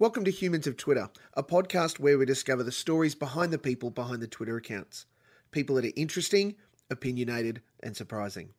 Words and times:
Welcome 0.00 0.24
to 0.24 0.30
Humans 0.30 0.66
of 0.66 0.78
Twitter, 0.78 1.10
a 1.34 1.42
podcast 1.42 2.00
where 2.00 2.16
we 2.16 2.24
discover 2.24 2.62
the 2.62 2.72
stories 2.72 3.14
behind 3.14 3.52
the 3.52 3.58
people 3.58 3.90
behind 3.90 4.22
the 4.22 4.26
Twitter 4.26 4.56
accounts. 4.56 5.04
People 5.50 5.76
that 5.76 5.84
are 5.84 5.92
interesting, 5.94 6.54
opinionated, 6.88 7.60
and 7.82 7.94
surprising. 7.94 8.54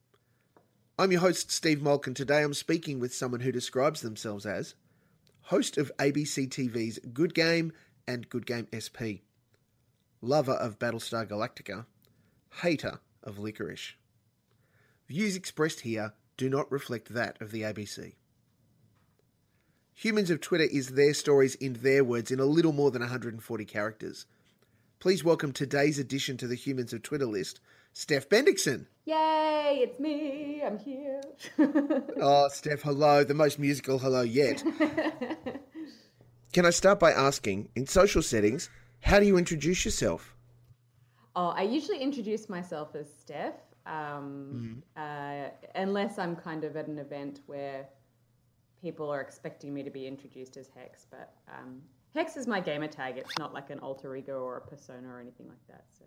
I'm 0.99 1.12
your 1.12 1.21
host, 1.21 1.49
Steve 1.49 1.81
Molk, 1.81 2.05
and 2.05 2.15
today 2.15 2.43
I'm 2.43 2.54
speaking 2.54 2.99
with 2.99 3.12
someone 3.12 3.39
who 3.39 3.51
describes 3.51 4.01
themselves 4.01 4.46
as 4.46 4.75
host 5.46 5.79
of 5.79 5.91
ABC 5.97 6.47
TV's 6.47 6.99
Good 7.12 7.33
Game 7.33 7.73
and 8.08 8.29
Good 8.29 8.46
Game 8.46 8.67
SP, 8.69 9.26
lover 10.21 10.53
of 10.53 10.78
Battlestar 10.78 11.28
Galactica, 11.28 11.87
hater 12.62 12.99
of 13.23 13.39
licorice. 13.39 13.96
Views 15.08 15.35
expressed 15.35 15.79
here 15.79 16.13
do 16.38 16.52
not 16.52 16.71
reflect 16.71 17.16
that 17.16 17.41
of 17.41 17.49
the 17.49 17.63
ABC. 17.63 18.13
Humans 19.95 20.31
of 20.31 20.41
Twitter 20.41 20.63
is 20.63 20.89
their 20.89 21.13
stories 21.13 21.55
in 21.55 21.73
their 21.73 22.03
words 22.03 22.31
in 22.31 22.39
a 22.39 22.45
little 22.45 22.71
more 22.71 22.91
than 22.91 23.02
140 23.02 23.66
characters. 23.66 24.25
Please 24.99 25.23
welcome 25.23 25.52
today's 25.52 25.99
addition 25.99 26.38
to 26.38 26.47
the 26.47 26.55
Humans 26.55 26.93
of 26.93 27.03
Twitter 27.03 27.25
list, 27.25 27.59
Steph 27.93 28.30
Bendixsen. 28.30 28.88
Yay, 29.05 29.80
it's 29.81 29.99
me, 29.99 30.61
I'm 30.66 30.77
here. 30.77 31.21
oh, 32.21 32.47
Steph, 32.49 32.81
hello, 32.81 33.23
the 33.23 33.33
most 33.33 33.59
musical 33.59 33.99
hello 33.99 34.21
yet. 34.21 34.63
Can 36.53 36.66
I 36.66 36.69
start 36.69 36.99
by 36.99 37.11
asking, 37.11 37.69
in 37.75 37.88
social 37.88 38.21
settings, 38.21 38.69
how 39.02 39.19
do 39.19 39.25
you 39.25 39.38
introduce 39.38 39.85
yourself? 39.85 40.35
Oh, 41.35 41.49
I 41.49 41.63
usually 41.63 41.99
introduce 41.99 42.49
myself 42.49 42.95
as 42.95 43.08
Steph, 43.19 43.55
um, 43.85 44.83
mm. 44.97 45.47
uh, 45.47 45.49
unless 45.75 46.19
I'm 46.19 46.35
kind 46.35 46.63
of 46.63 46.75
at 46.75 46.88
an 46.88 46.99
event 46.99 47.41
where 47.45 47.88
people 48.81 49.09
are 49.09 49.21
expecting 49.21 49.73
me 49.73 49.84
to 49.84 49.90
be 49.90 50.08
introduced 50.08 50.58
as 50.58 50.70
Hex. 50.76 51.05
But 51.09 51.34
um, 51.48 51.81
Hex 52.16 52.38
is 52.38 52.48
my 52.48 52.59
gamer 52.59 52.88
tag. 52.88 53.17
It's 53.17 53.38
not 53.38 53.53
like 53.53 53.70
an 53.70 53.80
alter 53.80 54.16
ego 54.16 54.41
or 54.41 54.58
a 54.58 54.62
persona 54.62 55.08
or 55.08 55.20
anything 55.20 55.47
like 55.47 55.67
that. 55.67 55.86
So 55.97 56.05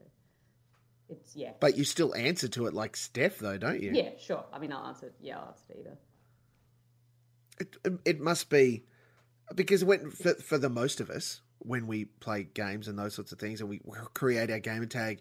it's 1.09 1.37
yeah. 1.37 1.53
But 1.61 1.77
you 1.77 1.85
still 1.85 2.15
answer 2.15 2.49
to 2.49 2.67
it 2.67 2.75
like 2.75 2.97
Steph, 2.97 3.39
though, 3.39 3.59
don't 3.59 3.81
you? 3.81 3.93
Yeah, 3.95 4.11
sure. 4.19 4.45
I 4.53 4.59
mean, 4.59 4.73
I'll 4.73 4.87
answer. 4.87 5.13
Yeah, 5.21 5.39
I'll 5.39 5.49
answer 5.49 5.73
to 5.73 5.81
either. 5.81 5.99
It, 7.61 8.01
it 8.05 8.21
must 8.21 8.51
be 8.51 8.85
because 9.55 9.85
when 9.85 10.11
for, 10.11 10.35
for 10.35 10.59
the 10.59 10.69
most 10.69 11.01
of 11.01 11.11
us 11.11 11.41
when 11.59 11.87
we 11.87 12.05
play 12.05 12.43
games 12.43 12.89
and 12.89 12.99
those 12.99 13.15
sorts 13.15 13.33
of 13.33 13.39
things 13.39 13.61
and 13.61 13.71
we 13.71 13.81
create 14.13 14.51
our 14.51 14.59
gamer 14.59 14.87
tag 14.87 15.21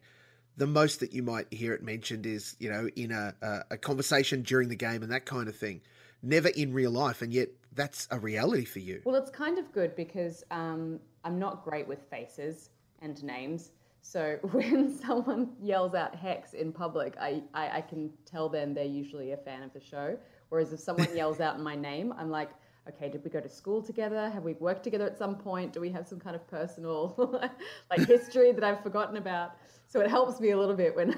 the 0.58 0.68
most 0.68 1.00
that 1.00 1.14
you 1.14 1.24
might 1.24 1.52
hear 1.52 1.74
it 1.74 1.84
mentioned 1.84 2.26
is 2.26 2.56
you 2.60 2.72
know 2.72 2.88
in 2.96 3.12
a, 3.12 3.36
a, 3.42 3.60
a, 3.72 3.78
conversation 3.78 4.42
during 4.42 4.70
the 4.70 4.76
game 4.76 5.04
and 5.04 5.12
that 5.12 5.26
kind 5.26 5.48
of 5.48 5.56
thing 5.56 5.82
never 6.24 6.48
in 6.50 6.74
real 6.74 6.92
life 6.92 7.22
and 7.22 7.34
yet 7.34 7.50
that's 7.74 8.08
a 8.12 8.20
reality 8.20 8.66
for 8.66 8.80
you 8.80 9.02
well 9.06 9.16
it's 9.16 9.30
kind 9.30 9.60
of 9.60 9.72
good 9.72 9.96
because 9.96 10.44
um, 10.52 11.00
i'm 11.24 11.38
not 11.38 11.64
great 11.64 11.88
with 11.88 12.02
faces 12.10 12.70
and 13.02 13.24
names 13.24 13.72
so 14.02 14.38
when 14.52 14.98
someone 14.98 15.50
yells 15.62 15.94
out 15.94 16.16
hex 16.16 16.54
in 16.54 16.72
public 16.72 17.16
I, 17.20 17.44
I, 17.54 17.78
I 17.78 17.82
can 17.82 18.10
tell 18.26 18.50
them 18.50 18.74
they're 18.74 18.86
usually 18.86 19.34
a 19.34 19.38
fan 19.38 19.62
of 19.62 19.74
the 19.74 19.82
show 19.82 20.18
whereas 20.50 20.74
if 20.74 20.80
someone 20.80 21.10
yells 21.16 21.40
out 21.40 21.60
my 21.60 21.76
name 21.76 22.14
i'm 22.18 22.32
like 22.32 22.50
okay, 22.90 23.10
did 23.10 23.24
we 23.24 23.30
go 23.30 23.40
to 23.40 23.50
school 23.50 23.82
together? 23.82 24.30
Have 24.30 24.44
we 24.44 24.54
worked 24.54 24.84
together 24.84 25.06
at 25.06 25.18
some 25.18 25.36
point? 25.36 25.74
Do 25.74 25.80
we 25.80 25.90
have 25.92 26.08
some 26.08 26.20
kind 26.20 26.36
of 26.36 26.46
personal 26.48 27.40
like 27.90 28.08
history 28.08 28.52
that 28.52 28.64
I've 28.64 28.84
forgotten 28.84 29.18
about? 29.18 29.52
So 29.88 30.02
it 30.02 30.10
helps 30.10 30.40
me 30.40 30.52
a 30.52 30.58
little 30.58 30.76
bit 30.76 30.96
when 30.96 31.16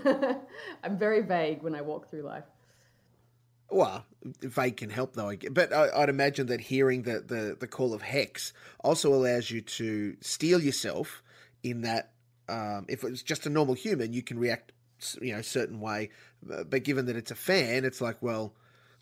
I'm 0.84 0.98
very 0.98 1.22
vague 1.22 1.64
when 1.64 1.76
I 1.76 1.82
walk 1.82 2.10
through 2.10 2.24
life. 2.24 2.44
Well, 3.70 4.06
vague 4.24 4.78
can 4.78 4.90
help 4.90 5.14
though. 5.14 5.34
But 5.52 5.74
I'd 5.74 6.10
imagine 6.10 6.48
that 6.48 6.62
hearing 6.62 7.04
the, 7.04 7.20
the, 7.20 7.58
the 7.60 7.68
call 7.68 7.94
of 7.94 8.02
hex 8.02 8.54
also 8.84 9.14
allows 9.14 9.50
you 9.50 9.62
to 9.62 10.16
steel 10.22 10.62
yourself 10.62 11.24
in 11.64 11.82
that 11.82 12.12
um, 12.48 12.86
if 12.88 13.04
it's 13.04 13.24
just 13.24 13.46
a 13.46 13.50
normal 13.50 13.74
human, 13.74 14.14
you 14.14 14.22
can 14.22 14.38
react, 14.38 14.72
you 15.22 15.34
know, 15.34 15.40
a 15.40 15.44
certain 15.44 15.80
way. 15.80 16.12
But 16.44 16.84
given 16.84 17.08
that 17.08 17.16
it's 17.16 17.32
a 17.32 17.36
fan, 17.36 17.86
it's 17.86 18.02
like, 18.02 18.22
well, 18.22 18.54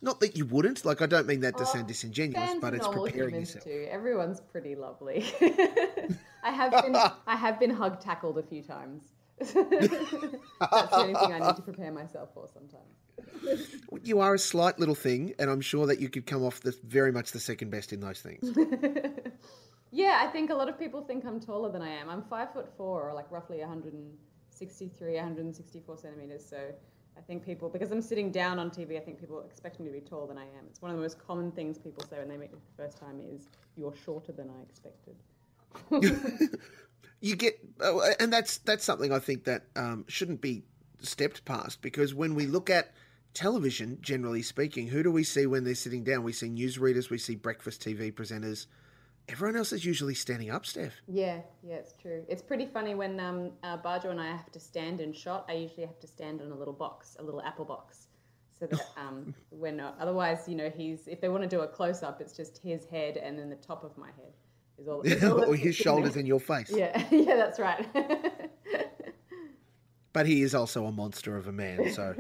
not 0.02 0.20
that 0.20 0.38
you 0.38 0.46
wouldn't. 0.46 0.86
Like, 0.86 1.02
I 1.02 1.06
don't 1.06 1.28
mean 1.28 1.42
that 1.42 1.58
to 1.58 1.66
sound 1.66 1.86
oh, 1.86 1.88
disingenuous, 1.88 2.56
but 2.62 2.74
it's 2.74 2.88
preparing 2.88 3.36
yourself. 3.36 3.64
Too. 3.64 3.88
Everyone's 3.90 4.42
pretty 4.42 4.76
lovely. 4.76 5.26
I 6.44 6.52
have 6.52 6.72
been 6.84 6.96
I 7.28 7.36
have 7.36 7.60
been 7.60 7.70
hug 7.70 8.00
tackled 8.02 8.38
a 8.38 8.44
few 8.44 8.62
times. 8.62 9.04
That's 9.40 9.54
the 9.54 10.96
only 10.96 11.16
thing 11.16 11.34
I 11.34 11.40
need 11.40 11.56
to 11.56 11.62
prepare 11.62 11.92
myself 11.92 12.30
for 12.34 12.48
sometimes. 12.54 13.03
You 14.04 14.20
are 14.22 14.34
a 14.34 14.40
slight 14.40 14.80
little 14.80 14.96
thing, 14.96 15.36
and 15.38 15.50
I'm 15.50 15.62
sure 15.62 15.86
that 15.86 16.00
you 16.00 16.10
could 16.10 16.26
come 16.26 16.44
off 16.44 16.62
the, 16.62 16.76
very 16.84 17.12
much 17.12 17.32
the 17.32 17.40
second 17.40 17.70
best 17.70 17.94
in 17.94 18.00
those 18.00 18.20
things. 18.20 18.52
yeah, 19.92 20.20
I 20.22 20.28
think 20.28 20.50
a 20.50 20.56
lot 20.56 20.68
of 20.68 20.80
people 20.80 21.04
think 21.04 21.24
I'm 21.26 21.40
taller 21.40 21.72
than 21.72 21.82
I 21.82 21.90
am. 21.90 22.10
I'm 22.10 22.24
five 22.24 22.52
foot 22.52 22.76
four, 22.76 23.08
or 23.08 23.14
like 23.14 23.30
roughly 23.32 23.60
163, 23.60 25.16
164 25.16 25.98
centimeters. 25.98 26.44
So 26.44 26.58
I 27.18 27.22
think 27.22 27.46
people, 27.46 27.70
because 27.70 27.92
I'm 27.92 28.02
sitting 28.02 28.32
down 28.32 28.60
on 28.60 28.72
TV, 28.72 28.98
I 28.98 29.00
think 29.00 29.20
people 29.20 29.42
expect 29.42 29.80
me 29.80 29.86
to 29.86 29.94
be 29.94 30.02
taller 30.02 30.28
than 30.28 30.38
I 30.38 30.46
am. 30.46 30.66
It's 30.68 30.82
one 30.82 30.92
of 30.92 30.98
the 30.98 31.04
most 31.04 31.20
common 31.26 31.52
things 31.52 31.78
people 31.78 32.04
say 32.10 32.18
when 32.18 32.28
they 32.28 32.38
meet 32.38 32.52
me 32.52 32.58
for 32.58 32.76
the 32.76 32.84
first 32.84 32.98
time 32.98 33.22
is, 33.34 33.48
"You're 33.78 33.94
shorter 33.96 34.32
than 34.32 34.50
I 34.50 34.62
expected." 34.64 35.16
you 37.22 37.36
get, 37.36 37.60
uh, 37.80 38.00
and 38.20 38.34
that's 38.34 38.58
that's 38.60 38.84
something 38.84 39.12
I 39.12 39.20
think 39.20 39.44
that 39.46 39.66
um, 39.76 40.06
shouldn't 40.08 40.42
be 40.42 40.64
stepped 41.00 41.46
past 41.46 41.82
because 41.82 42.14
when 42.14 42.36
we 42.36 42.48
look 42.48 42.70
at 42.70 42.94
television, 43.34 43.98
generally 44.02 44.42
speaking, 44.42 44.88
who 44.88 45.04
do 45.04 45.12
we 45.12 45.24
see 45.24 45.46
when 45.46 45.64
they're 45.64 45.76
sitting 45.76 46.04
down? 46.04 46.24
We 46.24 46.34
see 46.34 46.50
newsreaders, 46.50 47.10
we 47.10 47.18
see 47.18 47.36
breakfast 47.36 47.82
TV 47.82 48.14
presenters, 48.14 48.68
everyone 49.30 49.56
else 49.56 49.72
is 49.72 49.86
usually 49.86 50.14
standing 50.14 50.50
up, 50.50 50.66
Steph. 50.66 50.94
Yeah, 51.08 51.40
yeah, 51.62 51.76
it's 51.76 51.94
true. 51.94 52.24
It's 52.28 52.42
pretty 52.42 52.66
funny 52.66 52.96
when 52.96 53.20
um, 53.20 53.52
uh, 53.64 53.78
Bajo 53.78 54.10
and 54.10 54.20
I 54.20 54.28
have 54.28 54.52
to 54.52 54.60
stand 54.60 55.02
in 55.02 55.14
shot. 55.14 55.46
I 55.50 55.54
usually 55.54 55.86
have 55.86 56.00
to 56.00 56.08
stand 56.08 56.42
on 56.42 56.52
a 56.52 56.56
little 56.56 56.74
box, 56.74 57.16
a 57.20 57.24
little 57.24 57.42
apple 57.42 57.66
box, 57.66 58.08
so 58.60 58.68
that 58.68 58.82
um, 58.98 59.34
we're 59.52 59.72
not. 59.72 59.98
Otherwise, 60.00 60.48
you 60.48 60.56
know, 60.56 60.72
he's 60.76 61.08
if 61.08 61.22
they 61.22 61.30
want 61.30 61.44
to 61.44 61.50
do 61.50 61.62
a 61.62 61.68
close 61.68 62.04
up, 62.04 62.22
it's 62.22 62.36
just 62.36 62.60
his 62.60 62.86
head 62.86 63.18
and 63.18 63.38
then 63.38 63.50
the 63.50 63.56
top 63.56 63.84
of 63.84 63.98
my 63.98 64.08
head 64.08 64.34
is 64.78 64.88
all. 64.88 65.02
Yeah, 65.08 65.30
all 65.30 65.46
or 65.46 65.56
his 65.56 65.76
shoulders 65.76 66.16
in 66.16 66.26
your 66.26 66.40
face. 66.40 66.72
Yeah, 66.72 67.04
yeah, 67.12 67.36
that's 67.36 67.60
right. 67.60 67.86
but 70.12 70.26
he 70.26 70.42
is 70.42 70.54
also 70.54 70.86
a 70.86 70.92
monster 70.92 71.38
of 71.38 71.48
a 71.48 71.52
man, 71.52 71.92
so. 71.94 72.16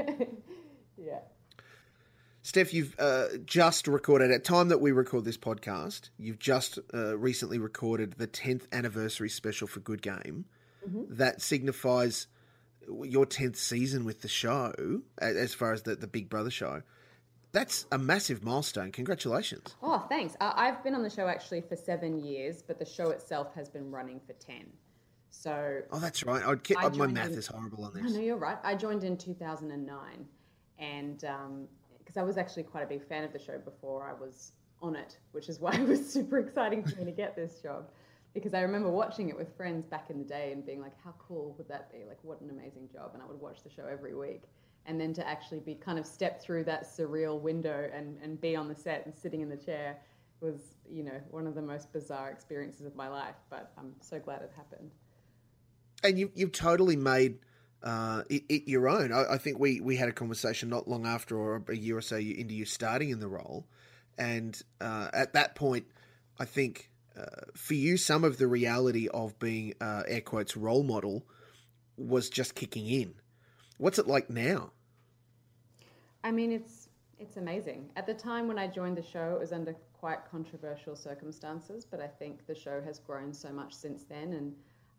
Steph, 2.53 2.71
you've 2.71 2.95
uh, 2.99 3.29
just 3.47 3.87
recorded, 3.87 4.29
at 4.29 4.43
time 4.43 4.67
that 4.67 4.79
we 4.79 4.91
record 4.91 5.25
this 5.25 5.39
podcast, 5.39 6.11
you've 6.19 6.37
just 6.37 6.77
uh, 6.93 7.17
recently 7.17 7.57
recorded 7.57 8.13
the 8.19 8.27
10th 8.27 8.71
anniversary 8.71 9.27
special 9.27 9.67
for 9.67 9.79
Good 9.79 10.03
Game. 10.03 10.45
Mm-hmm. 10.87 11.15
That 11.15 11.41
signifies 11.41 12.27
your 12.87 13.25
10th 13.25 13.55
season 13.55 14.05
with 14.05 14.21
the 14.21 14.27
show, 14.27 15.01
as 15.17 15.55
far 15.55 15.73
as 15.73 15.81
the, 15.81 15.95
the 15.95 16.05
Big 16.05 16.29
Brother 16.29 16.51
show. 16.51 16.83
That's 17.53 17.87
a 17.91 17.97
massive 17.97 18.43
milestone. 18.43 18.91
Congratulations. 18.91 19.75
Oh, 19.81 20.05
thanks. 20.07 20.35
Uh, 20.39 20.53
I've 20.55 20.83
been 20.83 20.93
on 20.93 21.01
the 21.01 21.09
show 21.09 21.27
actually 21.27 21.61
for 21.61 21.75
seven 21.75 22.23
years, 22.23 22.61
but 22.61 22.77
the 22.77 22.85
show 22.85 23.09
itself 23.09 23.55
has 23.55 23.67
been 23.67 23.89
running 23.89 24.19
for 24.27 24.33
10. 24.33 24.57
So. 25.31 25.81
Oh, 25.91 25.97
that's 25.97 26.23
right. 26.23 26.45
I'd, 26.45 26.59
I 26.77 26.89
my 26.89 27.07
math 27.07 27.31
in, 27.31 27.33
is 27.39 27.47
horrible 27.47 27.83
on 27.83 27.95
this. 27.95 28.13
No, 28.13 28.19
you're 28.19 28.37
right. 28.37 28.59
I 28.63 28.75
joined 28.75 29.03
in 29.03 29.17
2009. 29.17 30.27
And 30.77 31.23
um, 31.23 31.67
because 32.03 32.17
I 32.17 32.23
was 32.23 32.37
actually 32.37 32.63
quite 32.63 32.83
a 32.83 32.87
big 32.87 33.07
fan 33.07 33.23
of 33.23 33.31
the 33.31 33.39
show 33.39 33.57
before 33.57 34.03
I 34.07 34.13
was 34.13 34.51
on 34.81 34.95
it, 34.95 35.17
which 35.31 35.49
is 35.49 35.59
why 35.59 35.73
it 35.79 35.87
was 35.87 36.07
super 36.11 36.39
exciting 36.39 36.83
for 36.83 36.95
me 36.97 37.05
to 37.05 37.11
get 37.11 37.35
this 37.35 37.59
job. 37.61 37.89
Because 38.33 38.53
I 38.53 38.61
remember 38.61 38.89
watching 38.89 39.29
it 39.29 39.37
with 39.37 39.55
friends 39.55 39.85
back 39.85 40.09
in 40.09 40.17
the 40.17 40.25
day 40.25 40.51
and 40.51 40.65
being 40.65 40.81
like, 40.81 40.93
how 41.03 41.13
cool 41.19 41.53
would 41.57 41.67
that 41.69 41.91
be? 41.91 41.99
Like, 42.07 42.17
what 42.23 42.41
an 42.41 42.49
amazing 42.49 42.89
job. 42.91 43.11
And 43.13 43.21
I 43.21 43.25
would 43.27 43.39
watch 43.39 43.63
the 43.63 43.69
show 43.69 43.85
every 43.85 44.15
week. 44.15 44.43
And 44.85 44.99
then 44.99 45.13
to 45.13 45.27
actually 45.27 45.59
be 45.59 45.75
kind 45.75 45.99
of 45.99 46.05
step 46.05 46.41
through 46.41 46.63
that 46.65 46.83
surreal 46.83 47.39
window 47.39 47.89
and, 47.93 48.17
and 48.21 48.41
be 48.41 48.55
on 48.55 48.67
the 48.67 48.75
set 48.75 49.05
and 49.05 49.15
sitting 49.15 49.41
in 49.41 49.49
the 49.49 49.55
chair 49.57 49.97
was, 50.41 50.75
you 50.89 51.03
know, 51.03 51.21
one 51.29 51.45
of 51.45 51.53
the 51.53 51.61
most 51.61 51.93
bizarre 51.93 52.31
experiences 52.31 52.85
of 52.85 52.95
my 52.95 53.07
life. 53.07 53.35
But 53.49 53.71
I'm 53.77 53.93
so 54.01 54.19
glad 54.19 54.41
it 54.41 54.51
happened. 54.55 54.91
And 56.03 56.17
you, 56.17 56.31
you've 56.33 56.51
totally 56.51 56.97
made 56.97 57.37
uh, 57.83 58.23
it, 58.29 58.43
it, 58.49 58.67
your 58.67 58.87
own. 58.87 59.11
I, 59.11 59.33
I, 59.33 59.37
think 59.37 59.59
we, 59.59 59.81
we 59.81 59.97
had 59.97 60.07
a 60.07 60.13
conversation 60.13 60.69
not 60.69 60.87
long 60.87 61.05
after, 61.05 61.37
or 61.37 61.63
a 61.67 61.75
year 61.75 61.97
or 61.97 62.01
so 62.01 62.15
into 62.15 62.53
you 62.53 62.65
starting 62.65 63.09
in 63.09 63.19
the 63.19 63.27
role, 63.27 63.67
and 64.17 64.59
uh, 64.79 65.09
at 65.13 65.33
that 65.33 65.55
point, 65.55 65.85
I 66.39 66.45
think 66.45 66.89
uh, 67.17 67.25
for 67.55 67.73
you, 67.73 67.97
some 67.97 68.23
of 68.23 68.37
the 68.37 68.47
reality 68.47 69.07
of 69.09 69.37
being 69.37 69.73
air 69.81 70.21
quotes 70.21 70.55
role 70.55 70.83
model 70.83 71.25
was 71.97 72.29
just 72.29 72.55
kicking 72.55 72.87
in. 72.87 73.15
What's 73.77 73.99
it 73.99 74.07
like 74.07 74.29
now? 74.29 74.71
I 76.23 76.31
mean, 76.31 76.51
it's 76.51 76.87
it's 77.19 77.37
amazing. 77.37 77.89
At 77.95 78.05
the 78.05 78.13
time 78.13 78.47
when 78.47 78.57
I 78.57 78.67
joined 78.67 78.97
the 78.97 79.03
show, 79.03 79.33
it 79.33 79.39
was 79.39 79.51
under 79.51 79.75
quite 79.93 80.19
controversial 80.29 80.95
circumstances, 80.95 81.85
but 81.89 81.99
I 81.99 82.07
think 82.07 82.45
the 82.47 82.55
show 82.55 82.81
has 82.81 82.99
grown 82.99 83.33
so 83.33 83.51
much 83.51 83.73
since 83.73 84.03
then, 84.03 84.33
and 84.33 84.53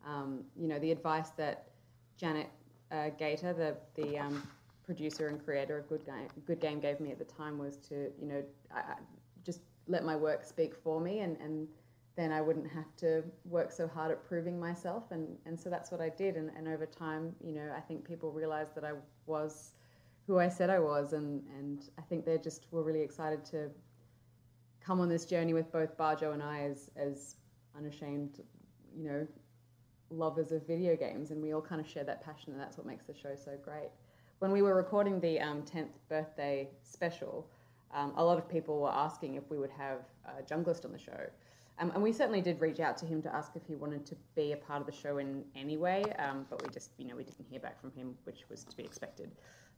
um, 0.07 0.45
you 0.55 0.69
know, 0.69 0.79
the 0.79 0.91
advice 0.91 1.31
that 1.31 1.69
Janet 2.17 2.49
uh, 2.91 3.11
Gator, 3.19 3.53
the 3.53 3.77
the 4.01 4.19
um, 4.19 4.47
producer 4.85 5.29
and 5.29 5.43
creator 5.45 5.79
of 5.79 5.89
Good 5.89 6.05
Game, 6.05 6.29
Good 6.47 6.61
Game 6.61 6.81
gave 6.81 7.01
me 7.01 7.11
at 7.11 7.19
the 7.19 7.25
time 7.25 7.59
was 7.59 7.77
to 7.89 8.11
you 8.21 8.27
know 8.27 8.43
I, 8.75 8.95
just 9.45 9.61
let 9.87 10.05
my 10.05 10.17
work 10.17 10.45
speak 10.45 10.75
for 10.75 11.01
me 11.01 11.21
and 11.21 11.37
and 11.41 11.69
then 12.17 12.31
I 12.31 12.41
wouldn't 12.41 12.71
have 12.71 12.95
to 12.99 13.25
work 13.45 13.73
so 13.73 13.89
hard 13.89 14.13
at 14.13 14.25
proving 14.27 14.59
myself. 14.59 15.05
And, 15.11 15.37
and 15.47 15.59
so 15.59 15.69
that's 15.69 15.91
what 15.91 16.01
I 16.01 16.11
did. 16.11 16.37
And, 16.37 16.51
and 16.57 16.69
over 16.69 16.87
time, 16.87 17.35
you 17.45 17.53
know, 17.53 17.73
I 17.77 17.81
think 17.81 18.07
people 18.07 18.31
realized 18.31 18.75
that 18.77 18.85
I 18.85 18.93
was 19.27 19.73
who 20.27 20.39
I 20.39 20.49
said 20.49 20.71
I 20.71 20.79
was. 20.79 21.13
And, 21.13 21.43
and 21.59 21.89
I 21.99 22.03
think 22.03 22.25
they 22.25 22.39
just 22.39 22.67
were 22.71 22.83
really 22.83 23.01
excited 23.01 23.45
to 23.47 23.69
come 24.81 25.01
on 25.01 25.09
this 25.09 25.25
journey 25.25 25.55
with 25.55 25.73
both 25.73 25.97
Bajo 25.97 26.33
and 26.33 26.43
I 26.43 26.61
as, 26.61 26.89
as 26.97 27.37
unashamed, 27.77 28.41
you 28.97 29.05
know, 29.05 29.27
lovers 30.11 30.53
of 30.53 30.67
video 30.67 30.97
games. 30.97 31.31
And 31.31 31.43
we 31.43 31.53
all 31.53 31.63
kind 31.63 31.81
of 31.81 31.89
share 31.89 32.05
that 32.05 32.25
passion. 32.25 32.53
And 32.53 32.61
that's 32.61 32.77
what 32.79 32.87
makes 32.87 33.05
the 33.05 33.15
show 33.15 33.35
so 33.37 33.53
great. 33.63 33.91
When 34.39 34.53
we 34.53 34.63
were 34.63 34.75
recording 34.75 35.21
the 35.21 35.41
um, 35.41 35.63
10th 35.63 35.93
birthday 36.09 36.69
special, 36.83 37.49
um, 37.95 38.13
a 38.17 38.25
lot 38.25 38.39
of 38.39 38.49
people 38.49 38.81
were 38.81 38.91
asking 38.91 39.37
if 39.37 39.49
we 39.51 39.59
would 39.59 39.71
have 39.71 40.01
a 40.27 40.43
Junglist 40.43 40.85
on 40.85 40.93
the 40.93 40.99
show. 40.99 41.31
Um, 41.79 41.91
and 41.93 42.03
we 42.03 42.13
certainly 42.13 42.41
did 42.41 42.61
reach 42.61 42.79
out 42.79 42.97
to 42.99 43.07
him 43.07 43.21
to 43.23 43.35
ask 43.35 43.53
if 43.57 43.63
he 43.67 43.75
wanted 43.75 44.07
to 44.07 44.17
be 44.37 44.53
a 44.53 44.57
part 44.57 44.81
of 44.81 44.87
the 44.87 44.93
show 44.93 45.19
in 45.19 45.45
any 45.57 45.77
way, 45.77 46.05
um, 46.19 46.47
but 46.49 46.63
we 46.63 46.69
just, 46.73 46.91
you 46.99 47.07
know, 47.07 47.17
we 47.17 47.25
didn't 47.25 47.47
hear 47.51 47.59
back 47.59 47.81
from 47.81 47.91
him, 47.93 48.15
which 48.25 48.45
was 48.49 48.65
to 48.65 48.77
be 48.77 48.85
expected. 48.85 49.33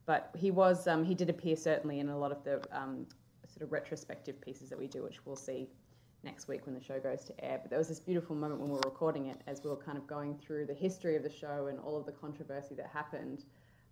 But 0.04 0.30
he 0.36 0.50
was, 0.50 0.86
um, 0.86 1.04
he 1.04 1.14
did 1.14 1.30
appear 1.30 1.56
certainly 1.56 2.00
in 2.00 2.10
a 2.10 2.18
lot 2.18 2.32
of 2.32 2.44
the 2.44 2.60
um, 2.70 3.06
sort 3.46 3.62
of 3.62 3.72
retrospective 3.72 4.40
pieces 4.40 4.68
that 4.68 4.78
we 4.78 4.86
do, 4.86 5.02
which 5.02 5.24
we'll 5.24 5.36
see 5.36 5.68
next 6.26 6.48
week 6.48 6.66
when 6.66 6.74
the 6.74 6.82
show 6.82 7.00
goes 7.00 7.24
to 7.24 7.44
air. 7.44 7.58
But 7.62 7.70
there 7.70 7.78
was 7.78 7.88
this 7.88 8.00
beautiful 8.00 8.36
moment 8.36 8.60
when 8.60 8.68
we 8.68 8.74
were 8.74 8.82
recording 8.84 9.28
it 9.28 9.40
as 9.46 9.62
we 9.64 9.70
were 9.70 9.76
kind 9.76 9.96
of 9.96 10.06
going 10.06 10.36
through 10.36 10.66
the 10.66 10.74
history 10.74 11.16
of 11.16 11.22
the 11.22 11.30
show 11.30 11.68
and 11.68 11.78
all 11.78 11.96
of 11.96 12.04
the 12.04 12.12
controversy 12.12 12.74
that 12.74 12.88
happened. 12.92 13.44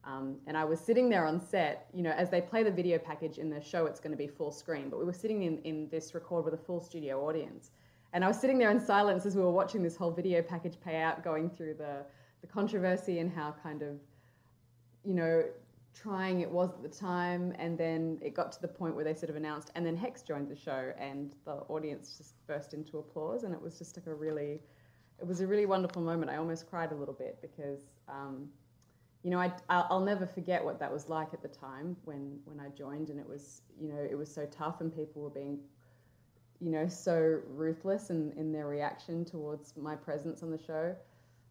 Um, 0.05 0.37
and 0.47 0.57
I 0.57 0.65
was 0.65 0.81
sitting 0.81 1.09
there 1.09 1.25
on 1.25 1.41
set, 1.41 1.87
you 1.95 2.03
know, 2.03 2.11
as 2.11 2.29
they 2.29 2.41
play 2.43 2.63
the 2.63 2.71
video 2.71 2.99
package 2.99 3.39
in 3.39 3.49
the 3.49 3.63
show, 3.63 3.87
it's 3.87 4.01
going 4.01 4.11
to 4.11 4.19
be 4.19 4.27
full 4.27 4.51
screen, 4.51 4.91
but 4.91 4.99
we 4.99 5.05
were 5.07 5.15
sitting 5.15 5.45
in, 5.45 5.59
in 5.63 5.89
this 5.89 6.15
record 6.15 6.45
with 6.45 6.53
a 6.53 6.59
full 6.59 6.81
studio 6.81 7.27
audience. 7.27 7.71
And 8.13 8.23
I 8.25 8.29
was 8.29 8.39
sitting 8.39 8.59
there 8.59 8.71
in 8.71 8.81
silence 8.81 9.25
as 9.25 9.35
we 9.35 9.43
were 9.43 9.51
watching 9.51 9.83
this 9.83 9.97
whole 9.97 10.11
video 10.11 10.43
package 10.43 10.75
pay 10.85 11.01
out, 11.01 11.25
going 11.25 11.49
through 11.49 11.75
the, 11.75 12.05
the 12.43 12.47
controversy 12.47 13.21
and 13.21 13.33
how 13.33 13.55
kind 13.63 13.81
of, 13.83 13.99
you 15.05 15.15
know, 15.15 15.45
trying 15.95 16.41
it 16.41 16.51
was 16.51 16.71
at 16.71 16.83
the 16.83 16.89
time. 16.89 17.55
And 17.59 17.79
then 17.79 18.19
it 18.23 18.35
got 18.35 18.53
to 18.53 18.61
the 18.61 18.69
point 18.69 18.95
where 18.95 19.05
they 19.05 19.15
sort 19.15 19.31
of 19.31 19.37
announced, 19.37 19.71
and 19.75 19.87
then 19.87 19.97
Hex 19.97 20.23
joined 20.23 20.49
the 20.49 20.57
show, 20.57 20.93
and 20.99 21.35
the 21.45 21.55
audience 21.69 22.17
just 22.19 22.35
burst 22.47 22.75
into 22.75 22.99
applause. 22.99 23.45
And 23.45 23.55
it 23.55 23.61
was 23.61 23.79
just 23.79 23.97
like 23.97 24.07
a 24.07 24.15
really, 24.15 24.61
it 25.19 25.27
was 25.27 25.41
a 25.41 25.47
really 25.47 25.67
wonderful 25.67 26.03
moment. 26.03 26.31
I 26.31 26.37
almost 26.37 26.69
cried 26.69 26.93
a 26.93 26.97
little 26.97 27.15
bit 27.15 27.39
because, 27.41 27.81
um, 28.09 28.49
you 29.23 29.31
know, 29.31 29.39
I, 29.39 29.53
I'll 29.71 30.05
never 30.05 30.27
forget 30.27 30.63
what 30.63 30.79
that 30.81 30.93
was 30.93 31.09
like 31.09 31.33
at 31.33 31.41
the 31.41 31.49
time 31.49 31.97
when, 32.05 32.39
when 32.45 32.61
I 32.61 32.69
joined, 32.71 33.11
and 33.11 33.19
it 33.19 33.29
was, 33.29 33.63
you 33.81 33.89
know, 33.89 34.07
it 34.11 34.17
was 34.17 34.33
so 34.33 34.47
tough, 34.47 34.81
and 34.81 34.95
people 34.95 35.23
were 35.23 35.31
being 35.31 35.61
you 36.61 36.71
know, 36.71 36.89
so 36.89 37.41
ruthless 37.49 38.11
in, 38.11 38.33
in 38.39 38.53
their 38.53 38.67
reaction 38.67 39.25
towards 39.25 39.77
my 39.77 39.95
presence 39.95 40.43
on 40.43 40.51
the 40.51 40.59
show. 40.59 40.95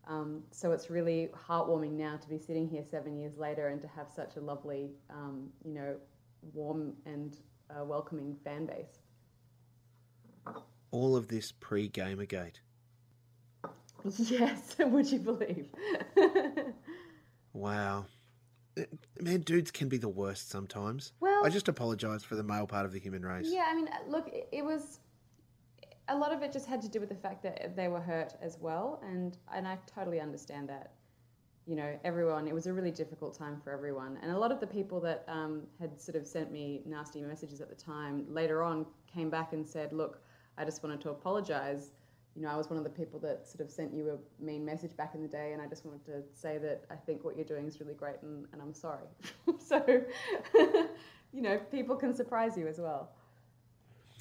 Um, 0.08 0.44
so 0.52 0.72
it's 0.72 0.90
really 0.90 1.30
heartwarming 1.48 1.92
now 1.92 2.18
to 2.18 2.30
be 2.30 2.38
sitting 2.38 2.68
here 2.68 2.84
seven 2.90 3.18
years 3.18 3.38
later 3.38 3.70
and 3.70 3.82
to 3.82 3.88
have 3.88 4.08
such 4.14 4.36
a 4.36 4.42
lovely, 4.42 4.92
um, 5.10 5.50
you 5.64 5.74
know, 5.74 5.96
warm 6.54 6.94
and 7.06 7.38
uh, 7.70 7.84
welcoming 7.84 8.36
fan 8.44 8.66
base. 8.66 9.00
All 10.92 11.16
of 11.16 11.28
this 11.28 11.52
pre 11.52 11.90
Gamergate. 11.90 12.60
Yes, 14.18 14.76
would 14.80 15.10
you 15.10 15.20
believe? 15.20 15.68
wow. 17.54 18.06
Man, 19.22 19.40
dudes 19.42 19.72
can 19.72 19.88
be 19.88 19.98
the 19.98 20.10
worst 20.10 20.50
sometimes. 20.50 21.14
Well, 21.22 21.46
I 21.46 21.50
just 21.50 21.70
apologise 21.70 22.22
for 22.22 22.36
the 22.36 22.44
male 22.44 22.68
part 22.68 22.86
of 22.86 22.92
the 22.92 23.00
human 23.00 23.24
race. 23.24 23.48
Yeah, 23.50 23.66
I 23.70 23.76
mean, 23.76 23.88
look, 24.10 24.30
it 24.52 24.66
was 24.66 25.00
a 26.08 26.16
lot 26.16 26.34
of 26.34 26.42
it 26.44 26.52
just 26.52 26.66
had 26.66 26.82
to 26.82 26.90
do 26.90 27.00
with 27.00 27.10
the 27.10 27.16
fact 27.16 27.44
that 27.44 27.76
they 27.76 27.88
were 27.88 28.02
hurt 28.02 28.34
as 28.42 28.58
well, 28.60 29.02
and 29.04 29.38
and 29.54 29.68
I 29.68 29.78
totally 29.86 30.20
understand 30.20 30.70
that. 30.70 30.94
You 31.66 31.78
know, 31.78 31.98
everyone. 32.04 32.46
It 32.46 32.54
was 32.54 32.68
a 32.68 32.74
really 32.74 32.92
difficult 32.92 33.38
time 33.38 33.62
for 33.64 33.72
everyone, 33.72 34.18
and 34.22 34.32
a 34.32 34.38
lot 34.38 34.52
of 34.52 34.60
the 34.60 34.68
people 34.68 35.00
that 35.00 35.24
um, 35.30 35.62
had 35.80 36.00
sort 36.02 36.18
of 36.18 36.28
sent 36.28 36.52
me 36.52 36.82
nasty 36.86 37.22
messages 37.22 37.62
at 37.62 37.70
the 37.70 37.76
time 37.76 38.26
later 38.28 38.62
on 38.62 38.86
came 39.08 39.30
back 39.30 39.54
and 39.54 39.66
said, 39.66 39.94
"Look, 39.94 40.20
I 40.58 40.66
just 40.66 40.84
wanted 40.84 41.00
to 41.02 41.12
apologize. 41.12 41.92
You 42.36 42.42
know, 42.42 42.50
I 42.50 42.58
was 42.58 42.70
one 42.70 42.78
of 42.78 42.84
the 42.84 42.90
people 42.90 43.18
that 43.20 43.48
sort 43.48 43.62
of 43.62 43.72
sent 43.72 43.94
you 43.94 44.10
a 44.10 44.44
mean 44.44 44.66
message 44.66 44.98
back 44.98 45.16
in 45.16 45.22
the 45.22 45.28
day, 45.28 45.54
and 45.54 45.62
I 45.62 45.68
just 45.68 45.86
wanted 45.86 46.04
to 46.06 46.24
say 46.34 46.58
that 46.58 46.84
I 46.90 46.96
think 46.96 47.24
what 47.24 47.38
you're 47.38 47.46
doing 47.46 47.68
is 47.68 47.80
really 47.80 47.94
great, 47.94 48.16
and, 48.24 48.46
and 48.52 48.62
I'm 48.62 48.74
sorry. 48.74 49.06
so, 49.60 50.04
you 51.32 51.42
know, 51.42 51.60
people 51.72 51.96
can 51.96 52.14
surprise 52.14 52.58
you 52.58 52.68
as 52.68 52.80
well. 52.80 53.12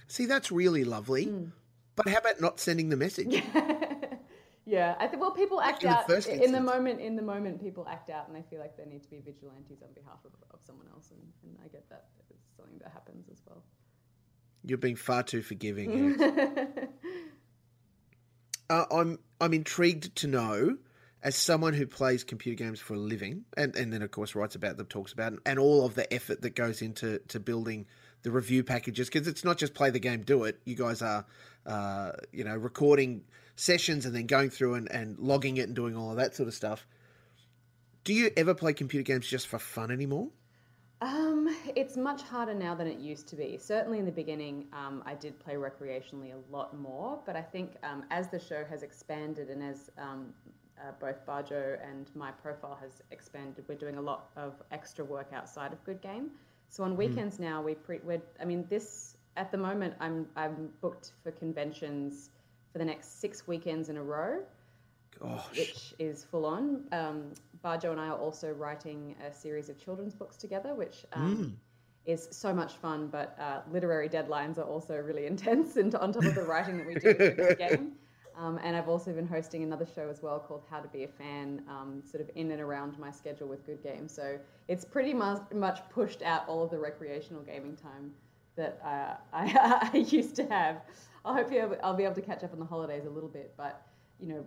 See, 0.09 0.27
that's 0.27 0.53
really 0.53 0.85
lovely. 0.85 1.27
Mm. 1.27 1.53
But 1.97 2.09
how 2.09 2.19
about 2.19 2.41
not 2.41 2.61
sending 2.61 2.89
the 2.89 2.97
message? 2.97 3.43
yeah, 4.65 4.95
I 4.99 5.07
think 5.07 5.21
well, 5.21 5.33
people 5.33 5.61
act 5.61 5.85
in 5.85 5.91
out 5.91 6.07
the 6.07 6.43
in 6.43 6.53
the 6.53 6.61
moment. 6.61 7.01
In 7.01 7.17
the 7.17 7.23
moment, 7.23 7.61
people 7.61 7.87
act 7.89 8.09
out, 8.11 8.29
and 8.29 8.37
they 8.37 8.43
feel 8.49 8.61
like 8.61 8.77
they 8.77 8.87
need 8.87 9.03
to 9.03 9.11
be 9.11 9.21
vigilantes 9.21 9.83
on 9.83 9.93
behalf 9.95 10.19
of, 10.25 10.33
of 10.53 10.61
someone 10.65 10.87
else, 10.95 11.11
and, 11.11 11.21
and 11.43 11.59
I 11.65 11.69
get 11.69 11.89
that 11.91 12.07
it's 12.31 12.57
something 12.57 12.79
that 12.79 12.93
happens 12.93 13.29
as 13.31 13.43
well. 13.47 13.63
You're 14.65 14.79
being 14.79 14.97
far 14.97 15.23
too 15.23 15.43
forgiving. 15.43 16.21
uh, 18.71 18.85
I'm 18.91 19.19
I'm 19.41 19.53
intrigued 19.53 20.17
to 20.17 20.27
know, 20.29 20.79
as 21.23 21.37
someone 21.37 21.75
who 21.75 21.87
plays 21.87 22.25
computer 22.25 22.63
games 22.63 22.81
for 22.81 22.95
a 22.95 22.99
living, 22.99 23.45
and, 23.57 23.77
and 23.77 23.93
then 23.93 24.03
of 24.03 24.11
course 24.11 24.35
writes 24.35 24.55
about 24.55 24.77
them, 24.77 24.87
talks 24.87 25.13
about, 25.13 25.33
them, 25.33 25.43
and 25.45 25.59
all 25.59 25.85
of 25.85 25.95
the 25.95 26.13
effort 26.13 26.43
that 26.43 26.55
goes 26.55 26.81
into 26.81 27.19
to 27.29 27.41
building 27.41 27.87
the 28.23 28.31
review 28.31 28.63
packages, 28.65 29.09
because 29.09 29.27
it's 29.27 29.45
not 29.45 29.59
just 29.59 29.75
play 29.75 29.91
the 29.91 29.99
game, 29.99 30.23
do 30.23 30.45
it. 30.45 30.61
You 30.65 30.77
guys 30.77 31.03
are 31.03 31.25
uh, 31.67 32.13
you 32.33 32.45
know, 32.45 32.57
recording 32.57 33.23
sessions 33.57 34.07
and 34.07 34.15
then 34.15 34.27
going 34.27 34.51
through 34.51 34.75
and, 34.75 34.91
and 34.91 35.19
logging 35.19 35.57
it 35.57 35.63
and 35.63 35.77
doing 35.77 35.97
all 35.97 36.11
of 36.11 36.17
that 36.17 36.35
sort 36.35 36.49
of 36.49 36.55
stuff. 36.55 36.87
Do 38.05 38.13
you 38.13 38.31
ever 38.37 38.55
play 38.55 38.73
computer 38.73 39.05
games 39.05 39.29
just 39.29 39.47
for 39.47 39.59
fun 39.59 39.91
anymore? 39.91 40.29
Um, 41.01 41.49
it's 41.75 41.97
much 41.97 42.23
harder 42.23 42.55
now 42.55 42.75
than 42.75 42.87
it 42.87 42.99
used 42.99 43.29
to 43.29 43.37
be. 43.37 43.59
Certainly 43.59 43.99
in 43.99 44.07
the 44.07 44.13
beginning, 44.13 44.67
um, 44.73 45.03
I 45.05 45.15
did 45.15 45.39
play 45.39 45.55
recreationally 45.55 46.33
a 46.33 46.53
lot 46.53 46.77
more, 46.77 47.21
but 47.27 47.37
I 47.37 47.43
think 47.43 47.77
um, 47.83 48.05
as 48.11 48.29
the 48.29 48.39
show 48.39 48.65
has 48.69 48.83
expanded 48.83 49.49
and 49.49 49.63
as 49.63 49.91
um, 49.99 50.33
uh, 50.81 50.93
both 51.01 51.25
Bajo 51.27 51.79
and 51.85 52.11
my 52.15 52.31
profile 52.31 52.79
has 52.81 53.03
expanded, 53.11 53.65
we're 53.69 53.75
doing 53.75 53.99
a 53.99 54.01
lot 54.01 54.31
of 54.37 54.55
extra 54.71 55.05
work 55.05 55.29
outside 55.33 55.73
of 55.73 55.83
Good 55.85 56.01
Game. 56.01 56.31
So 56.73 56.83
on 56.85 56.93
hmm. 56.93 56.97
weekends 56.97 57.37
mm. 57.37 57.41
now, 57.41 57.63
we 57.63 57.75
pre- 57.75 58.01
we're, 58.03 58.23
I 58.41 58.47
mean, 58.47 58.65
this 58.69 59.19
at 59.37 59.53
the 59.53 59.59
moment, 59.59 59.95
I'm 60.01 60.27
I'm 60.37 60.71
booked 60.81 61.13
for 61.23 61.31
conventions 61.31 62.31
for 62.73 62.79
the 62.79 62.85
next 62.85 63.21
six 63.21 63.47
weekends 63.47 63.91
in 63.91 63.99
a 63.99 64.03
row, 64.03 64.41
Gosh. 65.21 65.51
which 65.51 65.95
is 65.99 66.25
full 66.25 66.47
on. 66.47 66.85
Um, 66.91 67.33
Bajo 67.63 67.93
and 67.93 68.01
I 68.01 68.09
are 68.09 68.19
also 68.19 68.53
writing 68.53 69.15
a 69.27 69.33
series 69.33 69.69
of 69.69 69.79
children's 69.79 70.15
books 70.15 70.37
together, 70.37 70.75
which 70.75 71.05
um, 71.13 71.37
mm. 71.37 71.53
is 72.11 72.27
so 72.31 72.55
much 72.55 72.73
fun. 72.73 73.09
But 73.09 73.39
uh, 73.39 73.61
literary 73.71 74.09
deadlines 74.09 74.57
are 74.57 74.65
also 74.65 74.97
really 74.97 75.27
intense, 75.35 75.77
and 75.77 75.95
on 75.95 76.11
top 76.11 76.25
of 76.25 76.35
the 76.35 76.43
writing 76.43 76.79
that 76.79 76.87
we 76.87 76.95
do 76.95 77.55
game. 77.57 77.93
Um, 78.37 78.59
and 78.63 78.77
I've 78.77 78.89
also 78.89 79.13
been 79.13 79.27
hosting 79.27 79.63
another 79.63 79.87
show 79.87 80.09
as 80.09 80.23
well 80.23 80.39
called 80.41 80.63
How 80.71 80.81
to 80.81 80.89
Be 80.89 81.05
a 81.05 81.09
Fan, 81.09 81.63
um, 81.69 82.03
sort 82.05 82.23
of 82.23 82.31
in 82.35 82.51
and 82.51 82.61
around 82.61 82.99
my 82.99 83.11
schedule 83.11 83.49
with 83.49 83.65
Good 83.67 83.83
Game. 83.83 84.09
So 84.09 84.39
it's 84.69 84.85
pretty 84.85 85.13
much, 85.15 85.43
pushed 85.91 86.23
out 86.23 86.49
all 86.49 86.63
of 86.63 86.71
the 86.71 86.79
recreational 86.79 87.43
gaming 87.43 87.77
time 87.77 88.13
that 88.57 88.81
uh, 88.85 89.15
I, 89.33 89.91
I, 89.93 89.97
used 89.97 90.37
to 90.37 90.47
have. 90.47 90.83
I 91.25 91.35
hope 91.35 91.53
I'll 91.83 91.95
be 91.95 92.05
able 92.05 92.15
to 92.15 92.23
catch 92.23 92.43
up 92.43 92.53
on 92.53 92.59
the 92.59 92.65
holidays 92.65 93.05
a 93.07 93.11
little 93.11 93.29
bit, 93.29 93.55
but 93.57 93.87
you 94.19 94.29
know, 94.29 94.45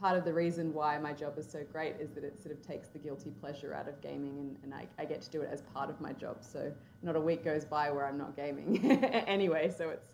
part 0.00 0.16
of 0.16 0.24
the 0.24 0.32
reason 0.32 0.72
why 0.72 0.98
my 0.98 1.12
job 1.12 1.38
is 1.38 1.50
so 1.50 1.64
great 1.72 1.96
is 2.00 2.10
that 2.10 2.24
it 2.24 2.40
sort 2.40 2.54
of 2.54 2.64
takes 2.64 2.88
the 2.88 2.98
guilty 2.98 3.30
pleasure 3.40 3.74
out 3.74 3.88
of 3.88 4.00
gaming, 4.00 4.38
and, 4.38 4.56
and 4.62 4.74
I, 4.74 4.86
I, 4.98 5.04
get 5.04 5.22
to 5.22 5.30
do 5.30 5.42
it 5.42 5.48
as 5.52 5.62
part 5.74 5.90
of 5.90 6.00
my 6.00 6.12
job. 6.12 6.38
So 6.40 6.72
not 7.02 7.16
a 7.16 7.20
week 7.20 7.44
goes 7.44 7.64
by 7.64 7.90
where 7.90 8.06
I'm 8.06 8.18
not 8.18 8.36
gaming 8.36 8.84
anyway. 9.02 9.72
So 9.76 9.90
it's 9.90 10.08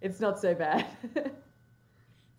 it's 0.00 0.20
not 0.20 0.40
so 0.40 0.54
bad. 0.54 0.86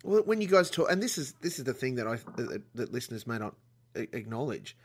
well, 0.04 0.22
when 0.22 0.40
you 0.40 0.48
guys 0.48 0.70
talk, 0.70 0.90
and 0.90 1.02
this 1.02 1.18
is 1.18 1.34
this 1.40 1.58
is 1.58 1.64
the 1.64 1.74
thing 1.74 1.96
that 1.96 2.06
I 2.06 2.16
that, 2.36 2.62
that 2.74 2.92
listeners 2.92 3.26
may 3.26 3.38
not 3.38 3.54
acknowledge 3.94 4.76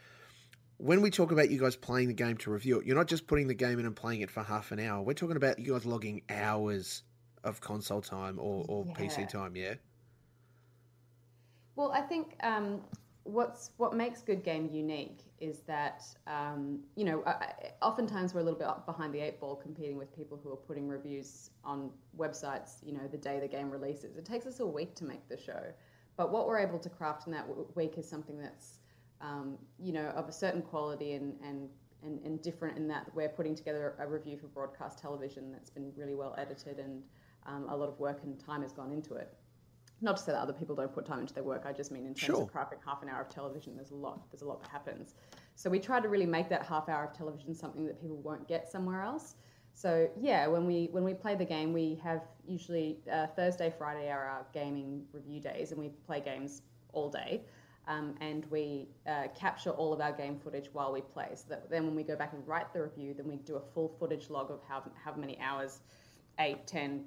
when 0.77 1.01
we 1.01 1.09
talk 1.09 1.31
about 1.31 1.49
you 1.49 1.59
guys 1.59 1.75
playing 1.75 2.07
the 2.07 2.13
game 2.13 2.37
to 2.37 2.51
review 2.51 2.79
it, 2.79 2.85
you're 2.85 2.95
not 2.95 3.07
just 3.07 3.27
putting 3.27 3.47
the 3.47 3.53
game 3.53 3.79
in 3.79 3.85
and 3.85 3.95
playing 3.95 4.21
it 4.21 4.29
for 4.29 4.43
half 4.43 4.71
an 4.71 4.79
hour. 4.79 5.01
We're 5.01 5.13
talking 5.13 5.37
about 5.37 5.59
you 5.59 5.73
guys 5.73 5.85
logging 5.85 6.21
hours 6.29 7.03
of 7.43 7.61
console 7.61 8.01
time 8.01 8.39
or, 8.39 8.65
or 8.67 8.85
yeah. 8.87 8.93
PC 8.93 9.29
time, 9.29 9.55
yeah? 9.55 9.75
Well, 11.75 11.91
I 11.91 12.01
think 12.01 12.35
um, 12.43 12.81
what's 13.25 13.71
what 13.77 13.93
makes 13.93 14.21
Good 14.21 14.43
Game 14.43 14.69
unique 14.71 15.19
is 15.39 15.59
that 15.61 16.03
um, 16.27 16.79
you 16.95 17.03
know 17.03 17.23
oftentimes 17.81 18.33
we're 18.33 18.41
a 18.41 18.43
little 18.43 18.59
bit 18.59 18.69
behind 18.85 19.13
the 19.13 19.19
eight 19.19 19.39
ball 19.39 19.55
competing 19.55 19.97
with 19.97 20.15
people 20.15 20.39
who 20.41 20.51
are 20.51 20.57
putting 20.57 20.87
reviews 20.87 21.49
on 21.63 21.89
websites. 22.17 22.75
You 22.85 22.93
know, 22.93 23.07
the 23.11 23.17
day 23.17 23.39
the 23.39 23.47
game 23.47 23.69
releases, 23.69 24.15
it 24.15 24.25
takes 24.25 24.45
us 24.45 24.59
a 24.61 24.65
week 24.65 24.95
to 24.95 25.03
make 25.03 25.27
the 25.27 25.37
show, 25.37 25.61
but 26.15 26.31
what 26.31 26.47
we're 26.47 26.59
able 26.59 26.79
to 26.79 26.89
craft 26.89 27.27
in 27.27 27.33
that 27.33 27.45
week 27.75 27.97
is 27.97 28.07
something 28.07 28.39
that's 28.39 28.79
um, 29.21 29.57
you 29.79 29.91
know, 29.91 30.07
of 30.09 30.27
a 30.27 30.31
certain 30.31 30.61
quality 30.61 31.13
and, 31.13 31.35
and, 31.43 31.69
and, 32.03 32.19
and, 32.25 32.41
different 32.41 32.77
in 32.77 32.87
that 32.87 33.07
we're 33.15 33.29
putting 33.29 33.55
together 33.55 33.95
a 33.99 34.07
review 34.07 34.37
for 34.37 34.47
broadcast 34.47 34.99
television 34.99 35.51
that's 35.51 35.69
been 35.69 35.91
really 35.95 36.13
well 36.13 36.35
edited 36.37 36.79
and 36.79 37.01
um, 37.45 37.65
a 37.69 37.75
lot 37.75 37.87
of 37.87 37.99
work 37.99 38.19
and 38.23 38.39
time 38.39 38.61
has 38.61 38.71
gone 38.71 38.91
into 38.91 39.15
it. 39.15 39.33
Not 40.01 40.17
to 40.17 40.23
say 40.23 40.31
that 40.33 40.41
other 40.41 40.53
people 40.53 40.75
don't 40.75 40.93
put 40.93 41.05
time 41.05 41.19
into 41.19 41.33
their 41.33 41.43
work. 41.43 41.63
I 41.65 41.71
just 41.73 41.91
mean 41.91 42.05
in 42.05 42.13
terms 42.13 42.37
Sure. 42.37 42.41
of 42.43 42.51
crafting 42.51 42.79
half 42.85 43.01
an 43.01 43.09
hour 43.09 43.21
of 43.21 43.29
television, 43.29 43.75
there's 43.75 43.91
a 43.91 43.95
lot. 43.95 44.29
There's 44.31 44.41
a 44.41 44.47
lot 44.47 44.61
that 44.61 44.69
happens. 44.69 45.15
So 45.55 45.69
we 45.69 45.79
try 45.79 45.99
to 45.99 46.09
really 46.09 46.25
make 46.25 46.49
that 46.49 46.65
half 46.65 46.89
hour 46.89 47.05
of 47.05 47.13
television 47.13 47.53
something 47.55 47.85
that 47.85 47.99
people 47.99 48.17
won't 48.17 48.47
get 48.47 48.69
somewhere 48.69 49.01
else. 49.01 49.35
So 49.73 50.09
yeah, 50.19 50.47
when 50.47 50.65
we 50.65 50.89
when 50.91 51.03
we 51.03 51.13
play 51.13 51.35
the 51.35 51.45
game, 51.45 51.73
we 51.73 51.95
have 52.03 52.23
usually 52.45 52.99
uh, 53.11 53.27
Thursday, 53.27 53.73
Friday 53.77 54.09
are 54.09 54.25
our 54.25 54.45
gaming 54.53 55.05
review 55.11 55.41
days, 55.41 55.71
and 55.71 55.79
we 55.79 55.89
play 56.05 56.21
games 56.21 56.61
all 56.93 57.09
day. 57.09 57.43
Um, 57.87 58.15
and 58.19 58.45
we 58.49 58.87
uh, 59.05 59.27
capture 59.37 59.69
all 59.69 59.93
of 59.93 60.01
our 60.01 60.11
game 60.11 60.39
footage 60.39 60.69
while 60.73 60.91
we 60.91 61.01
play. 61.01 61.29
So 61.35 61.43
that 61.49 61.69
then 61.69 61.85
when 61.85 61.93
we 61.95 62.01
go 62.01 62.15
back 62.15 62.33
and 62.33 62.45
write 62.47 62.73
the 62.73 62.81
review, 62.81 63.13
then 63.13 63.27
we 63.27 63.35
do 63.35 63.57
a 63.57 63.61
full 63.61 63.89
footage 63.99 64.31
log 64.31 64.49
of 64.49 64.59
how, 64.67 64.81
how 65.03 65.13
many 65.15 65.39
hours, 65.39 65.81
8, 66.39 66.65
10, 66.65 67.05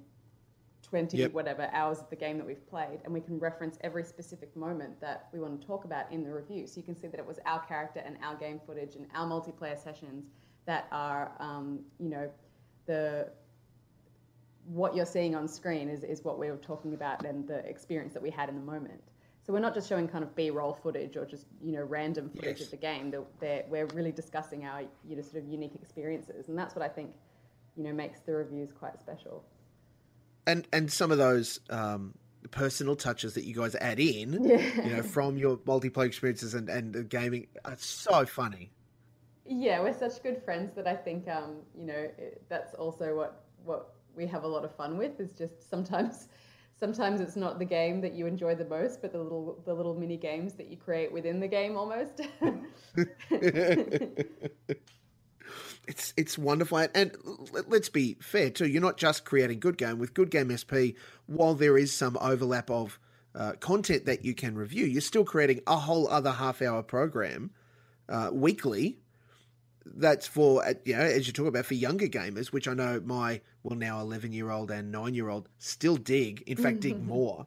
20, 0.82 1.18
Yep. 1.18 1.32
whatever 1.32 1.68
hours 1.72 2.00
of 2.00 2.08
the 2.10 2.16
game 2.16 2.38
that 2.38 2.46
we've 2.46 2.66
played. 2.68 3.00
And 3.04 3.12
we 3.12 3.20
can 3.20 3.38
reference 3.38 3.78
every 3.82 4.04
specific 4.04 4.54
moment 4.56 5.00
that 5.00 5.28
we 5.32 5.40
want 5.40 5.60
to 5.60 5.66
talk 5.66 5.84
about 5.84 6.10
in 6.10 6.24
the 6.24 6.32
review. 6.32 6.66
So 6.66 6.78
you 6.78 6.82
can 6.82 6.96
see 6.96 7.08
that 7.08 7.18
it 7.18 7.26
was 7.26 7.38
our 7.44 7.60
character 7.60 8.00
and 8.04 8.16
our 8.22 8.36
game 8.36 8.60
footage 8.66 8.94
and 8.96 9.06
our 9.14 9.26
multiplayer 9.26 9.78
sessions 9.78 10.26
that 10.66 10.86
are, 10.92 11.32
um, 11.40 11.80
you 11.98 12.08
know, 12.08 12.30
the 12.86 13.28
what 14.66 14.94
you're 14.94 15.06
seeing 15.06 15.34
on 15.34 15.48
screen 15.48 15.88
is, 15.88 16.04
is 16.04 16.24
what 16.24 16.38
we 16.38 16.50
were 16.50 16.56
talking 16.58 16.92
about 16.94 17.24
and 17.24 17.46
the 17.48 17.58
experience 17.66 18.12
that 18.12 18.22
we 18.22 18.28
had 18.30 18.48
in 18.50 18.54
the 18.54 18.60
moment. 18.64 19.02
So 19.46 19.52
we're 19.54 19.60
not 19.60 19.72
just 19.72 19.88
showing 19.88 20.06
kind 20.06 20.22
of 20.22 20.36
B-roll 20.36 20.74
footage 20.74 21.16
or 21.16 21.24
just 21.24 21.46
you 21.62 21.72
know 21.72 21.82
random 21.82 22.28
footage 22.28 22.58
Yes. 22.58 22.66
of 22.66 22.70
the 22.72 22.76
game. 22.76 23.10
They're, 23.40 23.64
we're 23.68 23.86
really 23.86 24.12
discussing 24.12 24.66
our 24.66 24.82
you 25.08 25.16
know 25.16 25.22
sort 25.22 25.42
of 25.42 25.48
unique 25.48 25.74
experiences, 25.74 26.48
and 26.48 26.58
that's 26.58 26.74
what 26.76 26.84
I 26.84 26.88
think 26.88 27.12
you 27.76 27.82
know 27.84 27.92
makes 27.94 28.20
the 28.20 28.34
reviews 28.34 28.72
quite 28.72 29.00
special. 29.00 29.42
And 30.48 30.66
and 30.72 30.90
some 30.92 31.12
of 31.12 31.18
those 31.18 31.60
um, 31.70 32.14
personal 32.50 32.96
touches 32.96 33.34
that 33.34 33.44
you 33.44 33.54
guys 33.54 33.74
add 33.76 34.00
in, 34.00 34.42
Yeah. 34.42 34.88
you 34.88 34.96
know, 34.96 35.02
from 35.02 35.36
your 35.38 35.58
multiplayer 35.58 36.06
experiences 36.06 36.54
and 36.54 36.68
and 36.68 36.94
the 36.94 37.04
gaming, 37.04 37.46
are 37.64 37.76
so 37.78 38.26
funny. 38.26 38.72
Yeah, 39.46 39.80
we're 39.80 39.92
such 39.94 40.22
good 40.22 40.42
friends 40.42 40.74
that 40.74 40.86
I 40.86 40.96
think 40.96 41.28
um, 41.28 41.58
you 41.78 41.86
know 41.86 42.10
that's 42.48 42.74
also 42.74 43.14
what 43.16 43.44
what 43.64 43.94
we 44.16 44.26
have 44.26 44.44
a 44.44 44.48
lot 44.48 44.64
of 44.64 44.74
fun 44.74 44.98
with. 44.98 45.20
Is 45.20 45.32
just 45.32 45.68
sometimes 45.70 46.28
sometimes 46.78 47.20
it's 47.20 47.36
not 47.36 47.58
the 47.58 47.64
game 47.64 48.00
that 48.02 48.14
you 48.14 48.26
enjoy 48.26 48.54
the 48.54 48.64
most, 48.66 49.00
but 49.02 49.12
the 49.12 49.18
little 49.22 49.60
the 49.64 49.74
little 49.74 49.94
mini 49.94 50.16
games 50.16 50.54
that 50.54 50.68
you 50.68 50.76
create 50.76 51.12
within 51.12 51.40
the 51.40 51.48
game 51.48 51.76
almost. 51.76 52.20
It's 55.88 56.12
it's 56.18 56.36
wonderful, 56.36 56.86
and 56.94 57.16
let's 57.66 57.88
be 57.88 58.16
fair 58.20 58.50
too. 58.50 58.66
You're 58.66 58.82
not 58.82 58.98
just 58.98 59.24
creating 59.24 59.58
good 59.58 59.78
game 59.78 59.98
with 59.98 60.12
Good 60.12 60.30
Game 60.30 60.54
SP. 60.54 60.92
While 61.26 61.54
there 61.54 61.78
is 61.78 61.92
some 61.92 62.18
overlap 62.20 62.70
of 62.70 63.00
uh, 63.34 63.52
content 63.60 64.04
that 64.04 64.22
you 64.22 64.34
can 64.34 64.54
review, 64.54 64.84
you're 64.84 65.00
still 65.00 65.24
creating 65.24 65.62
a 65.66 65.76
whole 65.76 66.06
other 66.08 66.30
half 66.30 66.60
hour 66.60 66.82
program 66.82 67.52
uh, 68.08 68.28
weekly. 68.32 68.98
That's 69.86 70.26
for 70.26 70.62
uh, 70.62 70.74
you 70.84 70.94
know, 70.94 71.00
as 71.00 71.26
you 71.26 71.32
talk 71.32 71.46
about 71.46 71.64
for 71.64 71.72
younger 71.72 72.06
gamers, 72.06 72.48
which 72.48 72.68
I 72.68 72.74
know 72.74 73.00
my 73.02 73.40
well 73.62 73.78
now 73.78 74.00
eleven 74.00 74.32
year 74.32 74.50
old 74.50 74.70
and 74.70 74.92
nine 74.92 75.14
year 75.14 75.30
old 75.30 75.48
still 75.56 75.96
dig. 75.96 76.42
In 76.46 76.58
fact, 76.58 76.80
dig 76.80 77.02
more. 77.02 77.46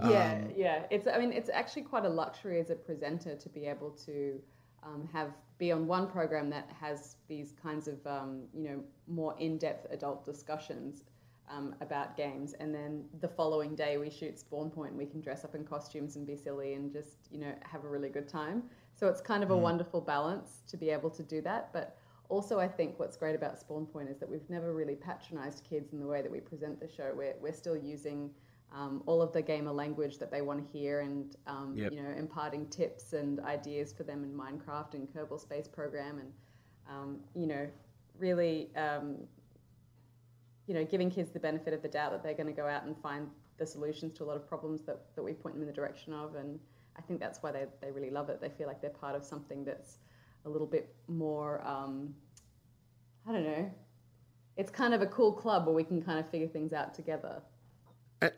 yeah, 0.00 0.34
Um, 0.34 0.52
yeah. 0.56 0.84
It's 0.90 1.08
I 1.12 1.18
mean 1.18 1.32
it's 1.32 1.50
actually 1.52 1.82
quite 1.82 2.04
a 2.04 2.08
luxury 2.08 2.60
as 2.60 2.70
a 2.70 2.76
presenter 2.76 3.34
to 3.34 3.48
be 3.48 3.66
able 3.66 3.90
to 4.06 4.40
um, 4.82 5.08
have 5.12 5.32
be 5.58 5.70
on 5.70 5.86
one 5.86 6.08
program 6.08 6.50
that 6.50 6.68
has 6.80 7.16
these 7.28 7.54
kinds 7.62 7.86
of 7.86 8.04
um, 8.06 8.42
you 8.54 8.62
know 8.62 8.82
more 9.06 9.34
in 9.38 9.58
depth 9.58 9.86
adult 9.92 10.24
discussions 10.24 11.04
um, 11.50 11.74
about 11.80 12.16
games, 12.16 12.54
and 12.54 12.74
then 12.74 13.04
the 13.20 13.28
following 13.28 13.74
day 13.74 13.98
we 13.98 14.10
shoot 14.10 14.38
Spawn 14.38 14.70
Point 14.70 14.90
and 14.90 14.98
we 14.98 15.06
can 15.06 15.20
dress 15.20 15.44
up 15.44 15.54
in 15.54 15.64
costumes 15.64 16.16
and 16.16 16.26
be 16.26 16.36
silly 16.36 16.74
and 16.74 16.92
just 16.92 17.16
you 17.30 17.38
know 17.38 17.52
have 17.62 17.84
a 17.84 17.88
really 17.88 18.08
good 18.08 18.28
time. 18.28 18.64
So 18.94 19.08
it's 19.08 19.20
kind 19.20 19.42
of 19.42 19.50
a 19.50 19.56
wonderful 19.56 20.00
balance 20.00 20.62
to 20.68 20.76
be 20.76 20.90
able 20.90 21.10
to 21.10 21.22
do 21.22 21.40
that, 21.42 21.72
but. 21.72 21.96
Also, 22.28 22.58
I 22.58 22.66
think 22.66 22.98
what's 22.98 23.18
great 23.18 23.34
about 23.34 23.58
Spawn 23.58 23.84
Point 23.84 24.08
is 24.08 24.16
that 24.18 24.26
we've 24.26 24.48
never 24.48 24.72
really 24.72 24.94
patronized 24.94 25.64
kids 25.68 25.92
in 25.92 26.00
the 26.00 26.06
way 26.06 26.22
that 26.22 26.32
we 26.32 26.40
present 26.40 26.80
the 26.80 26.88
show. 26.88 27.12
We're, 27.14 27.34
we're 27.42 27.52
still 27.52 27.76
using 27.76 28.30
um, 28.74 29.02
all 29.06 29.20
of 29.20 29.32
the 29.32 29.42
gamer 29.42 29.72
language 29.72 30.18
that 30.18 30.30
they 30.30 30.40
want 30.40 30.58
to 30.64 30.78
hear 30.78 31.00
and 31.00 31.36
um, 31.46 31.74
Yep. 31.76 31.92
you 31.92 32.02
know 32.02 32.10
imparting 32.10 32.66
tips 32.68 33.12
and 33.12 33.40
ideas 33.40 33.92
for 33.92 34.02
them 34.02 34.24
in 34.24 34.32
Minecraft 34.32 34.94
and 34.94 35.08
Kerbal 35.08 35.38
Space 35.40 35.68
Program 35.68 36.18
and 36.18 36.32
um, 36.88 37.20
you 37.34 37.46
know 37.46 37.68
really 38.18 38.70
um, 38.76 39.16
you 40.66 40.74
know 40.74 40.84
giving 40.84 41.10
kids 41.10 41.30
the 41.30 41.40
benefit 41.40 41.74
of 41.74 41.82
the 41.82 41.88
doubt 41.88 42.12
that 42.12 42.22
they're 42.22 42.34
going 42.34 42.46
to 42.46 42.52
go 42.52 42.66
out 42.66 42.84
and 42.84 42.96
find 42.98 43.28
the 43.58 43.66
solutions 43.66 44.12
to 44.14 44.24
a 44.24 44.26
lot 44.26 44.36
of 44.36 44.46
problems 44.48 44.82
that, 44.82 45.14
that 45.14 45.22
we 45.22 45.32
point 45.34 45.54
them 45.54 45.62
in 45.62 45.68
the 45.68 45.74
direction 45.74 46.12
of 46.12 46.34
and 46.34 46.58
I 46.96 47.00
think 47.00 47.20
that's 47.20 47.42
why 47.42 47.52
they, 47.52 47.64
they 47.80 47.90
really 47.90 48.10
love 48.10 48.28
it. 48.28 48.38
They 48.40 48.50
feel 48.50 48.66
like 48.66 48.82
they're 48.82 48.90
part 48.90 49.14
of 49.16 49.24
something 49.24 49.64
that's 49.64 49.98
a 50.44 50.48
little 50.48 50.66
bit 50.66 50.94
more 51.08 51.66
um, 51.66 52.14
I 53.26 53.32
don't 53.32 53.44
know. 53.44 53.70
It's 54.56 54.70
kind 54.70 54.92
of 54.92 55.00
a 55.00 55.06
cool 55.06 55.32
club 55.32 55.64
where 55.66 55.74
we 55.74 55.84
can 55.84 56.02
kind 56.02 56.18
of 56.18 56.28
figure 56.28 56.48
things 56.48 56.72
out 56.72 56.94
together 56.94 57.40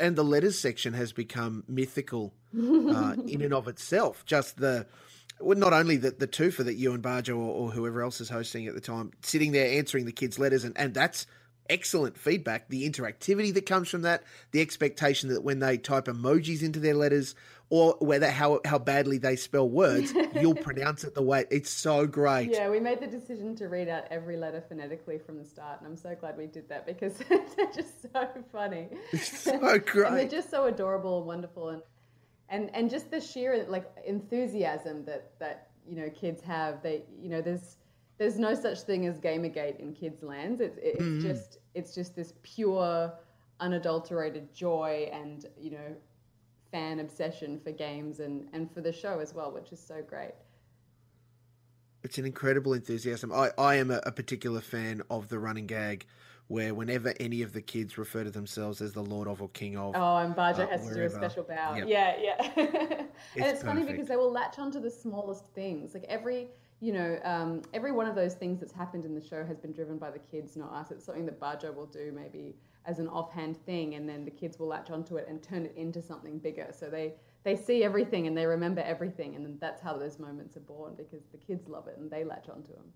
and 0.01 0.17
the 0.17 0.25
letters 0.25 0.59
section 0.59 0.95
has 0.95 1.13
become 1.13 1.65
mythical 1.69 2.33
uh, 2.57 3.17
in 3.27 3.43
and 3.43 3.53
of 3.55 3.69
itself. 3.69 4.25
Just 4.25 4.59
the 4.59 4.87
well, 5.41 5.59
not 5.59 5.73
only 5.73 5.97
the 5.97 6.11
the 6.11 6.29
twofer 6.29 6.65
that 6.65 6.75
you 6.75 6.93
and 6.93 7.03
Bajo 7.03 7.37
or, 7.37 7.55
or 7.55 7.71
whoever 7.71 8.03
else 8.03 8.21
is 8.21 8.29
hosting 8.29 8.67
at 8.67 8.75
the 8.75 8.81
time, 8.81 9.13
sitting 9.23 9.53
there 9.53 9.79
answering 9.79 10.07
the 10.07 10.13
kids' 10.13 10.39
letters, 10.39 10.65
and 10.65 10.77
and 10.79 10.95
that's 10.95 11.27
excellent 11.69 12.17
feedback. 12.17 12.69
The 12.69 12.89
interactivity 12.89 13.53
that 13.55 13.67
comes 13.67 13.89
from 13.89 14.03
that, 14.03 14.23
the 14.53 14.61
expectation 14.61 15.29
that 15.31 15.43
when 15.43 15.59
they 15.59 15.79
type 15.79 16.07
emojis 16.07 16.63
into 16.63 16.81
their 16.81 16.95
letters, 16.95 17.35
or 17.71 17.97
whether 18.01 18.31
how 18.31 18.61
how 18.65 18.79
badly 18.79 19.19
they 19.19 19.37
spell 19.37 19.69
words, 19.69 20.13
you'll 20.33 20.55
pronounce 20.55 21.05
it 21.05 21.15
the 21.15 21.23
way 21.23 21.45
it's 21.51 21.71
so 21.71 22.07
great. 22.07 22.51
Yeah, 22.53 22.69
we 22.71 22.81
made 22.81 23.01
the 23.01 23.07
decision 23.07 23.55
to 23.57 23.69
read 23.69 23.89
out 23.89 24.05
every 24.11 24.37
letter 24.37 24.61
phonetically 24.69 25.19
from 25.19 25.39
the 25.39 25.45
start, 25.45 25.81
and 25.81 25.89
I'm 25.89 25.97
so 25.97 26.15
glad 26.15 26.37
we 26.37 26.47
did 26.47 26.69
that 26.69 26.87
because 26.87 27.19
they're 27.29 27.73
just 27.75 28.03
so 28.03 28.29
funny. 28.53 28.89
so 29.21 29.53
and 29.53 30.17
they're 30.17 30.29
just 30.29 30.51
so 30.51 30.67
adorable 30.67 31.19
and 31.19 31.27
wonderful, 31.27 31.71
and 31.71 31.83
and 32.49 32.71
and 32.75 32.91
just 32.91 33.11
the 33.11 33.21
sheer 33.21 33.65
like 33.69 33.91
enthusiasm 34.07 35.05
that 35.07 35.33
that 35.39 35.71
you 35.89 35.97
know 35.97 36.11
kids 36.11 36.43
have. 36.43 36.83
They 36.83 37.05
you 37.21 37.29
know 37.31 37.41
there's 37.41 37.77
there's 38.19 38.39
no 38.39 38.55
such 38.55 38.81
thing 38.83 39.07
as 39.07 39.19
gamergate 39.21 39.81
in 39.81 39.93
kids' 39.95 40.23
lands. 40.23 40.61
It's 40.61 40.79
it's 40.83 41.01
Mm-hmm. 41.01 41.23
just 41.23 41.59
it's 41.75 41.95
just 41.95 42.15
this 42.15 42.35
pure, 42.43 43.13
unadulterated 43.61 44.55
joy 44.55 45.09
and 45.13 45.47
you 45.59 45.71
know 45.73 45.97
fan 46.75 46.99
obsession 46.99 47.61
for 47.63 47.71
games 47.71 48.19
and 48.19 48.49
and 48.53 48.69
for 48.75 48.81
the 48.81 48.93
show 48.93 49.21
as 49.21 49.33
well, 49.33 49.53
which 49.53 49.71
is 49.71 49.79
so 49.79 50.03
great. 50.03 50.35
It's 52.03 52.19
an 52.19 52.27
incredible 52.27 52.75
enthusiasm. 52.75 53.33
I, 53.33 53.51
I 53.57 53.77
am 53.77 53.93
a, 53.93 54.01
a 54.05 54.11
particular 54.11 54.61
fan 54.61 55.01
of 55.09 55.29
the 55.29 55.39
running 55.39 55.69
gag 55.69 56.05
where 56.49 56.75
whenever 56.75 57.15
any 57.21 57.43
of 57.43 57.53
the 57.53 57.63
kids 57.63 57.97
refer 57.97 58.25
to 58.25 58.31
themselves 58.31 58.83
as 58.83 58.93
the 58.93 59.03
Lord 59.03 59.29
of 59.29 59.41
or 59.41 59.49
King 59.51 59.79
of, 59.79 59.95
Oh, 59.97 60.17
and 60.17 60.35
Bajo 60.35 60.65
uh, 60.65 60.67
has 60.67 60.87
to 60.89 60.95
do 60.95 61.05
a 61.05 61.09
special 61.09 61.45
bow. 61.45 61.77
Yep. 61.77 61.89
Yeah, 61.89 62.17
yeah. 62.21 62.51
and 62.57 63.09
It's 63.37 63.53
it's, 63.53 63.63
funny 63.63 63.85
because 63.85 64.09
they 64.09 64.17
will 64.17 64.33
latch 64.33 64.59
onto 64.59 64.81
the 64.81 64.91
smallest 64.91 65.45
things. 65.55 65.95
Like 65.95 66.05
every, 66.07 66.49
you 66.81 66.93
know, 66.93 67.19
um, 67.25 67.63
every 67.73 67.93
one 67.93 68.07
of 68.07 68.15
those 68.15 68.35
things 68.35 68.61
that's 68.61 68.73
happened 68.73 69.07
in 69.07 69.15
the 69.15 69.27
show 69.27 69.43
has 69.43 69.59
been 69.59 69.73
driven 69.73 69.97
by 69.97 70.11
the 70.11 70.19
kids, 70.19 70.57
not 70.57 70.73
us. 70.73 70.91
It's 70.91 71.07
something 71.07 71.25
that 71.25 71.41
Bajo 71.41 71.75
will 71.75 71.87
do 71.87 72.13
maybe 72.15 72.57
as 72.87 72.99
an 72.99 73.09
offhand 73.09 73.57
thing, 73.65 73.95
and 73.95 74.09
then 74.09 74.25
the 74.25 74.31
kids 74.31 74.59
will 74.59 74.67
latch 74.69 74.91
onto 74.91 75.17
it 75.17 75.27
and 75.29 75.43
turn 75.43 75.65
it 75.65 75.75
into 75.77 76.03
something 76.03 76.39
bigger. 76.39 76.69
So 76.79 76.89
they 76.91 77.15
they 77.45 77.57
see 77.57 77.85
everything 77.85 78.27
and 78.27 78.37
they 78.37 78.47
remember 78.47 78.81
everything, 78.83 79.37
and 79.37 79.61
that's 79.61 79.81
how 79.83 79.97
those 79.97 80.19
moments 80.19 80.57
are 80.57 80.61
born 80.61 80.95
because 80.97 81.23
the 81.33 81.39
kids 81.39 81.69
love 81.69 81.89
it 81.89 81.97
and 81.99 82.11
they 82.11 82.25
latch 82.25 82.49
onto 82.49 82.73
them. 82.73 82.93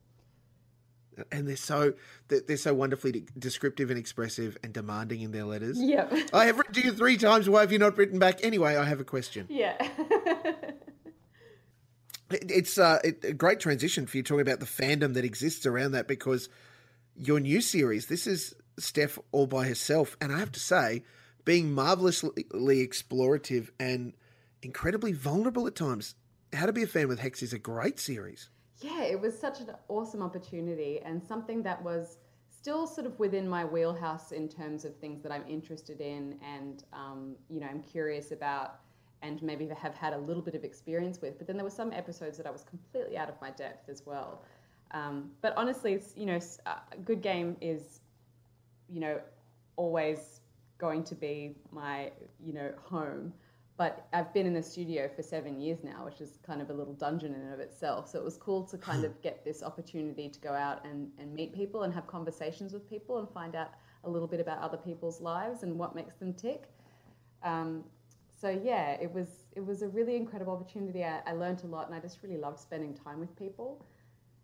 and 1.33 1.49
they're 1.49 1.57
so 1.57 1.95
they're, 2.28 2.57
so 2.57 2.73
wonderfully 2.75 3.26
descriptive 3.38 3.90
and 3.90 3.99
expressive 3.99 4.57
and 4.62 4.73
demanding 4.73 5.21
in 5.23 5.33
their 5.33 5.45
letters. 5.45 5.78
Yep. 5.80 6.12
I 6.33 6.47
have 6.47 6.59
written 6.59 6.75
to 6.75 6.80
you 6.83 6.92
three 6.92 7.16
times. 7.16 7.49
Why 7.49 7.61
have 7.61 7.73
you 7.73 7.78
not 7.78 7.97
written 7.99 8.18
back? 8.18 8.45
Anyway, 8.45 8.76
I 8.76 8.85
have 8.85 9.00
a 9.00 9.04
question. 9.04 9.47
yeah. 9.49 9.76
It's 12.30 12.76
uh, 12.76 12.99
it, 13.02 13.25
a 13.25 13.33
great 13.33 13.59
transition 13.59 14.07
for 14.07 14.18
you 14.18 14.23
talking 14.23 14.42
about 14.42 14.61
the 14.61 14.66
fandom 14.66 15.14
that 15.14 15.25
exists 15.25 15.64
around 15.64 15.92
that 15.92 16.07
because 16.07 16.50
your 17.16 17.40
new 17.40 17.62
series, 17.62 18.04
this 18.07 18.26
is 18.26 18.54
Steph 18.78 19.18
all 19.32 19.47
by 19.47 19.66
herself, 19.66 20.16
and 20.20 20.32
I 20.32 20.38
have 20.38 20.52
to 20.52 20.61
say, 20.61 21.02
being 21.44 21.73
marvelously 21.73 22.44
explorative 22.52 23.70
and 23.78 24.12
incredibly 24.62 25.12
vulnerable 25.12 25.66
at 25.66 25.75
times. 25.75 26.14
How 26.52 26.66
to 26.66 26.73
be 26.73 26.82
a 26.82 26.87
fan 26.87 27.08
with 27.08 27.20
Hex 27.20 27.42
is 27.42 27.52
a 27.52 27.58
great 27.58 27.99
series. 27.99 28.50
Yeah, 28.80 29.02
it 29.02 29.20
was 29.20 29.38
such 29.38 29.61
an 29.61 29.70
awesome 29.88 30.23
opportunity 30.23 31.00
and 31.04 31.23
something 31.23 31.62
that 31.62 31.82
was 31.82 32.18
still 32.50 32.87
sort 32.87 33.06
of 33.06 33.18
within 33.18 33.49
my 33.49 33.64
wheelhouse 33.64 34.32
in 34.32 34.49
terms 34.49 34.85
of 34.85 34.97
things 34.97 35.23
that 35.23 35.32
I'm 35.32 35.44
interested 35.49 36.00
in 36.00 36.38
and 36.44 36.85
um, 36.92 37.37
you 37.49 37.61
know 37.61 37.66
I'm 37.66 37.82
curious 37.82 38.30
about 38.32 38.80
and 39.23 39.42
maybe 39.42 39.68
have 39.68 39.94
had 39.94 40.12
a 40.12 40.18
little 40.18 40.42
bit 40.42 40.54
of 40.54 40.64
experience 40.64 41.20
with. 41.20 41.38
But 41.38 41.47
then 41.47 41.56
there 41.56 41.64
were 41.64 41.70
some 41.70 41.92
episodes 41.92 42.37
that 42.38 42.47
I 42.47 42.50
was 42.50 42.62
completely 42.62 43.16
out 43.16 43.28
of 43.28 43.35
my 43.40 43.50
depth 43.50 43.88
as 43.88 44.04
well. 44.06 44.42
Um, 44.92 45.30
but 45.40 45.54
honestly, 45.56 46.00
you 46.16 46.26
know, 46.26 46.38
uh, 46.66 46.76
good 47.04 47.20
game 47.20 47.56
is 47.61 48.00
you 48.88 49.00
know 49.00 49.21
always 49.76 50.40
going 50.78 51.04
to 51.04 51.14
be 51.14 51.57
my, 51.73 52.11
you 52.45 52.52
know, 52.52 52.73
home. 52.83 53.33
But 53.76 54.09
I've 54.12 54.33
been 54.35 54.47
in 54.47 54.54
the 54.54 54.62
studio 54.62 55.09
for 55.14 55.23
seven 55.23 55.61
years 55.61 55.85
now, 55.85 56.04
which 56.04 56.21
is 56.21 56.38
kind 56.45 56.61
of 56.61 56.71
a 56.71 56.73
little 56.73 56.95
dungeon 56.95 57.33
in 57.33 57.40
and 57.40 57.54
of 57.54 57.61
itself. 57.61 58.11
So 58.11 58.18
it 58.18 58.25
was 58.25 58.37
cool 58.37 58.64
to 58.64 58.78
kind 58.78 59.04
of 59.04 59.21
get 59.23 59.45
this 59.45 59.62
opportunity 59.62 60.28
to 60.28 60.40
go 60.40 60.52
out 60.52 60.85
and, 60.85 61.11
and 61.18 61.33
meet 61.33 61.54
people 61.54 61.83
and 61.85 61.95
have 61.95 62.07
conversations 62.07 62.73
with 62.73 62.88
people 62.88 63.18
and 63.18 63.28
find 63.30 63.54
out 63.54 63.71
a 64.04 64.11
little 64.11 64.26
bit 64.26 64.40
about 64.40 64.59
other 64.59 64.76
people's 64.76 65.21
lives 65.21 65.62
and 65.62 65.78
what 65.78 65.95
makes 65.95 66.14
them 66.14 66.33
tick. 66.33 66.64
Um, 67.45 67.85
so 68.40 68.49
yeah, 68.50 68.92
it 68.92 69.12
was 69.12 69.26
it 69.54 69.64
was 69.64 69.83
a 69.83 69.88
really 69.88 70.16
incredible 70.16 70.52
opportunity. 70.52 71.04
I, 71.04 71.21
I 71.26 71.33
learned 71.33 71.62
a 71.64 71.66
lot, 71.66 71.87
and 71.87 71.95
I 71.95 71.99
just 71.99 72.23
really 72.23 72.37
loved 72.37 72.61
spending 72.61 72.95
time 72.95 73.18
with 73.18 73.35
people. 73.37 73.85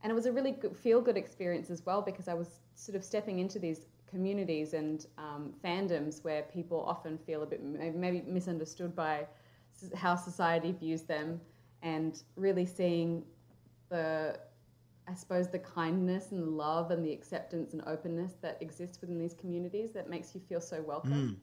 And 0.02 0.10
it 0.10 0.14
was 0.14 0.26
a 0.26 0.32
really 0.32 0.52
good, 0.52 0.76
feel 0.76 1.00
good 1.00 1.16
experience 1.16 1.70
as 1.70 1.86
well 1.86 2.02
because 2.02 2.28
I 2.28 2.34
was 2.34 2.60
sort 2.74 2.96
of 2.96 3.04
stepping 3.04 3.38
into 3.38 3.58
these 3.58 3.86
communities 4.14 4.74
and 4.74 5.06
um, 5.18 5.52
fandoms 5.64 6.22
where 6.22 6.42
people 6.42 6.84
often 6.86 7.18
feel 7.18 7.42
a 7.42 7.46
bit 7.46 7.62
maybe 7.62 8.22
misunderstood 8.26 8.94
by 8.94 9.26
how 9.94 10.14
society 10.14 10.72
views 10.72 11.02
them, 11.02 11.40
and 11.82 12.22
really 12.36 12.66
seeing 12.66 13.24
the 13.88 14.38
I 15.06 15.14
suppose 15.14 15.48
the 15.48 15.58
kindness 15.58 16.32
and 16.32 16.56
love 16.56 16.90
and 16.90 17.04
the 17.04 17.12
acceptance 17.12 17.74
and 17.74 17.82
openness 17.86 18.32
that 18.40 18.56
exists 18.60 19.00
within 19.00 19.18
these 19.18 19.34
communities 19.34 19.92
that 19.92 20.08
makes 20.08 20.34
you 20.34 20.40
feel 20.48 20.60
so 20.60 20.80
welcome. 20.80 21.12
Mm 21.12 21.36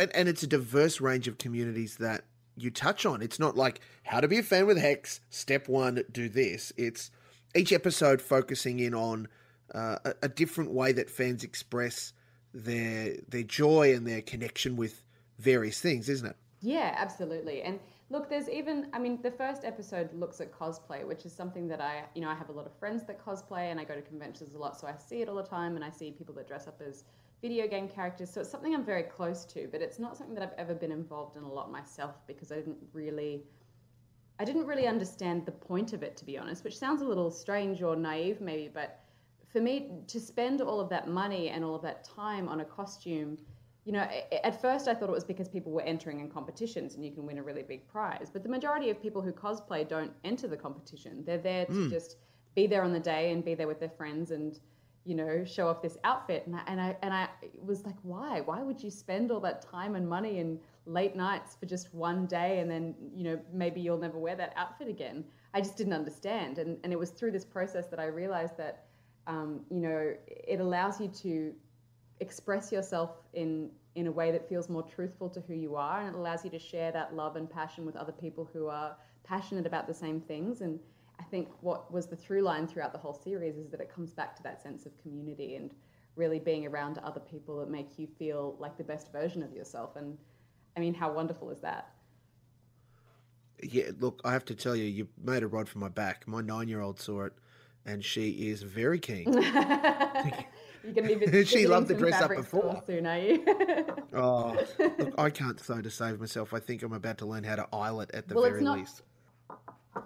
and, 0.00 0.10
and 0.16 0.28
it's 0.28 0.42
a 0.42 0.46
diverse 0.46 1.00
range 1.00 1.28
of 1.28 1.36
communities 1.36 1.96
that 1.98 2.24
you 2.56 2.70
touch 2.70 3.04
on. 3.04 3.20
It's 3.20 3.38
not 3.38 3.54
like 3.54 3.80
how 4.04 4.20
to 4.20 4.28
be 4.28 4.38
a 4.38 4.42
fan 4.42 4.66
with 4.66 4.78
Hex, 4.78 5.20
step 5.28 5.68
one, 5.68 6.02
do 6.10 6.28
this. 6.28 6.72
It's 6.78 7.10
each 7.54 7.70
episode 7.70 8.22
focusing 8.22 8.78
in 8.78 8.94
on 8.94 9.28
uh, 9.74 9.96
a, 10.04 10.14
a, 10.22 10.28
different 10.28 10.70
way 10.70 10.92
that 10.92 11.10
fans 11.10 11.44
express 11.44 12.12
their 12.52 13.16
their 13.28 13.42
joy 13.42 13.94
and 13.94 14.06
their 14.06 14.22
connection 14.22 14.76
with 14.76 15.02
various 15.38 15.80
things, 15.80 16.08
isn't 16.08 16.26
it? 16.26 16.36
Yeah, 16.60 16.94
absolutely. 16.96 17.62
And 17.62 17.80
look, 18.10 18.28
there's 18.28 18.48
even 18.48 18.88
I 18.92 18.98
mean, 18.98 19.20
the 19.22 19.30
first 19.30 19.64
episode 19.64 20.12
looks 20.12 20.40
at 20.40 20.52
cosplay, 20.52 21.06
which 21.06 21.24
is 21.24 21.32
something 21.32 21.68
that 21.68 21.80
I 21.80 22.04
you 22.14 22.20
know 22.20 22.28
I 22.28 22.34
have 22.34 22.48
a 22.48 22.52
lot 22.52 22.66
of 22.66 22.72
friends 22.78 23.04
that 23.04 23.24
cosplay, 23.24 23.70
and 23.70 23.80
I 23.80 23.84
go 23.84 23.94
to 23.94 24.02
conventions 24.02 24.54
a 24.54 24.58
lot, 24.58 24.78
so 24.78 24.86
I 24.86 24.96
see 24.96 25.22
it 25.22 25.28
all 25.28 25.36
the 25.36 25.42
time, 25.42 25.76
and 25.76 25.84
I 25.84 25.90
see 25.90 26.10
people 26.10 26.34
that 26.34 26.48
dress 26.48 26.66
up 26.66 26.80
as 26.86 27.04
video 27.40 27.66
game 27.66 27.88
characters. 27.88 28.30
So 28.30 28.40
it's 28.40 28.50
something 28.50 28.74
I'm 28.74 28.84
very 28.84 29.04
close 29.04 29.44
to, 29.46 29.68
but 29.70 29.80
it's 29.80 29.98
not 29.98 30.16
something 30.16 30.34
that 30.34 30.42
I've 30.42 30.58
ever 30.58 30.74
been 30.74 30.92
involved 30.92 31.36
in 31.36 31.42
a 31.42 31.50
lot 31.50 31.70
myself 31.70 32.16
because 32.26 32.52
I 32.52 32.56
didn't 32.56 32.78
really 32.92 33.44
I 34.38 34.44
didn't 34.44 34.66
really 34.66 34.86
understand 34.86 35.46
the 35.46 35.52
point 35.52 35.92
of 35.92 36.02
it 36.02 36.16
to 36.18 36.24
be 36.24 36.38
honest, 36.38 36.64
which 36.64 36.78
sounds 36.78 37.02
a 37.02 37.04
little 37.04 37.30
strange 37.30 37.82
or 37.82 37.96
naive 37.96 38.40
maybe, 38.40 38.70
but 38.72 38.99
for 39.52 39.60
me 39.60 39.90
to 40.06 40.20
spend 40.20 40.60
all 40.60 40.80
of 40.80 40.88
that 40.90 41.08
money 41.08 41.48
and 41.48 41.64
all 41.64 41.74
of 41.74 41.82
that 41.82 42.04
time 42.04 42.48
on 42.48 42.60
a 42.60 42.64
costume, 42.64 43.36
you 43.84 43.92
know, 43.92 44.06
at 44.44 44.60
first 44.60 44.86
I 44.88 44.94
thought 44.94 45.08
it 45.08 45.12
was 45.12 45.24
because 45.24 45.48
people 45.48 45.72
were 45.72 45.82
entering 45.82 46.20
in 46.20 46.30
competitions 46.30 46.94
and 46.94 47.04
you 47.04 47.10
can 47.10 47.26
win 47.26 47.38
a 47.38 47.42
really 47.42 47.62
big 47.62 47.86
prize. 47.88 48.30
But 48.32 48.42
the 48.42 48.48
majority 48.48 48.90
of 48.90 49.00
people 49.00 49.22
who 49.22 49.32
cosplay 49.32 49.88
don't 49.88 50.12
enter 50.24 50.46
the 50.46 50.56
competition. 50.56 51.24
They're 51.24 51.38
there 51.38 51.66
to 51.66 51.72
mm. 51.72 51.90
just 51.90 52.16
be 52.54 52.66
there 52.66 52.82
on 52.82 52.92
the 52.92 53.00
day 53.00 53.32
and 53.32 53.44
be 53.44 53.54
there 53.54 53.66
with 53.66 53.80
their 53.80 53.90
friends 53.90 54.30
and 54.30 54.58
you 55.04 55.14
know, 55.14 55.44
show 55.44 55.68
off 55.68 55.80
this 55.82 55.96
outfit. 56.04 56.46
And 56.46 56.56
I, 56.56 56.62
and 56.66 56.80
I, 56.80 56.96
and 57.02 57.14
I 57.14 57.28
was 57.64 57.84
like, 57.84 57.96
why? 58.02 58.42
Why 58.42 58.62
would 58.62 58.82
you 58.82 58.90
spend 58.90 59.30
all 59.30 59.40
that 59.40 59.62
time 59.62 59.94
and 59.94 60.08
money 60.08 60.40
and 60.40 60.60
late 60.86 61.16
nights 61.16 61.56
for 61.58 61.66
just 61.66 61.92
one 61.94 62.26
day 62.26 62.60
and 62.60 62.70
then, 62.70 62.94
you 63.14 63.24
know, 63.24 63.40
maybe 63.52 63.80
you'll 63.80 63.98
never 63.98 64.18
wear 64.18 64.36
that 64.36 64.52
outfit 64.56 64.88
again? 64.88 65.24
I 65.54 65.60
just 65.60 65.76
didn't 65.76 65.94
understand. 65.94 66.58
And, 66.58 66.78
and 66.84 66.92
it 66.92 66.98
was 66.98 67.10
through 67.10 67.32
this 67.32 67.44
process 67.44 67.86
that 67.86 67.98
I 67.98 68.06
realized 68.06 68.56
that, 68.58 68.84
um, 69.26 69.60
you 69.70 69.80
know, 69.80 70.14
it 70.26 70.60
allows 70.60 71.00
you 71.00 71.08
to 71.08 71.52
express 72.20 72.72
yourself 72.72 73.10
in, 73.32 73.70
in 73.94 74.06
a 74.06 74.12
way 74.12 74.30
that 74.30 74.48
feels 74.48 74.68
more 74.68 74.82
truthful 74.82 75.28
to 75.30 75.40
who 75.40 75.54
you 75.54 75.76
are. 75.76 76.00
And 76.00 76.14
it 76.14 76.18
allows 76.18 76.44
you 76.44 76.50
to 76.50 76.58
share 76.58 76.92
that 76.92 77.14
love 77.14 77.36
and 77.36 77.48
passion 77.48 77.86
with 77.86 77.96
other 77.96 78.12
people 78.12 78.48
who 78.52 78.66
are 78.66 78.96
passionate 79.24 79.66
about 79.66 79.86
the 79.86 79.94
same 79.94 80.20
things. 80.20 80.60
And, 80.60 80.80
I 81.20 81.22
think 81.24 81.48
what 81.60 81.92
was 81.92 82.06
the 82.06 82.16
through 82.16 82.40
line 82.40 82.66
throughout 82.66 82.92
the 82.92 82.98
whole 82.98 83.12
series 83.12 83.56
is 83.56 83.68
that 83.70 83.80
it 83.80 83.94
comes 83.94 84.12
back 84.14 84.34
to 84.36 84.42
that 84.42 84.62
sense 84.62 84.86
of 84.86 84.96
community 85.02 85.56
and 85.56 85.70
really 86.16 86.38
being 86.38 86.66
around 86.66 86.98
other 86.98 87.20
people 87.20 87.60
that 87.60 87.70
make 87.70 87.98
you 87.98 88.08
feel 88.18 88.56
like 88.58 88.78
the 88.78 88.84
best 88.84 89.12
version 89.12 89.42
of 89.42 89.52
yourself. 89.52 89.96
And 89.96 90.16
I 90.76 90.80
mean, 90.80 90.94
how 90.94 91.12
wonderful 91.12 91.50
is 91.50 91.60
that? 91.60 91.90
Yeah, 93.62 93.90
look, 93.98 94.22
I 94.24 94.32
have 94.32 94.46
to 94.46 94.54
tell 94.54 94.74
you, 94.74 94.84
you 94.84 95.08
made 95.22 95.42
a 95.42 95.46
rod 95.46 95.68
for 95.68 95.78
my 95.78 95.90
back. 95.90 96.26
My 96.26 96.40
nine 96.40 96.68
year 96.68 96.80
old 96.80 96.98
saw 96.98 97.24
it 97.24 97.34
and 97.86 98.04
she 98.04 98.50
is 98.50 98.62
very 98.62 98.98
keen. 98.98 99.32
You're 100.82 100.94
going 100.94 101.20
to 101.20 101.26
be 101.26 101.44
she 101.44 101.66
loved 101.66 101.88
the 101.88 101.94
dress 101.94 102.20
up 102.20 102.34
before. 102.34 102.82
Soon, 102.86 103.06
are 103.06 103.18
you? 103.18 103.44
oh, 104.14 104.56
look, 104.78 105.14
I 105.18 105.30
can't 105.30 105.60
sew 105.60 105.82
to 105.82 105.90
save 105.90 106.20
myself. 106.20 106.54
I 106.54 106.60
think 106.60 106.82
I'm 106.82 106.92
about 106.92 107.18
to 107.18 107.26
learn 107.26 107.44
how 107.44 107.56
to 107.56 107.68
eyelet 107.72 108.10
at 108.14 108.28
the 108.28 108.34
well, 108.34 108.44
very 108.44 108.62
not, 108.62 108.78
least. 108.78 109.02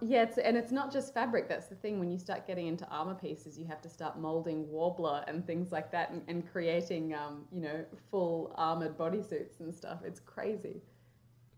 Yeah, 0.03 0.23
it's, 0.23 0.39
and 0.39 0.57
it's 0.57 0.73
not 0.73 0.93
just 0.93 1.15
fabric. 1.15 1.49
That's 1.49 1.69
the 1.69 1.75
thing. 1.77 2.01
When 2.01 2.11
you 2.11 2.19
start 2.19 2.47
getting 2.47 2.67
into 2.67 2.87
armor 2.89 3.15
pieces, 3.15 3.59
you 3.59 3.67
have 3.67 3.83
to 3.83 3.89
start 3.89 4.19
molding 4.19 4.65
Worbla 4.67 5.25
and 5.29 5.47
things 5.47 5.71
like 5.71 5.93
that, 5.93 6.11
and, 6.11 6.23
and 6.27 6.51
creating, 6.51 7.15
um, 7.15 7.45
you 7.53 7.61
know, 7.61 7.85
full 8.11 8.53
armored 8.57 8.99
bodysuits 8.99 9.61
and 9.61 9.75
stuff. 9.75 9.99
It's 10.05 10.21
crazy. 10.21 10.81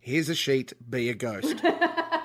Here's 0.01 0.29
a 0.29 0.35
sheet. 0.35 0.73
Be 0.91 1.09
a 1.09 1.15
ghost. 1.15 1.57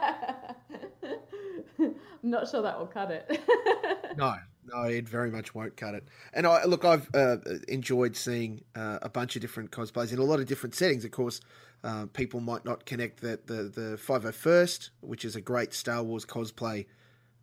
Not 2.24 2.48
sure 2.50 2.62
that 2.62 2.78
will 2.78 2.88
cut 2.88 3.12
it. 3.12 3.42
no, 4.18 4.36
no, 4.66 4.84
it 4.84 5.08
very 5.08 5.32
much 5.32 5.56
won't 5.56 5.76
cut 5.76 5.96
it. 5.96 6.08
And 6.34 6.46
I 6.46 6.66
look, 6.66 6.86
I've 6.86 7.10
uh, 7.14 7.38
enjoyed 7.68 8.16
seeing 8.16 8.64
uh, 8.76 9.00
a 9.02 9.10
bunch 9.10 9.36
of 9.36 9.42
different 9.42 9.72
cosplays 9.72 10.14
in 10.14 10.20
a 10.20 10.24
lot 10.24 10.40
of 10.40 10.46
different 10.46 10.76
settings. 10.76 11.04
Of 11.04 11.12
course, 11.12 11.42
uh, 11.84 12.06
people 12.14 12.40
might 12.40 12.64
not 12.64 12.86
connect 12.86 13.22
that 13.22 13.48
the 13.48 13.64
the 13.64 14.00
501st, 14.04 14.90
which 15.02 15.26
is 15.26 15.36
a 15.36 15.42
great 15.42 15.74
Star 15.74 16.04
Wars 16.04 16.26
cosplay. 16.26 16.86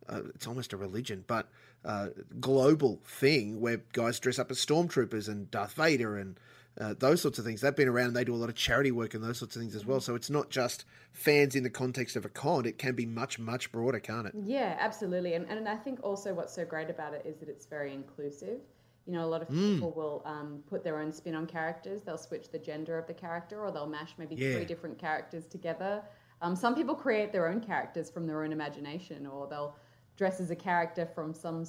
Uh, 0.07 0.21
it's 0.33 0.47
almost 0.47 0.73
a 0.73 0.77
religion, 0.77 1.23
but 1.27 1.49
uh, 1.85 2.07
global 2.39 2.99
thing 3.05 3.59
where 3.61 3.81
guys 3.93 4.19
dress 4.19 4.39
up 4.39 4.51
as 4.51 4.57
stormtroopers 4.57 5.27
and 5.27 5.51
Darth 5.51 5.73
Vader 5.73 6.17
and 6.17 6.39
uh, 6.79 6.93
those 6.97 7.21
sorts 7.21 7.37
of 7.39 7.45
things. 7.45 7.61
They've 7.61 7.75
been 7.75 7.87
around 7.87 8.07
and 8.07 8.15
they 8.15 8.23
do 8.23 8.33
a 8.33 8.37
lot 8.37 8.49
of 8.49 8.55
charity 8.55 8.91
work 8.91 9.13
and 9.13 9.23
those 9.23 9.37
sorts 9.37 9.55
of 9.55 9.61
things 9.61 9.75
as 9.75 9.85
well. 9.85 9.99
So 9.99 10.15
it's 10.15 10.29
not 10.29 10.49
just 10.49 10.85
fans 11.11 11.55
in 11.55 11.63
the 11.63 11.69
context 11.69 12.15
of 12.15 12.25
a 12.25 12.29
con, 12.29 12.65
it 12.65 12.77
can 12.77 12.95
be 12.95 13.05
much, 13.05 13.37
much 13.37 13.71
broader, 13.71 13.99
can't 13.99 14.27
it? 14.27 14.33
Yeah, 14.43 14.77
absolutely. 14.79 15.33
And, 15.33 15.45
and 15.49 15.67
I 15.67 15.75
think 15.75 15.99
also 16.03 16.33
what's 16.33 16.53
so 16.53 16.65
great 16.65 16.89
about 16.89 17.13
it 17.13 17.25
is 17.25 17.37
that 17.37 17.49
it's 17.49 17.65
very 17.65 17.93
inclusive. 17.93 18.61
You 19.05 19.13
know, 19.13 19.25
a 19.25 19.27
lot 19.27 19.41
of 19.41 19.49
mm. 19.49 19.75
people 19.75 19.91
mm. 19.91 19.95
will 19.95 20.21
um, 20.25 20.63
put 20.69 20.83
their 20.83 20.99
own 20.99 21.11
spin 21.11 21.35
on 21.35 21.47
characters. 21.47 22.01
They'll 22.03 22.17
switch 22.17 22.51
the 22.51 22.59
gender 22.59 22.97
of 22.97 23.07
the 23.07 23.13
character, 23.13 23.59
or 23.59 23.71
they'll 23.71 23.87
mash 23.87 24.13
maybe 24.17 24.35
yeah. 24.35 24.53
three 24.53 24.65
different 24.65 24.99
characters 24.99 25.45
together. 25.47 26.03
Um, 26.41 26.55
some 26.55 26.75
people 26.75 26.95
create 26.95 27.31
their 27.31 27.49
own 27.49 27.59
characters 27.59 28.09
from 28.09 28.27
their 28.27 28.43
own 28.43 28.51
imagination, 28.51 29.25
or 29.25 29.47
they'll 29.47 29.75
dress 30.15 30.39
as 30.39 30.51
a 30.51 30.55
character 30.55 31.07
from 31.15 31.33
some 31.33 31.65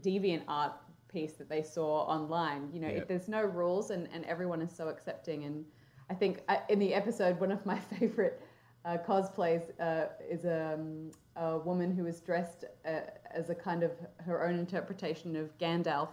DeviantArt 0.00 0.72
piece 1.12 1.32
that 1.34 1.48
they 1.48 1.62
saw 1.62 2.02
online. 2.02 2.70
You 2.72 2.80
know, 2.80 2.88
yep. 2.88 3.08
there's 3.08 3.28
no 3.28 3.42
rules, 3.42 3.90
and, 3.90 4.08
and 4.12 4.24
everyone 4.24 4.62
is 4.62 4.74
so 4.74 4.88
accepting. 4.88 5.44
And 5.44 5.64
I 6.08 6.14
think 6.14 6.42
uh, 6.48 6.56
in 6.68 6.78
the 6.78 6.94
episode, 6.94 7.38
one 7.40 7.52
of 7.52 7.64
my 7.66 7.78
favorite 7.98 8.40
uh, 8.84 8.98
cosplays 9.06 9.70
uh, 9.80 10.06
is 10.28 10.44
a, 10.44 10.74
um, 10.74 11.10
a, 11.36 11.58
woman 11.58 11.94
who 11.94 12.06
is 12.06 12.20
dressed 12.20 12.64
uh, 12.86 13.00
as 13.30 13.50
a 13.50 13.54
kind 13.54 13.82
of 13.82 13.92
her 14.24 14.46
own 14.46 14.58
interpretation 14.58 15.36
of 15.36 15.56
Gandalf 15.58 16.08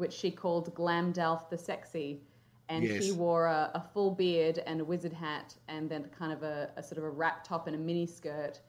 which 0.00 0.14
she 0.14 0.30
called 0.30 0.74
Glamdalf 0.74 1.50
the 1.50 1.58
Sexy. 1.58 2.22
And 2.70 2.84
yes. 2.84 3.04
he 3.04 3.12
wore 3.12 3.46
a, 3.46 3.70
a, 3.74 3.84
full 3.92 4.12
beard 4.12 4.62
and 4.66 4.80
a 4.80 4.84
wizard 4.84 5.12
hat, 5.12 5.54
and 5.68 5.90
then 5.90 6.06
kind 6.16 6.32
of 6.32 6.42
a, 6.42 6.70
a 6.76 6.82
sort 6.82 6.98
of 6.98 7.04
a 7.04 7.10
wrap 7.10 7.44
top 7.44 7.66
and 7.66 7.76
a 7.76 7.78
mini 7.78 8.06
skirt, 8.06 8.60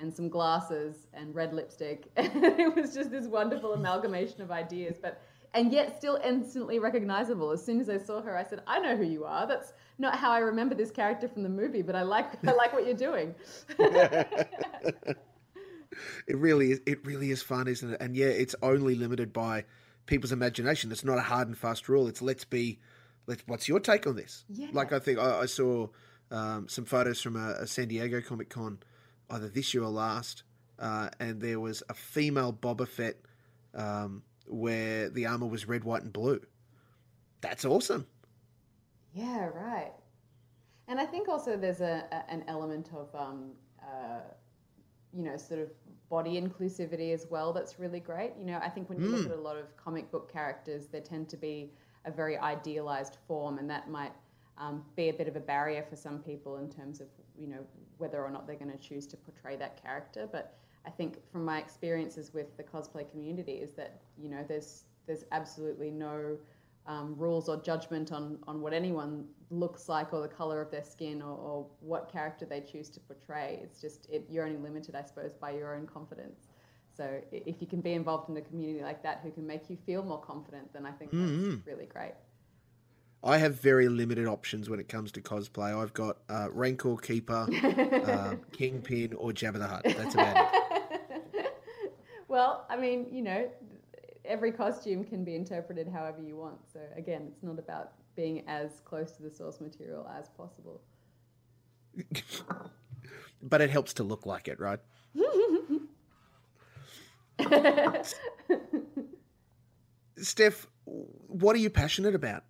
and 0.00 0.12
some 0.12 0.28
glasses 0.28 1.06
and 1.12 1.34
red 1.34 1.52
lipstick. 1.52 2.10
And 2.16 2.30
it 2.44 2.74
was 2.74 2.94
just 2.94 3.10
this 3.10 3.26
wonderful 3.26 3.74
amalgamation 3.74 4.42
of 4.42 4.50
ideas, 4.50 4.96
but 5.00 5.22
and 5.54 5.72
yet 5.72 5.96
still 5.96 6.18
instantly 6.24 6.78
recognizable. 6.78 7.50
As 7.50 7.64
soon 7.64 7.80
as 7.80 7.88
I 7.88 7.98
saw 7.98 8.20
her, 8.20 8.36
I 8.36 8.44
said, 8.44 8.62
"I 8.66 8.78
know 8.80 8.96
who 8.96 9.04
you 9.04 9.24
are." 9.24 9.46
That's 9.46 9.72
not 9.98 10.16
how 10.16 10.30
I 10.30 10.38
remember 10.38 10.74
this 10.74 10.90
character 10.90 11.28
from 11.28 11.42
the 11.42 11.48
movie, 11.48 11.82
but 11.82 11.96
I 11.96 12.02
like 12.02 12.44
I 12.46 12.52
like 12.52 12.72
what 12.72 12.84
you're 12.84 12.94
doing. 12.94 13.34
it 13.78 15.16
really 16.36 16.72
is. 16.72 16.80
It 16.86 17.04
really 17.04 17.30
is 17.30 17.42
fun, 17.42 17.68
isn't 17.68 17.94
it? 17.94 18.00
And 18.00 18.16
yeah, 18.16 18.26
it's 18.26 18.54
only 18.62 18.94
limited 18.94 19.32
by 19.32 19.64
people's 20.06 20.32
imagination. 20.32 20.92
It's 20.92 21.04
not 21.04 21.18
a 21.18 21.22
hard 21.22 21.48
and 21.48 21.56
fast 21.56 21.88
rule. 21.88 22.08
It's 22.08 22.22
let's 22.22 22.44
be, 22.44 22.78
let's. 23.26 23.42
What's 23.46 23.68
your 23.68 23.80
take 23.80 24.06
on 24.06 24.16
this? 24.16 24.44
Yeah. 24.48 24.68
Like 24.72 24.92
I 24.92 24.98
think 24.98 25.18
I, 25.18 25.40
I 25.40 25.46
saw 25.46 25.88
um, 26.30 26.68
some 26.68 26.84
photos 26.84 27.20
from 27.20 27.36
a, 27.36 27.56
a, 27.60 27.66
San 27.66 27.88
Diego 27.88 28.20
Comic 28.20 28.50
Con, 28.50 28.78
either 29.30 29.48
this 29.48 29.74
year 29.74 29.82
or 29.82 29.90
last, 29.90 30.42
uh, 30.78 31.08
and 31.20 31.40
there 31.40 31.60
was 31.60 31.82
a 31.88 31.94
female 31.94 32.52
Boba 32.52 32.86
Fett 32.86 33.16
um, 33.74 34.22
where 34.46 35.08
the 35.10 35.26
armor 35.26 35.46
was 35.46 35.66
red, 35.66 35.84
white, 35.84 36.02
and 36.02 36.12
blue. 36.12 36.40
That's 37.40 37.64
awesome. 37.64 38.06
Yeah, 39.14 39.46
right. 39.46 39.92
And 40.86 40.98
I 40.98 41.06
think 41.06 41.28
also 41.28 41.56
there's 41.56 41.80
a, 41.80 42.04
a 42.10 42.32
an 42.32 42.44
element 42.48 42.90
of 42.94 43.14
um, 43.14 43.50
uh, 43.82 44.20
you 45.12 45.22
know 45.22 45.36
sort 45.36 45.60
of 45.60 45.70
body 46.08 46.40
inclusivity 46.40 47.12
as 47.12 47.26
well 47.30 47.52
that's 47.52 47.78
really 47.78 48.00
great. 48.00 48.32
You 48.38 48.46
know, 48.46 48.58
I 48.62 48.68
think 48.68 48.88
when 48.88 49.00
you 49.00 49.08
mm. 49.08 49.12
look 49.12 49.26
at 49.26 49.32
a 49.32 49.40
lot 49.40 49.56
of 49.56 49.76
comic 49.76 50.10
book 50.10 50.32
characters, 50.32 50.86
they 50.86 51.00
tend 51.00 51.28
to 51.30 51.36
be 51.36 51.72
a 52.04 52.10
very 52.10 52.38
idealized 52.38 53.18
form, 53.26 53.58
and 53.58 53.68
that 53.68 53.90
might 53.90 54.12
um, 54.56 54.84
be 54.96 55.10
a 55.10 55.12
bit 55.12 55.28
of 55.28 55.36
a 55.36 55.40
barrier 55.40 55.84
for 55.88 55.96
some 55.96 56.18
people 56.20 56.56
in 56.58 56.70
terms 56.70 57.00
of 57.00 57.08
you 57.38 57.48
know 57.48 57.64
whether 57.98 58.22
or 58.22 58.30
not 58.30 58.46
they're 58.46 58.56
going 58.56 58.70
to 58.70 58.78
choose 58.78 59.06
to 59.08 59.16
portray 59.16 59.56
that 59.56 59.82
character. 59.82 60.28
But 60.30 60.56
I 60.86 60.90
think 60.90 61.18
from 61.30 61.44
my 61.44 61.58
experiences 61.58 62.32
with 62.32 62.56
the 62.56 62.62
cosplay 62.62 63.08
community 63.10 63.52
is 63.52 63.74
that 63.74 64.00
you 64.20 64.28
know 64.28 64.44
there's 64.46 64.84
there's 65.06 65.24
absolutely 65.32 65.90
no 65.90 66.36
um, 66.86 67.14
rules 67.18 67.48
or 67.48 67.56
judgment 67.60 68.12
on 68.12 68.38
on 68.46 68.60
what 68.60 68.72
anyone 68.72 69.26
looks 69.50 69.88
like 69.88 70.12
or 70.12 70.20
the 70.20 70.28
color 70.28 70.60
of 70.60 70.70
their 70.70 70.84
skin 70.84 71.22
or, 71.22 71.36
or 71.36 71.66
what 71.80 72.10
character 72.10 72.44
they 72.44 72.60
choose 72.60 72.88
to 72.90 73.00
portray. 73.00 73.60
It's 73.62 73.80
just 73.80 74.08
it, 74.10 74.26
you're 74.28 74.46
only 74.46 74.58
limited, 74.58 74.94
I 74.94 75.02
suppose, 75.02 75.34
by 75.34 75.52
your 75.52 75.74
own 75.74 75.86
confidence. 75.86 76.48
So 76.96 77.20
if 77.30 77.60
you 77.60 77.66
can 77.68 77.80
be 77.80 77.92
involved 77.92 78.28
in 78.28 78.36
a 78.36 78.40
community 78.40 78.82
like 78.82 79.04
that 79.04 79.20
who 79.22 79.30
can 79.30 79.46
make 79.46 79.70
you 79.70 79.76
feel 79.86 80.02
more 80.02 80.20
confident, 80.20 80.72
then 80.72 80.84
I 80.84 80.90
think 80.90 81.12
mm-hmm. 81.12 81.50
that's 81.50 81.66
really 81.66 81.86
great. 81.86 82.14
I 83.22 83.38
have 83.38 83.60
very 83.60 83.88
limited 83.88 84.26
options 84.26 84.70
when 84.70 84.78
it 84.78 84.88
comes 84.88 85.10
to 85.12 85.20
cosplay. 85.20 85.76
I've 85.76 85.92
got 85.92 86.18
uh, 86.28 86.48
Rancor 86.52 86.96
Keeper, 86.96 87.48
uh, 88.06 88.36
Kingpin, 88.52 89.12
or 89.14 89.32
Jabba 89.32 89.58
the 89.58 89.66
Hutt. 89.66 89.82
That's 89.84 90.14
about 90.14 90.54
it. 91.34 91.52
well, 92.28 92.64
I 92.70 92.76
mean, 92.76 93.08
you 93.10 93.22
know, 93.22 93.50
every 94.24 94.52
costume 94.52 95.02
can 95.04 95.24
be 95.24 95.34
interpreted 95.34 95.88
however 95.88 96.22
you 96.22 96.36
want. 96.36 96.58
So 96.72 96.80
again, 96.96 97.22
it's 97.32 97.42
not 97.42 97.58
about 97.58 97.92
being 98.14 98.44
as 98.46 98.80
close 98.84 99.12
to 99.12 99.22
the 99.22 99.30
source 99.30 99.60
material 99.60 100.08
as 100.16 100.28
possible. 100.28 100.80
but 103.42 103.60
it 103.60 103.70
helps 103.70 103.94
to 103.94 104.04
look 104.04 104.26
like 104.26 104.46
it, 104.46 104.60
right? 104.60 104.78
Steph, 110.16 110.66
what 110.84 111.56
are 111.56 111.58
you 111.58 111.70
passionate 111.70 112.14
about? 112.14 112.44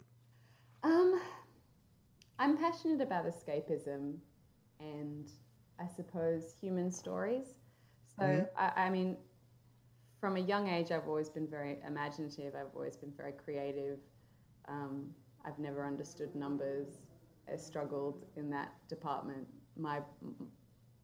I'm 2.38 2.56
passionate 2.56 3.00
about 3.00 3.26
escapism 3.26 4.14
and 4.78 5.28
I 5.80 5.86
suppose 5.86 6.54
human 6.60 6.92
stories. 6.92 7.46
So, 8.16 8.24
mm-hmm. 8.24 8.44
I, 8.56 8.86
I, 8.86 8.90
mean, 8.90 9.16
from 10.20 10.36
a 10.36 10.40
young 10.40 10.68
age, 10.68 10.92
I've 10.92 11.08
always 11.08 11.28
been 11.28 11.48
very 11.48 11.78
imaginative, 11.86 12.54
I've 12.54 12.74
always 12.74 12.96
been 12.96 13.12
very 13.16 13.32
creative. 13.32 13.98
Um, 14.68 15.10
I've 15.44 15.58
never 15.58 15.86
understood 15.86 16.34
numbers, 16.34 16.98
I 17.52 17.56
struggled 17.56 18.26
in 18.36 18.50
that 18.50 18.72
department. 18.88 19.46
My, 19.76 20.00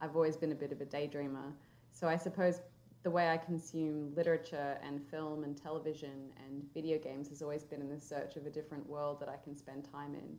I've 0.00 0.16
always 0.16 0.36
been 0.36 0.52
a 0.52 0.56
bit 0.56 0.72
of 0.72 0.80
a 0.80 0.84
daydreamer. 0.84 1.52
So, 1.92 2.08
I 2.08 2.16
suppose 2.16 2.60
the 3.02 3.10
way 3.10 3.28
I 3.28 3.36
consume 3.36 4.12
literature 4.14 4.78
and 4.82 5.00
film 5.10 5.44
and 5.44 5.60
television 5.60 6.30
and 6.44 6.64
video 6.72 6.98
games 6.98 7.28
has 7.28 7.42
always 7.42 7.62
been 7.62 7.80
in 7.80 7.90
the 7.90 8.00
search 8.00 8.36
of 8.36 8.46
a 8.46 8.50
different 8.50 8.88
world 8.88 9.20
that 9.20 9.28
I 9.28 9.36
can 9.44 9.56
spend 9.56 9.86
time 9.90 10.14
in. 10.14 10.38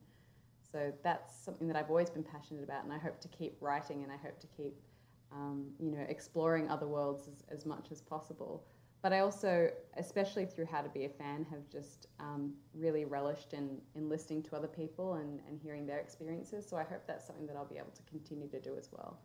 So 0.76 0.92
that's 1.04 1.34
something 1.34 1.70
that 1.70 1.78
I've 1.78 1.90
always 1.90 2.10
been 2.10 2.22
passionate 2.22 2.62
about, 2.62 2.84
and 2.84 2.92
I 2.92 2.98
hope 2.98 3.22
to 3.22 3.30
keep 3.30 3.56
writing 3.62 4.04
and 4.04 4.12
I 4.12 4.18
hope 4.18 4.42
to 4.42 4.48
keep, 4.48 4.76
um, 5.32 5.68
you 5.80 5.90
know, 5.90 6.06
exploring 6.10 6.70
other 6.70 6.86
worlds 6.86 7.30
as, 7.30 7.60
as, 7.60 7.66
much 7.66 7.94
as 7.94 8.02
possible. 8.02 8.66
But 9.02 9.14
I 9.14 9.20
also, 9.20 9.70
especially 9.96 10.46
through 10.46 10.66
How 10.66 10.82
to 10.82 10.90
Be 10.90 11.06
a 11.06 11.10
Fan, 11.10 11.46
have 11.50 11.70
just 11.72 12.08
um, 12.20 12.56
really 12.74 13.06
relished 13.06 13.54
in, 13.54 13.78
in 13.96 14.10
listening 14.10 14.44
to 14.44 14.58
other 14.58 14.68
people 14.68 15.14
and, 15.14 15.40
and 15.48 15.58
hearing 15.64 15.86
their 15.86 16.00
experiences. 16.00 16.68
So 16.70 16.76
I 16.76 16.84
hope 16.84 17.08
that's 17.08 17.26
something 17.26 17.48
that 17.48 17.56
I'll 17.56 17.64
be 17.64 17.78
able 17.78 17.94
to 17.96 18.04
continue 18.10 18.50
to 18.50 18.60
do 18.60 18.76
as 18.78 18.90
well 18.92 19.18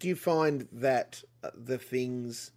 do 0.00 0.08
you 0.08 0.16
find 0.16 0.68
that 0.70 1.22
uh, 1.42 1.48
the 1.54 1.78
things 1.78 2.50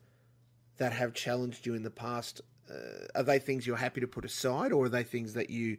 that 0.75 0.91
have 0.91 1.13
challenged 1.13 1.65
you 1.65 1.75
in 1.75 1.83
the 1.83 1.89
past 1.89 2.41
uh, 2.69 3.05
are 3.15 3.23
they 3.23 3.39
things 3.39 3.65
you're 3.65 3.77
happy 3.77 4.01
to 4.01 4.07
put 4.07 4.25
aside, 4.25 4.71
or 4.71 4.85
are 4.85 4.89
they 4.89 5.03
things 5.03 5.33
that 5.33 5.49
you 5.49 5.77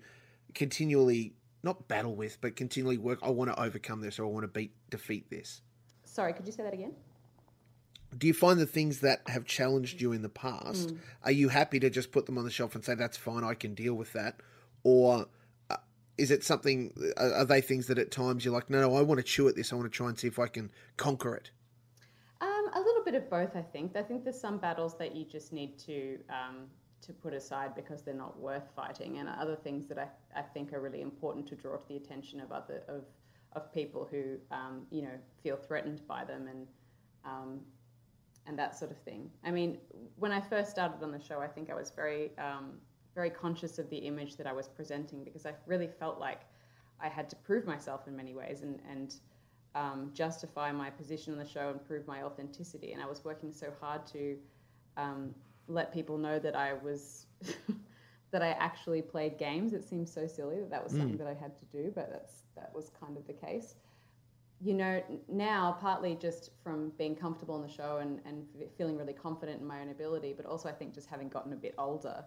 continually 0.54 1.34
not 1.62 1.88
battle 1.88 2.14
with, 2.14 2.40
but 2.40 2.56
continually 2.56 2.98
work? 2.98 3.18
I 3.22 3.30
want 3.30 3.50
to 3.50 3.60
overcome 3.60 4.00
this, 4.00 4.18
or 4.18 4.24
I 4.24 4.28
want 4.28 4.44
to 4.44 4.48
beat 4.48 4.72
defeat 4.90 5.30
this. 5.30 5.62
Sorry, 6.04 6.32
could 6.32 6.46
you 6.46 6.52
say 6.52 6.62
that 6.62 6.74
again? 6.74 6.94
Do 8.16 8.26
you 8.26 8.32
find 8.32 8.58
the 8.58 8.66
things 8.66 9.00
that 9.00 9.20
have 9.26 9.44
challenged 9.44 10.00
you 10.00 10.12
in 10.12 10.22
the 10.22 10.30
past? 10.30 10.88
Mm. 10.88 10.98
Are 11.24 11.30
you 11.30 11.48
happy 11.48 11.78
to 11.80 11.90
just 11.90 12.10
put 12.10 12.24
them 12.24 12.38
on 12.38 12.44
the 12.44 12.50
shelf 12.50 12.74
and 12.74 12.82
say 12.82 12.94
that's 12.94 13.18
fine, 13.18 13.44
I 13.44 13.54
can 13.54 13.74
deal 13.74 13.94
with 13.94 14.12
that, 14.14 14.40
or 14.82 15.26
uh, 15.68 15.76
is 16.16 16.30
it 16.30 16.42
something? 16.42 16.92
Are 17.16 17.44
they 17.44 17.60
things 17.60 17.86
that 17.88 17.98
at 17.98 18.10
times 18.10 18.44
you're 18.44 18.54
like, 18.54 18.70
no, 18.70 18.80
no, 18.80 18.96
I 18.96 19.02
want 19.02 19.18
to 19.18 19.24
chew 19.24 19.48
at 19.48 19.56
this. 19.56 19.72
I 19.72 19.76
want 19.76 19.90
to 19.92 19.96
try 19.96 20.08
and 20.08 20.18
see 20.18 20.28
if 20.28 20.38
I 20.38 20.46
can 20.46 20.70
conquer 20.96 21.34
it 21.34 21.50
bit 23.10 23.22
of 23.22 23.30
both, 23.30 23.56
I 23.56 23.62
think. 23.62 23.96
I 23.96 24.02
think 24.02 24.22
there's 24.22 24.38
some 24.38 24.58
battles 24.58 24.98
that 24.98 25.16
you 25.16 25.24
just 25.24 25.50
need 25.52 25.78
to 25.80 26.18
um, 26.28 26.66
to 27.00 27.12
put 27.12 27.32
aside 27.32 27.74
because 27.74 28.02
they're 28.02 28.12
not 28.26 28.38
worth 28.38 28.68
fighting, 28.76 29.18
and 29.18 29.28
other 29.28 29.56
things 29.56 29.86
that 29.86 29.98
I, 29.98 30.08
I 30.38 30.42
think 30.42 30.74
are 30.74 30.80
really 30.80 31.00
important 31.00 31.46
to 31.48 31.54
draw 31.54 31.76
to 31.76 31.88
the 31.88 31.96
attention 31.96 32.38
of 32.40 32.52
other 32.52 32.82
of 32.86 33.04
of 33.54 33.72
people 33.72 34.06
who 34.10 34.36
um, 34.50 34.82
you 34.90 35.02
know 35.02 35.16
feel 35.42 35.56
threatened 35.56 36.02
by 36.06 36.24
them 36.24 36.48
and 36.48 36.66
um, 37.24 37.60
and 38.46 38.58
that 38.58 38.78
sort 38.78 38.90
of 38.90 38.98
thing. 38.98 39.30
I 39.42 39.52
mean, 39.52 39.78
when 40.16 40.32
I 40.32 40.40
first 40.40 40.70
started 40.70 41.02
on 41.02 41.10
the 41.10 41.20
show, 41.20 41.40
I 41.40 41.48
think 41.48 41.70
I 41.70 41.74
was 41.74 41.90
very 41.90 42.32
um, 42.36 42.72
very 43.14 43.30
conscious 43.30 43.78
of 43.78 43.88
the 43.88 43.96
image 43.96 44.36
that 44.36 44.46
I 44.46 44.52
was 44.52 44.68
presenting 44.68 45.24
because 45.24 45.46
I 45.46 45.54
really 45.66 45.88
felt 45.88 46.18
like 46.18 46.42
I 47.00 47.08
had 47.08 47.30
to 47.30 47.36
prove 47.36 47.66
myself 47.66 48.06
in 48.06 48.14
many 48.14 48.34
ways 48.34 48.60
and 48.60 48.80
and 48.90 49.14
um, 49.78 50.10
justify 50.12 50.72
my 50.72 50.90
position 50.90 51.32
on 51.32 51.38
the 51.38 51.46
show 51.46 51.70
and 51.70 51.86
prove 51.86 52.06
my 52.06 52.22
authenticity. 52.22 52.92
And 52.92 53.00
I 53.02 53.06
was 53.06 53.24
working 53.24 53.52
so 53.52 53.68
hard 53.80 54.06
to 54.08 54.36
um, 54.96 55.34
let 55.68 55.94
people 55.94 56.18
know 56.18 56.38
that 56.40 56.56
I 56.56 56.72
was 56.72 57.26
that 58.32 58.42
I 58.42 58.48
actually 58.48 59.02
played 59.02 59.38
games. 59.38 59.72
It 59.72 59.84
seems 59.84 60.12
so 60.12 60.26
silly 60.26 60.58
that 60.58 60.70
that 60.70 60.82
was 60.82 60.92
mm. 60.92 60.98
something 60.98 61.18
that 61.18 61.28
I 61.28 61.34
had 61.34 61.52
to 61.58 61.64
do, 61.66 61.92
but 61.94 62.10
that's 62.10 62.42
that 62.56 62.72
was 62.74 62.90
kind 63.00 63.16
of 63.16 63.26
the 63.26 63.32
case. 63.32 63.76
You 64.60 64.74
know, 64.74 65.00
now 65.28 65.76
partly 65.80 66.16
just 66.16 66.50
from 66.64 66.90
being 66.98 67.14
comfortable 67.14 67.54
on 67.54 67.62
the 67.62 67.68
show 67.68 67.98
and, 67.98 68.20
and 68.26 68.44
feeling 68.76 68.96
really 68.96 69.12
confident 69.12 69.60
in 69.60 69.66
my 69.66 69.80
own 69.80 69.90
ability, 69.90 70.34
but 70.36 70.46
also 70.46 70.68
I 70.68 70.72
think 70.72 70.92
just 70.92 71.06
having 71.08 71.28
gotten 71.28 71.52
a 71.52 71.56
bit 71.56 71.76
older, 71.78 72.24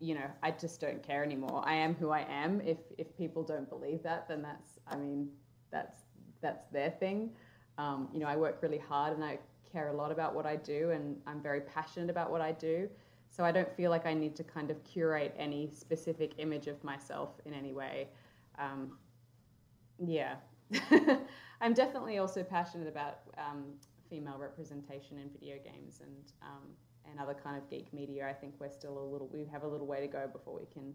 you 0.00 0.16
know, 0.16 0.28
I 0.42 0.50
just 0.50 0.80
don't 0.80 1.00
care 1.00 1.22
anymore. 1.22 1.62
I 1.64 1.74
am 1.74 1.94
who 1.94 2.10
I 2.10 2.26
am. 2.28 2.60
If 2.62 2.78
if 2.98 3.16
people 3.16 3.44
don't 3.44 3.68
believe 3.68 4.02
that, 4.02 4.26
then 4.26 4.42
that's 4.42 4.80
I 4.88 4.96
mean, 4.96 5.28
that's 5.70 6.02
that's 6.42 6.66
their 6.68 6.90
thing. 6.90 7.30
Um, 7.78 8.08
you 8.12 8.20
know, 8.20 8.26
I 8.26 8.36
work 8.36 8.58
really 8.62 8.78
hard 8.78 9.14
and 9.14 9.24
I 9.24 9.38
care 9.72 9.88
a 9.88 9.92
lot 9.92 10.12
about 10.12 10.34
what 10.34 10.44
I 10.44 10.56
do, 10.56 10.90
and 10.90 11.16
I'm 11.26 11.40
very 11.40 11.62
passionate 11.62 12.10
about 12.10 12.30
what 12.30 12.40
I 12.40 12.52
do. 12.52 12.88
So 13.30 13.44
I 13.44 13.50
don't 13.50 13.74
feel 13.74 13.90
like 13.90 14.04
I 14.04 14.12
need 14.12 14.36
to 14.36 14.44
kind 14.44 14.70
of 14.70 14.84
curate 14.84 15.34
any 15.38 15.70
specific 15.72 16.32
image 16.36 16.66
of 16.66 16.82
myself 16.84 17.30
in 17.46 17.54
any 17.54 17.72
way. 17.72 18.08
Um, 18.58 18.98
yeah. 19.98 20.34
I'm 21.60 21.72
definitely 21.72 22.18
also 22.18 22.42
passionate 22.42 22.88
about 22.88 23.20
um, 23.38 23.64
female 24.10 24.36
representation 24.38 25.18
in 25.18 25.30
video 25.30 25.56
games 25.64 26.00
and 26.02 26.32
um, 26.42 26.68
and 27.10 27.18
other 27.18 27.34
kind 27.34 27.56
of 27.56 27.68
geek 27.70 27.92
media. 27.92 28.28
I 28.28 28.32
think 28.32 28.54
we're 28.58 28.70
still 28.70 28.98
a 28.98 29.06
little 29.06 29.28
we 29.32 29.46
have 29.46 29.62
a 29.62 29.68
little 29.68 29.86
way 29.86 30.00
to 30.00 30.06
go 30.06 30.28
before 30.30 30.54
we 30.58 30.66
can 30.72 30.92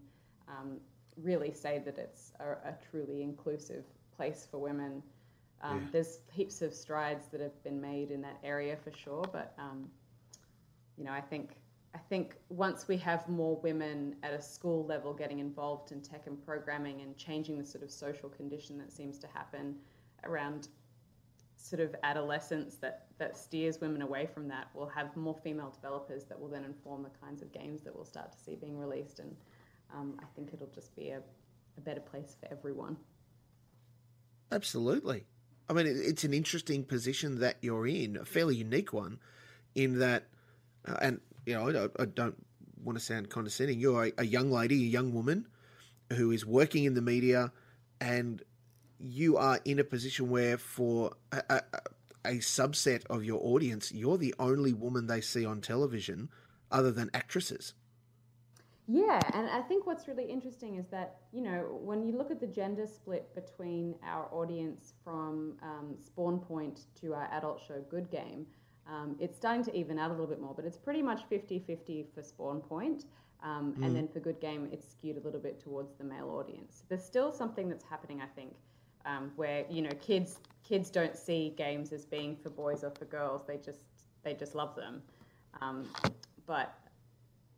um, 0.48 0.78
really 1.16 1.52
say 1.52 1.82
that 1.84 1.98
it's 1.98 2.32
a, 2.40 2.68
a, 2.68 2.74
truly 2.90 3.22
inclusive 3.22 3.84
place 4.16 4.46
for 4.50 4.58
women 4.58 5.02
um, 5.62 5.82
yeah. 5.82 5.88
There's 5.92 6.20
heaps 6.30 6.62
of 6.62 6.72
strides 6.72 7.26
that 7.28 7.40
have 7.40 7.62
been 7.64 7.80
made 7.80 8.10
in 8.10 8.20
that 8.22 8.38
area 8.44 8.76
for 8.76 8.92
sure, 8.92 9.24
but 9.32 9.54
um, 9.58 9.88
you 10.96 11.04
know, 11.04 11.12
I 11.12 11.20
think 11.20 11.56
I 11.94 11.98
think 11.98 12.36
once 12.48 12.86
we 12.86 12.96
have 12.98 13.28
more 13.28 13.56
women 13.56 14.16
at 14.22 14.32
a 14.32 14.42
school 14.42 14.84
level 14.86 15.12
getting 15.14 15.38
involved 15.38 15.90
in 15.90 16.00
tech 16.00 16.26
and 16.26 16.44
programming 16.44 17.00
and 17.00 17.16
changing 17.16 17.58
the 17.58 17.64
sort 17.64 17.82
of 17.82 17.90
social 17.90 18.28
condition 18.28 18.78
that 18.78 18.92
seems 18.92 19.18
to 19.18 19.26
happen 19.26 19.76
around 20.24 20.68
sort 21.56 21.80
of 21.80 21.94
adolescence 22.02 22.76
that, 22.76 23.06
that 23.18 23.36
steers 23.36 23.80
women 23.80 24.02
away 24.02 24.26
from 24.26 24.48
that, 24.48 24.68
we'll 24.74 24.86
have 24.86 25.16
more 25.16 25.36
female 25.42 25.70
developers 25.70 26.24
that 26.24 26.38
will 26.38 26.48
then 26.48 26.64
inform 26.64 27.02
the 27.02 27.10
kinds 27.20 27.42
of 27.42 27.52
games 27.52 27.82
that 27.82 27.94
we'll 27.94 28.04
start 28.04 28.32
to 28.32 28.38
see 28.38 28.54
being 28.54 28.78
released. 28.78 29.18
And 29.18 29.34
um, 29.92 30.14
I 30.20 30.24
think 30.36 30.52
it'll 30.52 30.68
just 30.68 30.94
be 30.94 31.10
a, 31.10 31.18
a 31.18 31.80
better 31.80 32.00
place 32.00 32.36
for 32.38 32.50
everyone. 32.52 32.96
Absolutely. 34.52 35.26
I 35.68 35.74
mean, 35.74 35.86
it's 35.86 36.24
an 36.24 36.32
interesting 36.32 36.84
position 36.84 37.40
that 37.40 37.56
you're 37.60 37.86
in, 37.86 38.16
a 38.16 38.24
fairly 38.24 38.56
unique 38.56 38.92
one, 38.92 39.18
in 39.74 39.98
that, 39.98 40.24
uh, 40.86 40.96
and 41.02 41.20
you 41.44 41.54
know, 41.54 41.90
I, 41.98 42.02
I, 42.02 42.06
don't 42.06 42.36
want 42.82 42.98
to 42.98 43.04
sound 43.04 43.28
condescending. 43.28 43.78
You're 43.78 44.06
a, 44.06 44.12
a, 44.18 44.24
young 44.24 44.50
lady, 44.50 44.76
a 44.76 44.88
young 44.88 45.12
woman, 45.12 45.46
who 46.12 46.30
is 46.30 46.46
working 46.46 46.84
in 46.84 46.94
the 46.94 47.02
media, 47.02 47.52
and 48.00 48.42
you 48.98 49.36
are 49.36 49.60
in 49.64 49.78
a 49.78 49.84
position 49.84 50.30
where, 50.30 50.56
for 50.56 51.12
a, 51.32 51.42
a, 51.50 51.62
a 52.24 52.34
subset 52.38 53.04
of 53.10 53.24
your 53.24 53.40
audience, 53.42 53.92
you're 53.92 54.18
the 54.18 54.34
only 54.38 54.72
woman 54.72 55.06
they 55.06 55.20
see 55.20 55.44
on 55.44 55.60
television, 55.60 56.30
other 56.70 56.90
than 56.90 57.10
actresses. 57.12 57.74
Yeah, 58.90 59.20
and 59.34 59.50
I 59.50 59.60
think 59.60 59.86
what's 59.86 60.08
really 60.08 60.24
interesting 60.24 60.76
is 60.76 60.86
that, 60.88 61.18
you 61.30 61.42
know, 61.42 61.78
when 61.82 62.02
you 62.02 62.16
look 62.16 62.30
at 62.30 62.40
the 62.40 62.46
gender 62.46 62.86
split 62.86 63.34
between 63.34 63.94
our 64.02 64.28
audience 64.32 64.94
from 65.04 65.58
um, 65.62 65.94
Spawn 66.02 66.38
Point 66.38 66.86
to 67.02 67.12
our 67.12 67.28
adult 67.32 67.60
show 67.68 67.82
Good 67.90 68.10
Game, 68.10 68.46
um, 68.88 69.14
it's 69.20 69.36
starting 69.36 69.62
to 69.64 69.76
even 69.76 69.98
out 69.98 70.08
a 70.10 70.14
little 70.14 70.26
bit 70.26 70.40
more, 70.40 70.54
but 70.54 70.64
it's 70.64 70.78
pretty 70.78 71.02
much 71.02 71.24
50 71.28 71.58
50 71.58 72.06
for 72.14 72.22
Spawn 72.22 72.60
Point. 72.60 73.04
Um, 73.42 73.74
Mm. 73.78 73.84
And 73.84 73.96
then 73.96 74.08
for 74.08 74.20
Good 74.20 74.40
Game, 74.40 74.68
it's 74.72 74.88
skewed 74.90 75.16
a 75.18 75.20
little 75.20 75.40
bit 75.40 75.60
towards 75.60 75.94
the 75.94 76.04
male 76.04 76.30
audience. 76.30 76.82
There's 76.88 77.04
still 77.04 77.30
something 77.30 77.68
that's 77.68 77.84
happening, 77.84 78.20
I 78.22 78.26
think, 78.26 78.54
um, 79.04 79.30
where 79.36 79.64
you 79.70 79.82
know 79.82 79.90
kids 80.00 80.40
kids 80.64 80.90
don't 80.90 81.16
see 81.16 81.54
games 81.56 81.92
as 81.92 82.04
being 82.04 82.36
for 82.36 82.50
boys 82.50 82.82
or 82.84 82.90
for 82.90 83.04
girls. 83.04 83.42
They 83.46 83.58
just 83.58 83.80
they 84.24 84.34
just 84.34 84.54
love 84.54 84.74
them. 84.74 85.02
Um, 85.60 85.84
but 86.46 86.74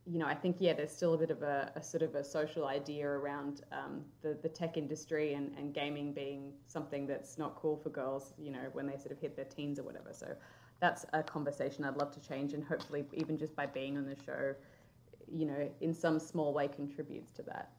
you 0.06 0.18
know, 0.18 0.26
I 0.26 0.34
think 0.34 0.56
yeah, 0.58 0.72
there's 0.72 0.92
still 0.92 1.14
a 1.14 1.18
bit 1.18 1.30
of 1.30 1.42
a, 1.42 1.72
a 1.76 1.82
sort 1.82 2.02
of 2.02 2.14
a 2.14 2.24
social 2.24 2.66
idea 2.66 3.06
around 3.06 3.62
um, 3.72 4.02
the 4.22 4.36
the 4.42 4.48
tech 4.48 4.76
industry 4.76 5.34
and, 5.34 5.56
and 5.56 5.74
gaming 5.74 6.12
being 6.12 6.52
something 6.66 7.06
that's 7.06 7.38
not 7.38 7.56
cool 7.56 7.76
for 7.76 7.90
girls. 7.90 8.32
You 8.38 8.50
know, 8.52 8.68
when 8.72 8.86
they 8.86 8.96
sort 8.96 9.12
of 9.12 9.18
hit 9.18 9.36
their 9.36 9.44
teens 9.44 9.78
or 9.78 9.82
whatever. 9.82 10.10
So 10.12 10.34
that's 10.80 11.04
a 11.12 11.22
conversation 11.22 11.84
I'd 11.84 11.96
love 11.96 12.10
to 12.12 12.20
change, 12.20 12.54
and 12.54 12.64
hopefully, 12.64 13.04
even 13.12 13.36
just 13.36 13.54
by 13.54 13.66
being 13.66 13.98
on 13.98 14.06
the 14.06 14.16
show, 14.24 14.54
you 15.30 15.46
know, 15.46 15.70
in 15.80 15.92
some 15.94 16.18
small 16.18 16.54
way 16.54 16.68
contributes 16.68 17.30
to 17.32 17.42
that. 17.42 17.70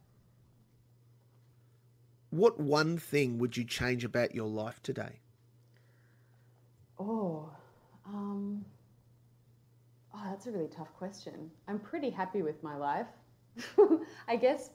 What 2.30 2.60
one 2.60 2.98
thing 2.98 3.40
would 3.40 3.58
you 3.58 3.66
change 3.66 4.06
about 4.06 4.34
your 4.34 4.48
life 4.48 4.82
today? 4.84 5.20
Oh, 6.98 7.50
um, 8.06 8.64
oh, 10.13 10.24
that's 10.30 10.47
a 10.47 10.52
really 10.52 10.67
tough 10.67 10.93
question. 10.95 11.52
I'm 11.67 11.80
pretty 11.80 12.10
happy 12.10 12.41
with 12.41 12.62
my 12.63 12.76
life. 12.76 13.08
I 14.28 14.36
guess 14.36 14.71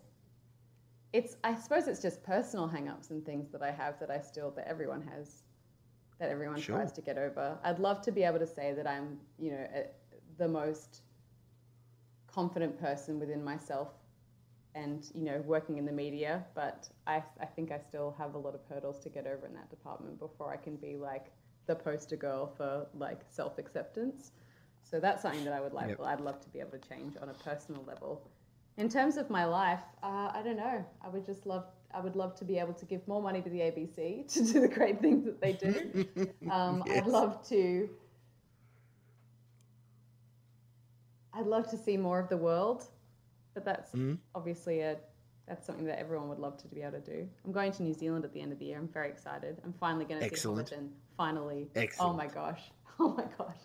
it's. 1.12 1.36
I 1.44 1.54
suppose 1.54 1.88
it's 1.88 2.02
just 2.02 2.22
personal 2.22 2.66
hang-ups 2.66 3.10
and 3.10 3.24
things 3.24 3.50
that 3.52 3.62
I 3.62 3.70
have 3.70 3.98
that 4.00 4.10
I 4.10 4.20
still 4.20 4.50
that 4.52 4.66
everyone 4.68 5.02
has, 5.02 5.42
that 6.18 6.30
everyone 6.30 6.60
Sure. 6.60 6.76
tries 6.76 6.92
to 6.92 7.00
get 7.02 7.18
over. 7.18 7.58
I'd 7.64 7.78
love 7.78 8.02
to 8.02 8.12
be 8.12 8.22
able 8.22 8.38
to 8.38 8.46
say 8.46 8.72
that 8.74 8.86
I'm, 8.86 9.18
you 9.38 9.52
know, 9.52 9.66
a, 9.74 9.86
the 10.38 10.48
most 10.48 11.02
confident 12.26 12.78
person 12.78 13.18
within 13.18 13.42
myself 13.42 13.88
and 14.74 15.10
you 15.14 15.24
know 15.24 15.42
working 15.46 15.78
in 15.78 15.86
the 15.86 15.92
media 15.92 16.44
but 16.54 16.88
I, 17.06 17.22
I 17.40 17.46
think 17.46 17.72
i 17.72 17.78
still 17.78 18.14
have 18.18 18.34
a 18.34 18.38
lot 18.38 18.54
of 18.54 18.60
hurdles 18.68 19.00
to 19.00 19.08
get 19.08 19.26
over 19.26 19.46
in 19.46 19.54
that 19.54 19.70
department 19.70 20.18
before 20.18 20.52
i 20.52 20.56
can 20.56 20.76
be 20.76 20.96
like 20.96 21.32
the 21.66 21.74
poster 21.74 22.16
girl 22.16 22.46
for 22.46 22.86
like 22.94 23.20
self-acceptance 23.28 24.32
so 24.88 25.00
that's 25.00 25.22
something 25.22 25.44
that 25.44 25.52
i 25.52 25.60
would 25.60 25.72
like 25.72 25.88
Yep. 25.88 26.00
i'd 26.04 26.20
love 26.20 26.40
to 26.40 26.48
be 26.50 26.60
able 26.60 26.70
to 26.78 26.88
change 26.88 27.16
on 27.20 27.28
a 27.28 27.34
personal 27.34 27.82
level 27.86 28.22
in 28.76 28.88
terms 28.88 29.16
of 29.16 29.30
my 29.30 29.44
life 29.44 29.80
uh, 30.02 30.30
i 30.32 30.40
don't 30.44 30.56
know 30.56 30.84
i 31.04 31.08
would 31.08 31.24
just 31.24 31.46
love 31.46 31.64
i 31.92 32.00
would 32.00 32.16
love 32.16 32.34
to 32.38 32.44
be 32.44 32.58
able 32.58 32.74
to 32.74 32.84
give 32.84 33.06
more 33.08 33.22
money 33.22 33.40
to 33.40 33.50
the 33.50 33.60
abc 33.60 34.28
to 34.32 34.44
do 34.52 34.60
the 34.60 34.68
great 34.68 35.00
things 35.00 35.24
that 35.24 35.40
they 35.40 35.52
do 35.52 35.74
um, 36.50 36.82
Yes. 36.86 36.98
i'd 36.98 37.06
love 37.06 37.46
to 37.48 37.88
i'd 41.34 41.46
love 41.46 41.68
to 41.70 41.76
see 41.76 41.96
more 41.96 42.18
of 42.18 42.28
the 42.28 42.36
world 42.36 42.84
but 43.54 43.64
that's 43.64 43.92
Mhm. 43.92 44.18
obviously 44.34 44.80
a 44.80 44.96
that's 45.48 45.64
something 45.64 45.84
that 45.86 45.98
everyone 46.00 46.28
would 46.28 46.40
love 46.40 46.56
to 46.58 46.66
be 46.66 46.82
able 46.82 47.00
to 47.00 47.00
do. 47.00 47.28
I'm 47.44 47.52
going 47.52 47.70
to 47.70 47.82
New 47.84 47.94
Zealand 47.94 48.24
at 48.24 48.32
the 48.32 48.40
end 48.40 48.50
of 48.50 48.58
the 48.58 48.64
year. 48.64 48.78
I'm 48.78 48.88
very 48.88 49.08
excited. 49.08 49.60
I'm 49.64 49.72
finally 49.74 50.04
going 50.04 50.18
to 50.20 50.24
see 50.28 50.34
Excellent. 50.34 50.70
Hamilton. 50.70 50.92
Finally. 51.16 51.68
Excellent. 51.76 52.14
Oh 52.14 52.16
my 52.16 52.26
gosh. 52.26 52.72
Oh 52.98 53.10
my 53.10 53.24
gosh. 53.38 53.60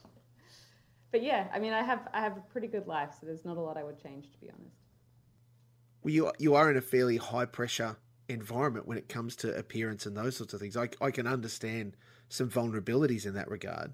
But 1.11 1.23
yeah, 1.23 1.47
I 1.53 1.59
mean, 1.59 1.73
I 1.73 1.83
have 1.83 2.07
I 2.13 2.21
have 2.21 2.37
a 2.37 2.41
pretty 2.41 2.67
good 2.67 2.87
life, 2.87 3.11
so 3.19 3.25
there's 3.25 3.45
not 3.45 3.57
a 3.57 3.61
lot 3.61 3.77
I 3.77 3.83
would 3.83 4.01
change, 4.01 4.31
to 4.31 4.39
be 4.39 4.49
honest. 4.49 4.75
Well, 6.03 6.13
you 6.13 6.31
you 6.39 6.55
are 6.55 6.71
in 6.71 6.77
a 6.77 6.81
fairly 6.81 7.17
high 7.17 7.45
pressure 7.45 7.97
environment 8.29 8.87
when 8.87 8.97
it 8.97 9.09
comes 9.09 9.35
to 9.37 9.55
appearance 9.57 10.05
and 10.05 10.15
those 10.15 10.37
sorts 10.37 10.53
of 10.53 10.61
things. 10.61 10.77
I, 10.77 10.89
I 11.01 11.11
can 11.11 11.27
understand 11.27 11.97
some 12.29 12.49
vulnerabilities 12.49 13.25
in 13.25 13.33
that 13.33 13.49
regard. 13.49 13.93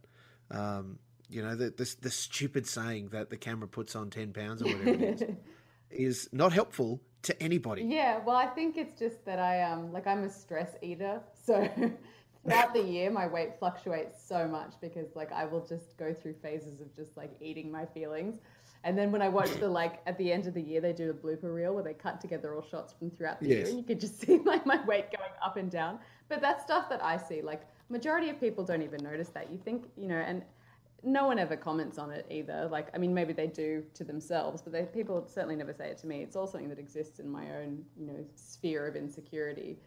Um, 0.51 0.99
you 1.29 1.41
know, 1.41 1.55
the, 1.55 1.71
the 1.71 1.95
the 2.01 2.11
stupid 2.11 2.67
saying 2.67 3.09
that 3.09 3.29
the 3.29 3.37
camera 3.37 3.67
puts 3.67 3.95
on 3.95 4.09
ten 4.09 4.31
pounds 4.31 4.61
or 4.61 4.65
whatever 4.65 4.89
it 4.89 5.21
is 5.21 5.23
is 5.89 6.29
not 6.31 6.53
helpful 6.53 7.01
to 7.23 7.43
anybody. 7.43 7.83
Yeah, 7.83 8.19
well, 8.23 8.35
I 8.35 8.45
think 8.47 8.77
it's 8.77 8.97
just 8.97 9.25
that 9.25 9.39
I 9.39 9.63
um 9.63 9.91
like 9.91 10.07
I'm 10.07 10.23
a 10.23 10.29
stress 10.29 10.75
eater, 10.81 11.21
so 11.45 11.67
throughout 12.47 12.73
the 12.73 12.81
year 12.81 13.11
my 13.11 13.27
weight 13.27 13.59
fluctuates 13.59 14.23
so 14.25 14.47
much 14.47 14.73
because 14.81 15.15
like 15.15 15.31
I 15.31 15.45
will 15.45 15.65
just 15.65 15.97
go 15.97 16.13
through 16.13 16.35
phases 16.41 16.79
of 16.79 16.95
just 16.95 17.17
like 17.17 17.31
eating 17.41 17.71
my 17.71 17.85
feelings. 17.85 18.39
And 18.83 18.97
then 18.97 19.11
when 19.11 19.21
I 19.21 19.27
watch 19.27 19.51
the 19.59 19.67
like 19.67 20.01
at 20.05 20.17
the 20.17 20.31
end 20.31 20.47
of 20.47 20.53
the 20.53 20.61
year 20.61 20.79
they 20.79 20.93
do 20.93 21.09
a 21.09 21.13
blooper 21.13 21.53
reel 21.53 21.73
where 21.73 21.83
they 21.83 21.93
cut 21.93 22.21
together 22.21 22.53
all 22.55 22.61
shots 22.61 22.93
from 22.97 23.11
throughout 23.11 23.41
the 23.41 23.47
year 23.47 23.65
and 23.65 23.77
you 23.77 23.83
could 23.83 23.99
just 23.99 24.19
see 24.25 24.37
like 24.39 24.65
my 24.65 24.83
weight 24.85 25.11
going 25.11 25.31
up 25.43 25.57
and 25.57 25.69
down. 25.69 25.99
But 26.29 26.41
that's 26.41 26.63
stuff 26.63 26.89
that 26.89 27.03
I 27.03 27.17
see. 27.17 27.41
Like 27.41 27.63
majority 27.89 28.29
of 28.29 28.39
people 28.39 28.63
don't 28.63 28.81
even 28.81 29.03
notice 29.03 29.29
that. 29.29 29.51
You 29.51 29.57
think, 29.57 29.85
you 29.97 30.07
know, 30.07 30.15
and 30.15 30.43
no 31.03 31.27
one 31.27 31.39
ever 31.39 31.55
comments 31.55 31.97
on 31.97 32.11
it 32.11 32.25
either. 32.29 32.67
Like, 32.71 32.87
I 32.93 32.97
mean, 32.97 33.13
maybe 33.13 33.33
they 33.33 33.47
do 33.47 33.83
to 33.93 34.03
themselves, 34.03 34.61
but 34.61 34.73
they, 34.73 34.83
people 34.83 35.25
certainly 35.27 35.55
never 35.55 35.73
say 35.73 35.89
it 35.89 35.97
to 35.99 36.07
me. 36.07 36.21
It's 36.21 36.35
all 36.35 36.47
something 36.47 36.69
that 36.69 36.79
exists 36.79 37.19
in 37.19 37.29
my 37.29 37.43
own, 37.55 37.83
you 37.97 38.07
know, 38.07 38.25
sphere 38.35 38.87
of 38.87 38.95
insecurity. 38.95 39.77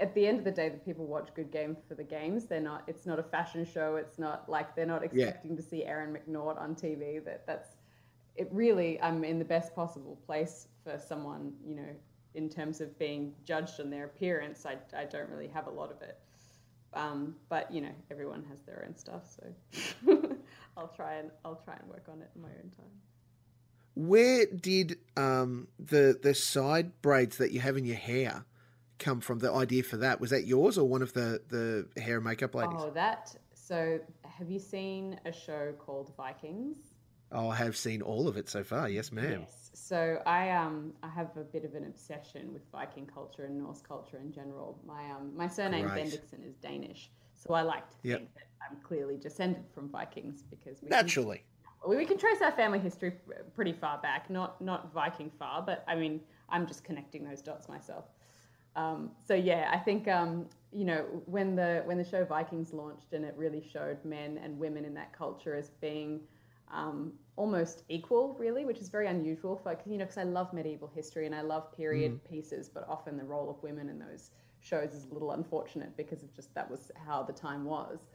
At 0.00 0.14
the 0.14 0.26
end 0.26 0.38
of 0.38 0.44
the 0.44 0.50
day, 0.50 0.68
the 0.70 0.78
people 0.78 1.06
watch 1.06 1.28
Good 1.34 1.50
Game 1.50 1.76
for 1.88 1.94
the 1.94 2.04
games. 2.04 2.46
They're 2.46 2.60
not. 2.60 2.84
It's 2.86 3.04
not 3.06 3.18
a 3.18 3.22
fashion 3.22 3.64
show. 3.66 3.96
It's 3.96 4.18
not 4.18 4.48
like 4.48 4.74
they're 4.74 4.86
not 4.86 5.02
Yeah. 5.12 5.26
expecting 5.26 5.56
to 5.56 5.62
see 5.62 5.84
Erin 5.84 6.16
McNaught 6.16 6.58
on 6.60 6.74
TV. 6.74 7.22
That 7.24 7.46
that's. 7.46 7.76
It 8.36 8.48
really. 8.50 9.00
I'm 9.00 9.24
in 9.24 9.38
the 9.38 9.44
best 9.44 9.74
possible 9.74 10.16
place 10.26 10.68
for 10.82 10.98
someone, 10.98 11.52
you 11.64 11.74
know, 11.76 11.94
in 12.34 12.48
terms 12.48 12.80
of 12.80 12.98
being 12.98 13.34
judged 13.44 13.78
on 13.80 13.90
their 13.90 14.04
appearance. 14.06 14.64
I 14.64 14.76
I 14.96 15.04
don't 15.04 15.28
really 15.28 15.48
have 15.48 15.66
a 15.66 15.70
lot 15.70 15.90
of 15.90 16.00
it. 16.02 16.18
Um, 16.94 17.36
but 17.48 17.70
you 17.70 17.80
know, 17.80 17.94
everyone 18.10 18.44
has 18.44 18.62
their 18.62 18.84
own 18.86 18.96
stuff, 18.96 19.22
so 19.28 20.26
I'll 20.76 20.88
try 20.88 21.14
and 21.16 21.30
I'll 21.44 21.60
try 21.64 21.74
and 21.74 21.88
work 21.88 22.06
on 22.10 22.22
it 22.22 22.30
in 22.34 22.40
my 22.42 22.48
own 22.48 22.70
time. 22.76 22.90
Where 23.96 24.46
did 24.46 24.98
um, 25.16 25.68
the 25.78 26.18
the 26.20 26.34
side 26.34 27.02
braids 27.02 27.36
that 27.38 27.52
you 27.52 27.60
have 27.60 27.76
in 27.76 27.84
your 27.84 27.96
hair 27.96 28.44
come 28.98 29.20
from? 29.20 29.38
The 29.38 29.52
idea 29.52 29.82
for 29.82 29.96
that 29.98 30.20
was 30.20 30.30
that 30.30 30.46
yours 30.46 30.78
or 30.78 30.88
one 30.88 31.02
of 31.02 31.12
the 31.12 31.40
the 31.48 32.00
hair 32.00 32.16
and 32.16 32.24
makeup 32.24 32.54
ladies? 32.54 32.76
Oh, 32.78 32.90
that. 32.90 33.34
So, 33.54 33.98
have 34.24 34.50
you 34.50 34.58
seen 34.58 35.18
a 35.24 35.32
show 35.32 35.72
called 35.78 36.12
Vikings? 36.16 36.76
Oh, 37.32 37.48
I 37.48 37.56
have 37.56 37.76
seen 37.76 38.02
all 38.02 38.28
of 38.28 38.36
it 38.36 38.48
so 38.48 38.62
far. 38.62 38.88
Yes, 38.88 39.10
ma'am. 39.10 39.40
Yes. 39.40 39.70
So 39.72 40.22
I 40.24 40.50
um 40.50 40.92
I 41.02 41.08
have 41.08 41.36
a 41.36 41.42
bit 41.42 41.64
of 41.64 41.74
an 41.74 41.84
obsession 41.84 42.52
with 42.52 42.62
Viking 42.70 43.06
culture 43.06 43.44
and 43.44 43.58
Norse 43.58 43.80
culture 43.82 44.18
in 44.18 44.32
general. 44.32 44.78
My 44.86 45.10
um 45.10 45.32
my 45.36 45.48
surname 45.48 45.86
Great. 45.88 46.06
Bendixsen 46.06 46.46
is 46.46 46.54
Danish, 46.56 47.10
so 47.34 47.54
I 47.54 47.62
like 47.62 47.88
to 47.90 47.96
Yep. 48.02 48.18
think 48.18 48.34
that 48.34 48.44
I'm 48.70 48.76
clearly 48.82 49.16
descended 49.16 49.64
from 49.74 49.88
Vikings 49.88 50.42
because 50.48 50.80
we 50.80 50.88
can- 50.88 50.96
Naturally. 50.96 51.42
we, 51.88 51.96
we 51.96 52.04
can 52.06 52.16
trace 52.18 52.40
our 52.40 52.52
family 52.52 52.78
history 52.78 53.12
pretty 53.54 53.72
far 53.72 53.98
back. 53.98 54.30
Not 54.30 54.60
not 54.60 54.92
Viking 54.92 55.30
far, 55.38 55.60
but 55.60 55.84
I 55.88 55.96
mean 55.96 56.20
I'm 56.48 56.66
just 56.66 56.84
connecting 56.84 57.24
those 57.24 57.42
dots 57.42 57.68
myself. 57.68 58.04
Um, 58.76 59.10
so 59.26 59.34
yeah, 59.34 59.70
I 59.72 59.78
think 59.78 60.08
um, 60.08 60.46
you 60.72 60.84
know 60.84 61.04
when 61.26 61.54
the 61.54 61.82
when 61.84 61.98
the 61.98 62.04
show 62.04 62.24
Vikings 62.24 62.72
launched 62.72 63.12
and 63.12 63.24
it 63.24 63.34
really 63.36 63.62
showed 63.72 64.04
men 64.04 64.38
and 64.42 64.58
women 64.58 64.84
in 64.84 64.94
that 64.94 65.16
culture 65.16 65.54
as 65.54 65.70
being 65.80 66.20
um, 66.72 67.12
almost 67.36 67.82
equal, 67.88 68.36
really, 68.38 68.64
which 68.64 68.78
is 68.78 68.88
very 68.88 69.06
unusual 69.06 69.56
for 69.56 69.76
you 69.86 69.98
know 69.98 70.04
because 70.04 70.18
I 70.18 70.24
love 70.24 70.52
medieval 70.52 70.88
history 70.88 71.26
and 71.26 71.34
I 71.34 71.42
love 71.42 71.72
period 71.72 72.20
pieces, 72.28 72.68
but 72.68 72.86
often 72.88 73.16
the 73.16 73.24
role 73.24 73.48
of 73.50 73.62
women 73.62 73.88
in 73.88 73.98
those 73.98 74.30
shows 74.60 74.94
is 74.94 75.04
a 75.10 75.12
little 75.12 75.32
unfortunate 75.32 75.96
because 75.96 76.22
of 76.22 76.34
just 76.34 76.54
that 76.54 76.70
was 76.70 76.90
how 77.06 77.22
the 77.22 77.32
time 77.32 77.64
was. 77.64 78.06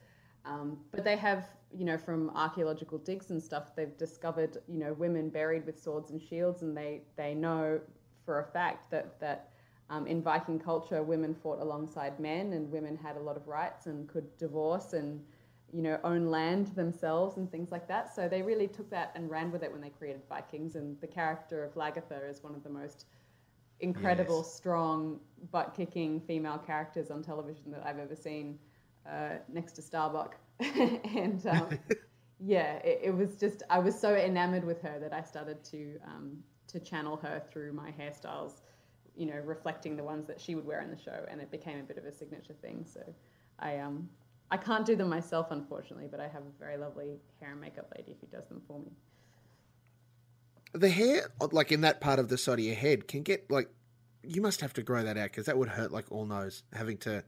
Um, 0.46 0.80
but 0.92 1.04
they 1.04 1.16
have, 1.18 1.46
you 1.72 1.86
know, 1.86 1.98
from 1.98 2.32
archaeological 2.32 2.98
digs 2.98 3.30
and 3.30 3.42
stuff, 3.42 3.76
they've 3.76 3.96
discovered, 3.98 4.58
you 4.68 4.80
know, 4.80 4.94
women 4.94 5.30
buried 5.30 5.66
with 5.66 5.82
swords 5.82 6.12
and 6.12 6.22
shields, 6.22 6.62
and 6.62 6.76
they 6.76 7.02
they 7.18 7.34
know 7.36 7.80
for 8.26 8.40
a 8.40 8.46
fact 8.52 8.90
that 8.92 9.20
that 9.20 9.52
um, 9.90 10.08
in 10.08 10.22
Viking 10.22 10.60
culture, 10.60 11.02
women 11.04 11.34
fought 11.34 11.60
alongside 11.60 12.20
men, 12.20 12.54
and 12.54 12.72
women 12.72 12.96
had 12.98 13.18
a 13.18 13.20
lot 13.20 13.36
of 13.38 13.48
rights 13.48 13.88
and 13.88 14.08
could 14.08 14.38
divorce 14.38 14.94
and, 14.94 15.22
you 15.74 15.82
know, 15.82 16.00
own 16.04 16.28
land 16.28 16.68
themselves 16.76 17.38
and 17.38 17.52
things 17.52 17.72
like 17.72 17.88
that. 17.88 18.14
So 18.14 18.28
they 18.28 18.42
really 18.42 18.68
took 18.68 18.90
that 18.92 19.12
and 19.16 19.30
ran 19.30 19.52
with 19.52 19.64
it 19.64 19.72
when 19.72 19.82
they 19.82 19.90
created 19.90 20.22
Vikings. 20.30 20.76
And 20.76 21.00
the 21.02 21.08
character 21.08 21.64
of 21.64 21.74
Lagertha 21.76 22.30
is 22.30 22.44
one 22.44 22.56
of 22.56 22.64
the 22.64 22.70
most 22.70 23.06
incredible, 23.80 24.44
Yes. 24.44 24.44
strong, 24.44 25.20
butt 25.52 25.74
kicking 25.76 26.20
female 26.22 26.58
characters 26.58 27.10
on 27.12 27.24
television 27.24 27.72
that 27.72 27.86
I've 27.86 28.00
ever 28.00 28.16
seen, 28.16 28.60
uh, 29.10 29.38
next 29.52 29.74
to 29.74 29.82
Starbuck. 29.82 30.36
and 30.60 31.46
um, 31.48 31.80
yeah, 32.40 32.76
it, 32.78 33.00
it 33.06 33.12
was 33.16 33.38
just, 33.38 33.64
I 33.70 33.80
was 33.80 34.00
so 34.00 34.16
enamored 34.16 34.64
with 34.66 34.82
her 34.82 35.00
that 35.00 35.14
I 35.14 35.22
started 35.22 35.64
to, 35.66 36.00
um, 36.06 36.38
to 36.68 36.80
channel 36.80 37.18
her 37.18 37.42
through 37.52 37.74
my 37.74 37.92
hairstyles, 37.92 38.62
you 39.20 39.26
know, 39.26 39.36
reflecting 39.44 39.98
the 39.98 40.04
ones 40.04 40.26
that 40.28 40.40
she 40.40 40.56
would 40.56 40.66
wear 40.66 40.82
in 40.82 40.90
the 40.90 40.98
show. 40.98 41.26
And 41.30 41.42
it 41.42 41.52
became 41.52 41.78
a 41.78 41.84
bit 41.84 41.98
of 41.98 42.06
a 42.06 42.12
signature 42.12 42.54
thing. 42.62 42.86
So 42.92 43.02
I, 43.60 43.78
um, 43.80 44.10
I 44.50 44.56
can't 44.56 44.86
do 44.86 44.96
them 44.96 45.10
myself, 45.10 45.48
unfortunately, 45.52 46.08
but 46.10 46.22
I 46.22 46.30
have 46.30 46.42
a 46.44 46.58
very 46.58 46.78
lovely 46.78 47.20
hair 47.42 47.52
and 47.52 47.60
makeup 47.60 47.92
lady 47.98 48.18
who 48.22 48.28
does 48.28 48.48
them 48.48 48.62
for 48.66 48.80
me. 48.80 48.92
The 50.74 50.90
hair, 50.90 51.32
like 51.52 51.74
in 51.74 51.82
that 51.82 52.00
part 52.00 52.18
of 52.18 52.30
the 52.30 52.38
side 52.38 52.60
of 52.60 52.66
your 52.66 52.76
head, 52.76 53.10
can 53.10 53.24
get 53.24 53.52
like 53.52 53.70
you 54.24 54.42
must 54.42 54.62
have 54.62 54.72
to 54.74 54.84
grow 54.84 55.04
that 55.04 55.18
out 55.18 55.26
because 55.26 55.48
that 55.48 55.58
would 55.58 55.68
hurt 55.68 55.92
like 55.92 56.06
all 56.12 56.26
nose 56.26 56.64
having 56.74 56.98
to, 57.00 57.24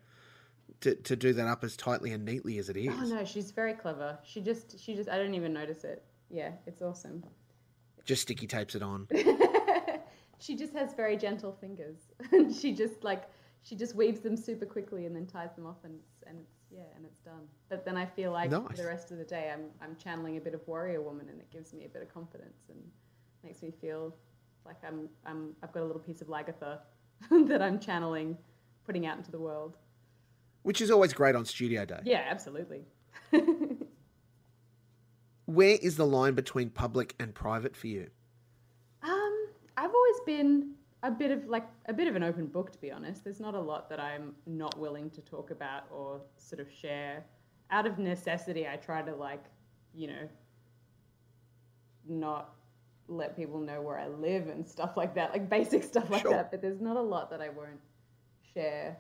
to 0.82 0.96
to 0.96 1.16
do 1.16 1.34
that 1.34 1.48
up 1.48 1.64
as 1.64 1.76
tightly 1.76 2.12
and 2.14 2.24
neatly 2.24 2.58
as 2.60 2.70
it 2.70 2.78
is. 2.78 2.94
Oh 2.96 3.04
no, 3.04 3.26
she's 3.26 3.52
very 3.52 3.74
clever. 3.74 4.18
She 4.24 4.42
just, 4.42 4.80
she 4.80 4.96
just, 4.96 5.10
I 5.10 5.18
don't 5.18 5.34
even 5.34 5.54
notice 5.54 5.84
it. 5.84 6.06
Yeah, 6.30 6.52
it's 6.68 6.82
awesome. 6.82 7.24
Just 8.06 8.22
sticky 8.22 8.48
tapes 8.48 8.76
it 8.76 8.84
on. 8.84 9.08
she 10.42 10.56
just 10.56 10.74
has 10.74 10.94
very 10.94 11.16
gentle 11.16 11.56
fingers, 11.62 11.98
and 12.32 12.54
she 12.54 12.74
just 12.74 13.04
like 13.04 13.30
she 13.62 13.76
just 13.76 13.96
weaves 13.96 14.20
them 14.22 14.36
super 14.36 14.66
quickly 14.66 15.06
and 15.06 15.16
then 15.16 15.28
ties 15.28 15.54
them 15.56 15.68
off, 15.68 15.78
and 15.84 15.94
it's, 15.96 16.24
and 16.28 16.40
it's 16.40 16.56
yeah, 16.72 16.82
and 16.96 17.06
it's 17.06 17.20
done. 17.20 17.44
But 17.70 17.86
then 17.86 17.96
I 17.96 18.06
feel 18.06 18.32
like 18.32 18.50
Nice. 18.52 18.76
the 18.76 18.86
rest 18.86 19.12
of 19.12 19.18
the 19.18 19.24
day, 19.24 19.52
I'm 19.54 19.66
I'm 19.82 19.96
channeling 19.98 20.38
a 20.38 20.42
bit 20.42 20.54
of 20.54 20.68
warrior 20.68 21.02
woman, 21.02 21.28
and 21.30 21.40
it 21.40 21.50
gives 21.52 21.74
me 21.74 21.86
a 21.86 21.90
bit 21.90 22.02
of 22.02 22.12
confidence 22.14 22.70
and 22.70 22.80
makes 23.44 23.62
me 23.62 23.72
feel 23.72 24.16
like 24.66 24.78
I'm 24.86 25.08
I'm 25.26 25.56
I've 25.62 25.72
got 25.72 25.84
a 25.84 25.86
little 25.86 26.02
piece 26.02 26.22
of 26.22 26.28
Lagertha 26.28 26.80
that 27.48 27.62
I'm 27.62 27.80
channeling, 27.80 28.38
putting 28.86 29.06
out 29.06 29.18
into 29.18 29.32
the 29.32 29.40
world. 29.40 29.78
Which 30.64 30.82
is 30.82 30.92
always 30.92 31.14
great 31.14 31.36
on 31.36 31.46
studio 31.46 31.86
day. 31.86 32.00
Yeah, 32.04 32.24
absolutely. 32.30 32.82
Where 35.46 35.78
is 35.82 35.98
the 35.98 36.06
line 36.06 36.36
between 36.36 36.70
public 36.70 37.16
and 37.20 37.34
private 37.34 37.76
for 37.76 37.88
you? 37.88 38.12
I've 39.82 39.96
always 39.96 40.20
been 40.28 40.76
a 41.02 41.10
bit 41.10 41.32
of 41.32 41.48
like 41.48 41.68
a 41.88 41.94
bit 41.94 42.08
of 42.08 42.16
an 42.16 42.22
open 42.22 42.46
book, 42.46 42.72
to 42.72 42.80
be 42.80 42.92
honest. 42.92 43.24
There's 43.24 43.40
not 43.40 43.56
a 43.56 43.60
lot 43.60 43.90
that 43.90 44.00
I'm 44.00 44.36
not 44.46 44.78
willing 44.78 45.10
to 45.12 45.22
talk 45.22 45.50
about 45.50 45.86
or 45.92 46.22
sort 46.38 46.60
of 46.60 46.72
share. 46.72 47.26
Out 47.72 47.88
of 47.88 47.98
necessity, 47.98 48.68
I 48.68 48.76
try 48.76 49.02
to 49.02 49.16
like, 49.16 49.44
you 49.96 50.08
know, 50.08 50.30
not 52.08 52.54
let 53.08 53.36
people 53.36 53.60
know 53.60 53.82
where 53.82 53.98
I 53.98 54.08
live 54.08 54.50
and 54.50 54.68
stuff 54.68 54.96
like 54.96 55.16
that, 55.16 55.32
like 55.32 55.50
basic 55.50 55.84
stuff 55.94 56.12
like 56.12 56.22
Sure. 56.22 56.32
that. 56.32 56.52
But 56.52 56.62
there's 56.62 56.80
not 56.82 56.96
a 56.96 57.02
lot 57.02 57.32
that 57.32 57.42
I 57.42 57.50
won't 57.50 57.82
share. 58.54 58.98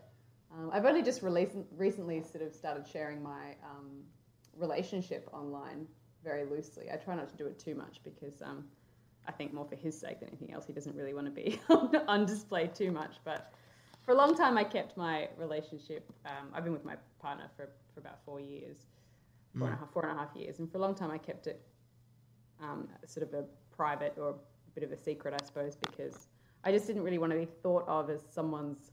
Um, 0.52 0.72
I've 0.74 0.86
only 0.86 1.04
just 1.04 1.22
released, 1.22 1.56
recently 1.78 2.24
sort 2.24 2.44
of 2.44 2.56
started 2.56 2.88
sharing 2.88 3.22
my 3.22 3.56
um, 3.64 4.02
relationship 4.58 5.30
online 5.32 5.86
very 6.24 6.44
loosely. 6.46 6.90
I 6.92 6.96
try 6.96 7.16
not 7.16 7.30
to 7.30 7.38
do 7.38 7.46
it 7.46 7.60
too 7.60 7.76
much 7.76 8.02
because 8.04 8.42
um, 8.42 8.66
I 9.28 9.32
think 9.32 9.54
more 9.54 9.66
for 9.66 9.76
his 9.76 10.00
sake 10.00 10.20
than 10.20 10.30
anything 10.30 10.52
else. 10.54 10.66
He 10.66 10.74
doesn't 10.74 10.96
really 10.96 11.14
want 11.14 11.28
to 11.28 11.32
be 11.32 11.60
on 12.08 12.26
display 12.26 12.68
too 12.68 12.92
much. 12.92 13.16
But 13.24 13.54
for 14.06 14.12
a 14.12 14.16
long 14.16 14.36
time, 14.36 14.58
I 14.58 14.64
kept 14.64 14.98
my 14.98 15.30
relationship. 15.38 16.12
Um, 16.26 16.50
I've 16.54 16.64
been 16.64 16.74
with 16.74 16.86
my 16.86 16.96
partner 17.22 17.46
for, 17.56 17.70
for 17.94 18.00
about 18.00 18.20
four 18.26 18.40
years, 18.40 18.78
four 19.94 20.04
and 20.04 20.18
a 20.18 20.20
half 20.20 20.36
years, 20.36 20.60
and 20.60 20.72
for 20.72 20.78
a 20.78 20.82
long 20.82 20.96
time, 20.96 21.12
I 21.12 21.18
kept 21.18 21.48
it 21.48 21.62
um, 22.62 22.88
sort 23.06 23.28
of 23.28 23.34
a 23.34 23.46
private 23.76 24.16
or 24.18 24.30
a 24.30 24.36
bit 24.74 24.84
of 24.84 24.92
a 24.92 24.98
secret, 24.98 25.34
I 25.40 25.46
suppose, 25.46 25.76
because 25.76 26.28
I 26.64 26.72
just 26.72 26.88
didn't 26.88 27.04
really 27.04 27.18
want 27.18 27.32
to 27.32 27.40
be 27.40 27.48
thought 27.64 27.88
of 27.88 28.10
as 28.10 28.22
someone's 28.30 28.92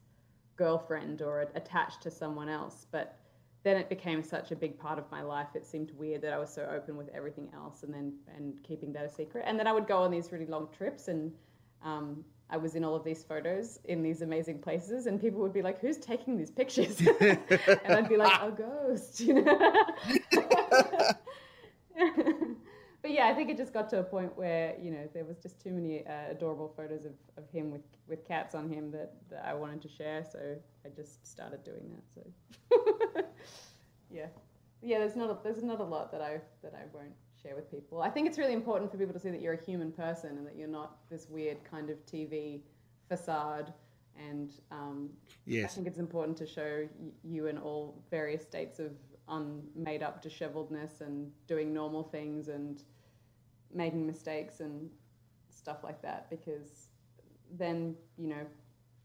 girlfriend 0.57 1.23
or 1.23 1.43
attached 1.55 2.03
to 2.03 2.11
someone 2.11 2.49
else. 2.49 2.87
But 2.91 3.18
then 3.64 3.77
it 3.77 3.88
became 3.88 4.23
such 4.23 4.53
a 4.53 4.57
big 4.57 4.79
part 4.79 4.99
of 4.99 5.11
my 5.11 5.23
life. 5.23 5.49
It 5.55 5.66
seemed 5.66 5.90
weird 5.92 6.23
that 6.23 6.33
I 6.33 6.38
was 6.38 6.53
so 6.53 6.68
open 6.71 6.97
with 6.97 7.09
everything 7.14 7.49
else, 7.55 7.83
and 7.83 7.92
then 7.92 8.14
and 8.37 8.62
keeping 8.62 8.92
that 8.92 9.05
a 9.05 9.09
secret. 9.09 9.44
And 9.47 9.59
then 9.59 9.66
I 9.66 9.73
would 9.73 9.87
go 9.87 9.99
on 9.99 10.11
these 10.11 10.31
really 10.33 10.47
long 10.47 10.68
trips, 10.77 11.09
and 11.09 11.33
um, 11.83 12.25
I 12.51 12.57
was 12.57 12.75
in 12.77 12.85
all 12.85 12.94
of 12.94 13.05
these 13.05 13.25
photos 13.25 13.79
in 13.85 14.03
these 14.03 14.23
amazing 14.23 14.61
places, 14.61 15.07
and 15.07 15.21
people 15.21 15.40
would 15.40 15.53
be 15.53 15.62
like, 15.62 15.81
"Who's 15.81 15.99
taking 15.99 16.37
these 16.38 16.51
pictures?" 16.51 17.01
and 17.21 17.38
I'd 17.88 18.09
be 18.09 18.16
like, 18.16 18.40
"A 18.40 18.51
ghost," 18.51 19.21
you 19.29 19.42
know. 19.42 19.85
Yeah, 23.19 23.27
I 23.27 23.35
think 23.35 23.51
it 23.51 23.57
just 23.57 23.73
got 23.73 23.91
to 23.91 23.99
a 23.99 24.03
point 24.05 24.39
where 24.39 24.77
you 24.81 24.93
know 24.93 25.09
there 25.13 25.25
was 25.25 25.39
just 25.39 25.61
too 25.61 25.73
many 25.73 26.07
uh, 26.07 26.31
adorable 26.31 26.73
photos 26.77 27.05
of, 27.05 27.15
of 27.37 27.51
him 27.51 27.73
with, 27.73 27.81
with 28.07 28.25
cats 28.25 28.55
on 28.55 28.69
him 28.73 28.93
that, 28.93 29.15
that 29.29 29.45
I 29.45 29.55
wanted 29.55 29.83
to 29.83 29.89
share, 29.89 30.25
so 30.25 30.39
I 30.87 30.89
just 30.95 31.27
started 31.27 31.65
doing 31.65 31.91
that. 31.91 32.05
So 32.15 33.25
yeah, 34.11 34.27
yeah. 34.83 35.01
There's 35.01 35.17
not 35.17 35.31
a, 35.31 35.37
there's 35.43 35.65
not 35.65 35.81
a 35.81 35.85
lot 35.85 36.13
that 36.13 36.23
I 36.23 36.41
that 36.63 36.75
I 36.75 36.85
won't 36.97 37.17
share 37.43 37.57
with 37.57 37.69
people. 37.69 38.01
I 38.01 38.09
think 38.09 38.29
it's 38.29 38.39
really 38.39 38.53
important 38.53 38.89
for 38.93 38.99
people 38.99 39.15
to 39.15 39.21
see 39.21 39.31
that 39.31 39.41
you're 39.41 39.55
a 39.55 39.65
human 39.65 39.91
person 39.91 40.39
and 40.39 40.47
that 40.47 40.55
you're 40.57 40.69
not 40.69 40.99
this 41.11 41.27
weird 41.29 41.59
kind 41.69 41.91
of 41.91 41.97
TV 42.07 42.61
facade. 43.09 43.73
And 44.17 44.53
um, 44.71 45.11
I 45.65 45.69
think 45.69 45.89
it's 45.89 45.99
important 45.99 46.37
to 46.39 46.47
show 46.47 46.89
y- 47.01 47.11
you 47.25 47.47
in 47.47 47.59
all 47.59 48.01
various 48.11 48.43
states 48.43 48.79
of 48.79 48.93
unmade 49.29 50.03
up 50.03 50.23
disheveledness 50.23 51.01
and 51.01 51.31
doing 51.47 51.73
normal 51.73 52.03
things 52.03 52.49
and 52.49 52.83
making 53.73 54.07
mistakes 54.07 54.61
and 54.61 54.91
stuff 55.51 55.79
like 55.83 56.01
that 56.03 56.29
because 56.31 56.89
then, 57.57 57.95
you 58.17 58.29
know, 58.29 58.47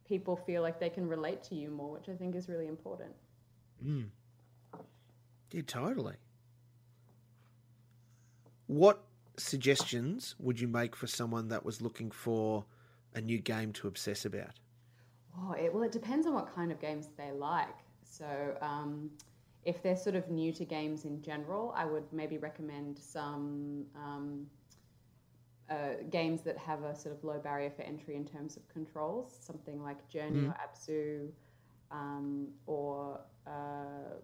people 0.07 0.35
feel 0.35 0.61
like 0.61 0.79
they 0.79 0.89
can 0.89 1.07
relate 1.07 1.43
to 1.43 1.55
you 1.55 1.69
more, 1.69 1.91
which 1.91 2.09
I 2.09 2.13
think 2.13 2.35
is 2.35 2.49
really 2.49 2.67
important. 2.67 3.11
Mm. 3.85 4.07
Yeah, 5.51 5.61
totally. 5.65 6.15
What 8.67 9.03
suggestions 9.37 10.35
would 10.39 10.59
you 10.59 10.67
make 10.67 10.95
for 10.95 11.07
someone 11.07 11.49
that 11.49 11.65
was 11.65 11.81
looking 11.81 12.11
for 12.11 12.65
a 13.13 13.21
new 13.21 13.39
game 13.39 13.73
to 13.73 13.87
obsess 13.87 14.25
about? 14.25 14.59
Oh, 15.37 15.53
it, 15.53 15.73
well, 15.73 15.83
it 15.83 15.91
depends 15.91 16.27
on 16.27 16.33
what 16.33 16.53
kind 16.53 16.71
of 16.71 16.79
games 16.79 17.09
they 17.17 17.31
like. 17.31 17.75
So, 18.03 18.57
um, 18.61 19.09
if 19.65 19.81
they're 19.81 19.95
sort 19.95 20.15
of 20.15 20.29
new 20.29 20.51
to 20.53 20.65
games 20.65 21.05
in 21.05 21.21
general, 21.21 21.73
I 21.75 21.85
would 21.85 22.03
maybe 22.11 22.37
recommend 22.37 22.99
some 22.99 23.85
um, 23.95 24.45
uh, 25.69 26.03
games 26.09 26.41
that 26.41 26.57
have 26.57 26.83
a 26.83 26.95
sort 26.95 27.15
of 27.15 27.23
low 27.23 27.39
barrier 27.39 27.71
for 27.71 27.83
entry 27.83 28.15
in 28.15 28.25
terms 28.25 28.57
of 28.57 28.67
controls, 28.67 29.37
something 29.39 29.81
like 29.81 30.07
Journey 30.09 30.47
or 30.47 30.55
Abzu, 30.65 31.29
um, 31.91 32.47
or 32.65 33.21
uh, 33.47 34.17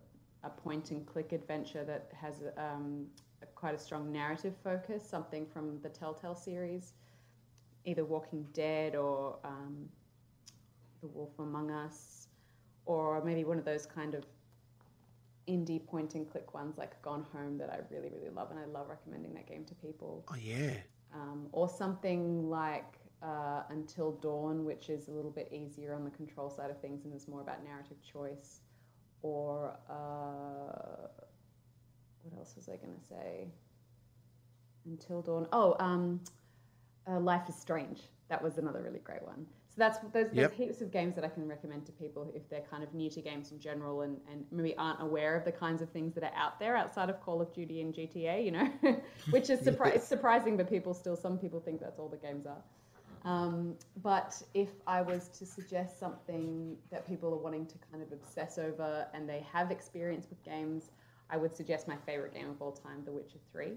a 0.44 0.50
point 0.50 0.92
and 0.92 1.06
click 1.06 1.32
adventure 1.32 1.84
that 1.86 2.12
has 2.20 2.44
um, 2.58 3.06
a, 3.42 3.46
quite 3.46 3.76
a 3.76 3.80
strong 3.80 4.12
narrative 4.12 4.54
focus, 4.64 5.08
something 5.08 5.46
from 5.46 5.80
the 5.82 5.90
Telltale 5.90 6.36
series, 6.36 6.94
either 7.86 8.04
Walking 8.04 8.46
Dead 8.54 8.96
or 8.96 9.38
um, 9.46 9.88
The 11.02 11.08
Wolf 11.08 11.32
Among 11.40 11.72
Us, 11.72 12.28
or 12.86 13.24
maybe 13.24 13.46
one 13.46 13.58
of 13.58 13.66
those 13.66 13.86
kind 13.86 14.14
of 14.14 14.26
indie 15.50 15.84
point 15.86 16.16
and 16.16 16.30
click 16.32 16.54
ones 16.54 16.78
like 16.78 17.02
Gone 17.02 17.26
Home 17.34 17.58
that 17.58 17.70
I 17.70 17.80
really, 17.94 18.10
really 18.16 18.30
love, 18.40 18.52
and 18.52 18.60
I 18.60 18.66
love 18.66 18.88
recommending 18.90 19.34
that 19.34 19.48
game 19.48 19.66
to 19.66 19.76
people 19.76 20.24
Oh, 20.32 20.36
yeah. 20.42 20.74
um, 21.14 21.48
or 21.52 21.68
something 21.68 22.50
like 22.50 22.94
uh, 23.22 23.64
Until 23.70 24.12
Dawn, 24.14 24.64
which 24.66 24.90
is 24.90 25.08
a 25.08 25.12
little 25.12 25.32
bit 25.32 25.50
easier 25.52 25.94
on 25.94 26.04
the 26.04 26.12
control 26.12 26.50
side 26.50 26.70
of 26.72 26.80
things 26.80 27.06
and 27.06 27.14
is 27.14 27.28
more 27.28 27.42
about 27.42 27.64
narrative 27.64 27.98
choice. 28.14 28.62
Or 29.22 29.76
uh, 29.90 31.08
what 32.22 32.38
else 32.38 32.56
was 32.56 32.70
I 32.70 32.78
going 32.78 32.96
to 32.98 33.06
say? 33.08 33.48
Until 34.86 35.22
Dawn. 35.22 35.48
Oh, 35.52 35.76
um, 35.80 36.22
uh, 37.10 37.20
Life 37.20 37.50
is 37.50 37.56
Strange. 37.56 38.00
That 38.30 38.42
was 38.42 38.58
another 38.58 38.82
really 38.82 39.00
great 39.00 39.24
one. 39.24 39.46
So 39.70 39.76
that's 39.78 40.00
there's, 40.14 40.32
there's 40.36 40.52
Yep. 40.52 40.52
heaps 40.52 40.82
of 40.82 40.92
games 40.92 41.16
that 41.16 41.24
I 41.24 41.28
can 41.30 41.48
recommend 41.48 41.86
to 41.86 41.92
people 41.92 42.32
if 42.36 42.50
they're 42.50 42.66
kind 42.70 42.84
of 42.84 42.94
new 42.94 43.10
to 43.12 43.22
games 43.22 43.52
in 43.52 43.60
general 43.60 44.02
and, 44.02 44.18
and 44.32 44.46
maybe 44.52 44.76
aren't 44.78 45.02
aware 45.02 45.36
of 45.36 45.46
the 45.46 45.52
kinds 45.52 45.82
of 45.82 45.90
things 45.90 46.14
that 46.16 46.24
are 46.24 46.36
out 46.36 46.60
there 46.60 46.76
outside 46.76 47.10
of 47.10 47.22
Call 47.22 47.42
of 47.42 47.54
Duty 47.54 47.82
and 47.82 47.94
GTA, 47.94 48.44
you 48.44 48.52
know, 48.52 48.68
which 49.30 49.50
is 49.50 49.62
surpri- 49.62 50.02
surprising, 50.14 50.58
but 50.58 50.70
people 50.70 50.94
still, 50.94 51.16
some 51.16 51.38
people 51.38 51.60
think 51.60 51.80
that's 51.80 52.00
all 52.00 52.10
the 52.10 52.18
games 52.18 52.46
are. 52.48 52.64
Um, 53.26 53.76
but 54.02 54.42
if 54.54 54.70
I 54.88 55.02
was 55.02 55.28
to 55.40 55.46
suggest 55.46 56.00
something 56.00 56.78
that 56.90 57.08
people 57.08 57.34
are 57.34 57.38
wanting 57.38 57.66
to 57.68 57.78
kind 57.92 58.02
of 58.02 58.12
obsess 58.12 58.58
over 58.58 59.08
and 59.14 59.30
they 59.30 59.46
have 59.52 59.72
experience 59.72 60.28
with 60.30 60.44
games, 60.44 60.92
I 61.30 61.38
would 61.38 61.56
suggest 61.56 61.88
my 61.88 61.98
favorite 62.06 62.34
game 62.34 62.50
of 62.50 62.62
all 62.62 62.72
time, 62.72 63.04
The 63.06 63.12
Witcher 63.12 63.40
3 63.52 63.74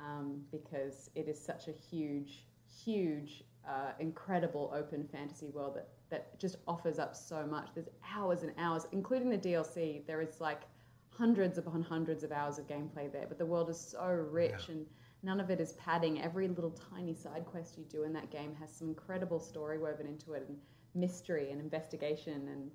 um, 0.00 0.42
because 0.50 1.10
it 1.14 1.28
is 1.28 1.38
such 1.40 1.68
a 1.68 1.72
huge, 1.72 2.44
huge, 2.84 3.44
uh, 3.68 3.92
incredible 4.00 4.72
open 4.74 5.06
fantasy 5.12 5.48
world 5.50 5.76
that, 5.76 5.88
that 6.10 6.38
just 6.38 6.56
offers 6.66 6.98
up 6.98 7.14
so 7.14 7.46
much. 7.46 7.68
There's 7.74 7.88
hours 8.14 8.42
and 8.42 8.52
hours, 8.58 8.86
including 8.92 9.28
the 9.28 9.38
DLC. 9.38 10.06
There 10.06 10.20
is 10.22 10.40
like 10.40 10.62
hundreds 11.10 11.58
upon 11.58 11.82
hundreds 11.82 12.22
of 12.24 12.32
hours 12.32 12.58
of 12.58 12.66
gameplay 12.66 13.12
there, 13.12 13.26
but 13.28 13.38
the 13.38 13.46
world 13.46 13.68
is 13.68 13.78
so 13.78 14.06
rich 14.06 14.68
and 14.68 14.86
none 15.22 15.40
of 15.40 15.50
it 15.50 15.60
is 15.60 15.72
padding. 15.74 16.22
Every 16.22 16.48
little 16.48 16.74
tiny 16.90 17.14
side 17.14 17.44
quest 17.44 17.76
you 17.76 17.84
do 17.84 18.04
in 18.04 18.12
that 18.14 18.30
game 18.30 18.54
has 18.60 18.70
some 18.72 18.88
incredible 18.88 19.40
story 19.40 19.78
woven 19.78 20.06
into 20.06 20.32
it 20.32 20.44
and 20.48 20.56
mystery 20.94 21.50
and 21.50 21.60
investigation 21.60 22.48
and 22.48 22.70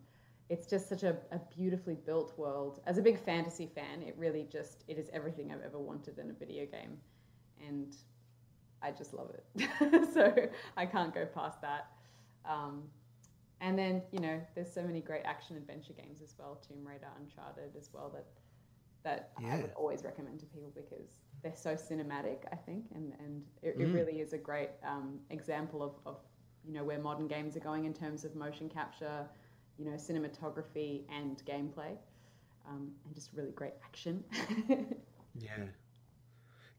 it's 0.49 0.67
just 0.67 0.89
such 0.89 1.03
a, 1.03 1.17
a 1.31 1.39
beautifully 1.55 1.95
built 1.95 2.37
world. 2.37 2.81
As 2.85 2.97
a 2.97 3.01
big 3.01 3.19
fantasy 3.19 3.65
fan, 3.65 4.03
it 4.03 4.15
really 4.17 4.47
just 4.51 4.83
it 4.87 4.97
is 4.97 5.09
everything 5.13 5.51
I've 5.51 5.61
ever 5.61 5.79
wanted 5.79 6.19
in 6.19 6.29
a 6.29 6.33
video 6.33 6.65
game, 6.65 6.97
and 7.65 7.95
I 8.83 8.91
just 8.91 9.13
love 9.13 9.31
it. 9.33 10.09
so 10.13 10.33
I 10.77 10.85
can't 10.85 11.13
go 11.13 11.25
past 11.25 11.61
that. 11.61 11.87
Um, 12.45 12.83
and 13.61 13.77
then 13.77 14.01
you 14.11 14.19
know, 14.19 14.41
there's 14.55 14.71
so 14.71 14.83
many 14.83 14.99
great 15.01 15.23
action 15.25 15.55
adventure 15.57 15.93
games 15.93 16.21
as 16.21 16.35
well, 16.37 16.59
Tomb 16.67 16.85
Raider, 16.85 17.07
Uncharted 17.19 17.75
as 17.77 17.89
well 17.93 18.11
that 18.13 18.25
that 19.03 19.31
I 19.37 19.57
would 19.57 19.71
always 19.75 20.03
recommend 20.03 20.39
to 20.41 20.45
people 20.45 20.71
because 20.75 21.07
they're 21.41 21.55
so 21.55 21.75
cinematic. 21.75 22.39
I 22.51 22.55
think, 22.55 22.85
and 22.95 23.13
and 23.19 23.43
it, 23.61 23.77
Mm. 23.77 23.81
it 23.81 23.93
really 23.93 24.19
is 24.21 24.33
a 24.33 24.37
great 24.37 24.69
um, 24.85 25.19
example 25.29 25.81
of, 25.83 25.93
of 26.05 26.17
you 26.65 26.73
know 26.73 26.83
where 26.83 26.99
modern 26.99 27.27
games 27.27 27.55
are 27.57 27.61
going 27.61 27.85
in 27.85 27.93
terms 27.93 28.25
of 28.25 28.35
motion 28.35 28.69
capture 28.69 29.27
you 29.79 29.85
know, 29.85 29.93
cinematography 29.97 31.01
and 31.09 31.43
gameplay, 31.45 31.97
um, 32.69 32.91
and 33.05 33.15
just 33.15 33.31
really 33.33 33.51
great 33.51 33.73
action. 33.83 34.23
Yeah. 35.35 35.65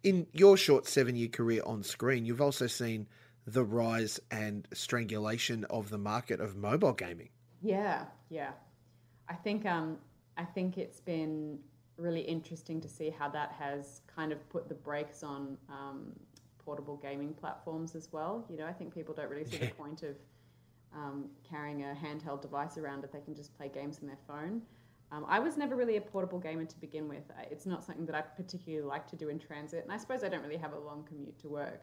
In 0.05 0.27
your 0.33 0.57
short 0.57 0.87
seven 0.87 1.17
year 1.17 1.29
career 1.29 1.63
on 1.67 1.83
screen, 1.83 2.25
you've 2.25 2.41
also 2.41 2.67
seen 2.67 3.09
the 3.47 3.65
rise 3.65 4.21
and 4.31 4.69
strangulation 4.73 5.65
of 5.65 5.91
the 5.91 5.99
market 5.99 6.41
of 6.41 6.57
mobile 6.57 6.93
gaming. 6.93 7.31
Yeah, 7.61 8.05
yeah. 8.29 8.53
I 9.29 9.35
think 9.35 9.67
um, 9.67 9.99
I 10.37 10.45
think 10.45 10.79
it's 10.79 11.01
been 11.01 11.59
really 11.97 12.21
interesting 12.21 12.81
to 12.81 12.89
see 12.89 13.11
how 13.11 13.29
that 13.31 13.53
has 13.59 14.03
kind 14.15 14.33
of 14.33 14.49
put 14.51 14.69
the 14.69 14.75
brakes 14.75 15.23
on 15.23 15.57
um, 15.69 16.13
portable 16.59 16.97
gaming 16.97 17.33
platforms 17.35 17.95
as 17.95 18.13
well. 18.13 18.45
You 18.51 18.59
know, 18.59 18.67
I 18.67 18.73
think 18.73 18.95
people 18.95 19.15
don't 19.15 19.31
really 19.31 19.45
see 19.45 19.57
yeah. 19.57 19.67
the 19.67 19.75
point 19.83 20.03
of 20.03 20.17
um, 20.95 21.27
carrying 21.49 21.83
a 21.83 21.95
handheld 21.95 22.43
device 22.43 22.79
around 22.79 23.05
if 23.05 23.13
they 23.13 23.21
can 23.21 23.35
just 23.35 23.57
play 23.57 23.71
games 23.73 23.99
on 24.03 24.07
their 24.07 24.19
phone. 24.29 24.63
Um, 25.15 25.25
I 25.29 25.39
was 25.39 25.57
never 25.57 25.77
really 25.77 25.97
a 25.97 26.01
portable 26.01 26.41
gamer 26.41 26.65
to 26.65 26.81
begin 26.81 27.09
with. 27.09 27.23
It's 27.51 27.67
not 27.67 27.85
something 27.85 28.05
that 28.07 28.17
I 28.17 28.23
particularly 28.23 28.85
like 28.85 29.07
to 29.09 29.17
do 29.17 29.29
in 29.29 29.39
transit, 29.39 29.85
and 29.85 29.93
I 29.93 29.97
suppose 29.97 30.25
I 30.25 30.29
don't 30.29 30.43
really 30.43 30.57
have 30.57 30.73
a 30.73 30.79
long 30.79 31.05
commute 31.05 31.39
to 31.41 31.49
work. 31.49 31.83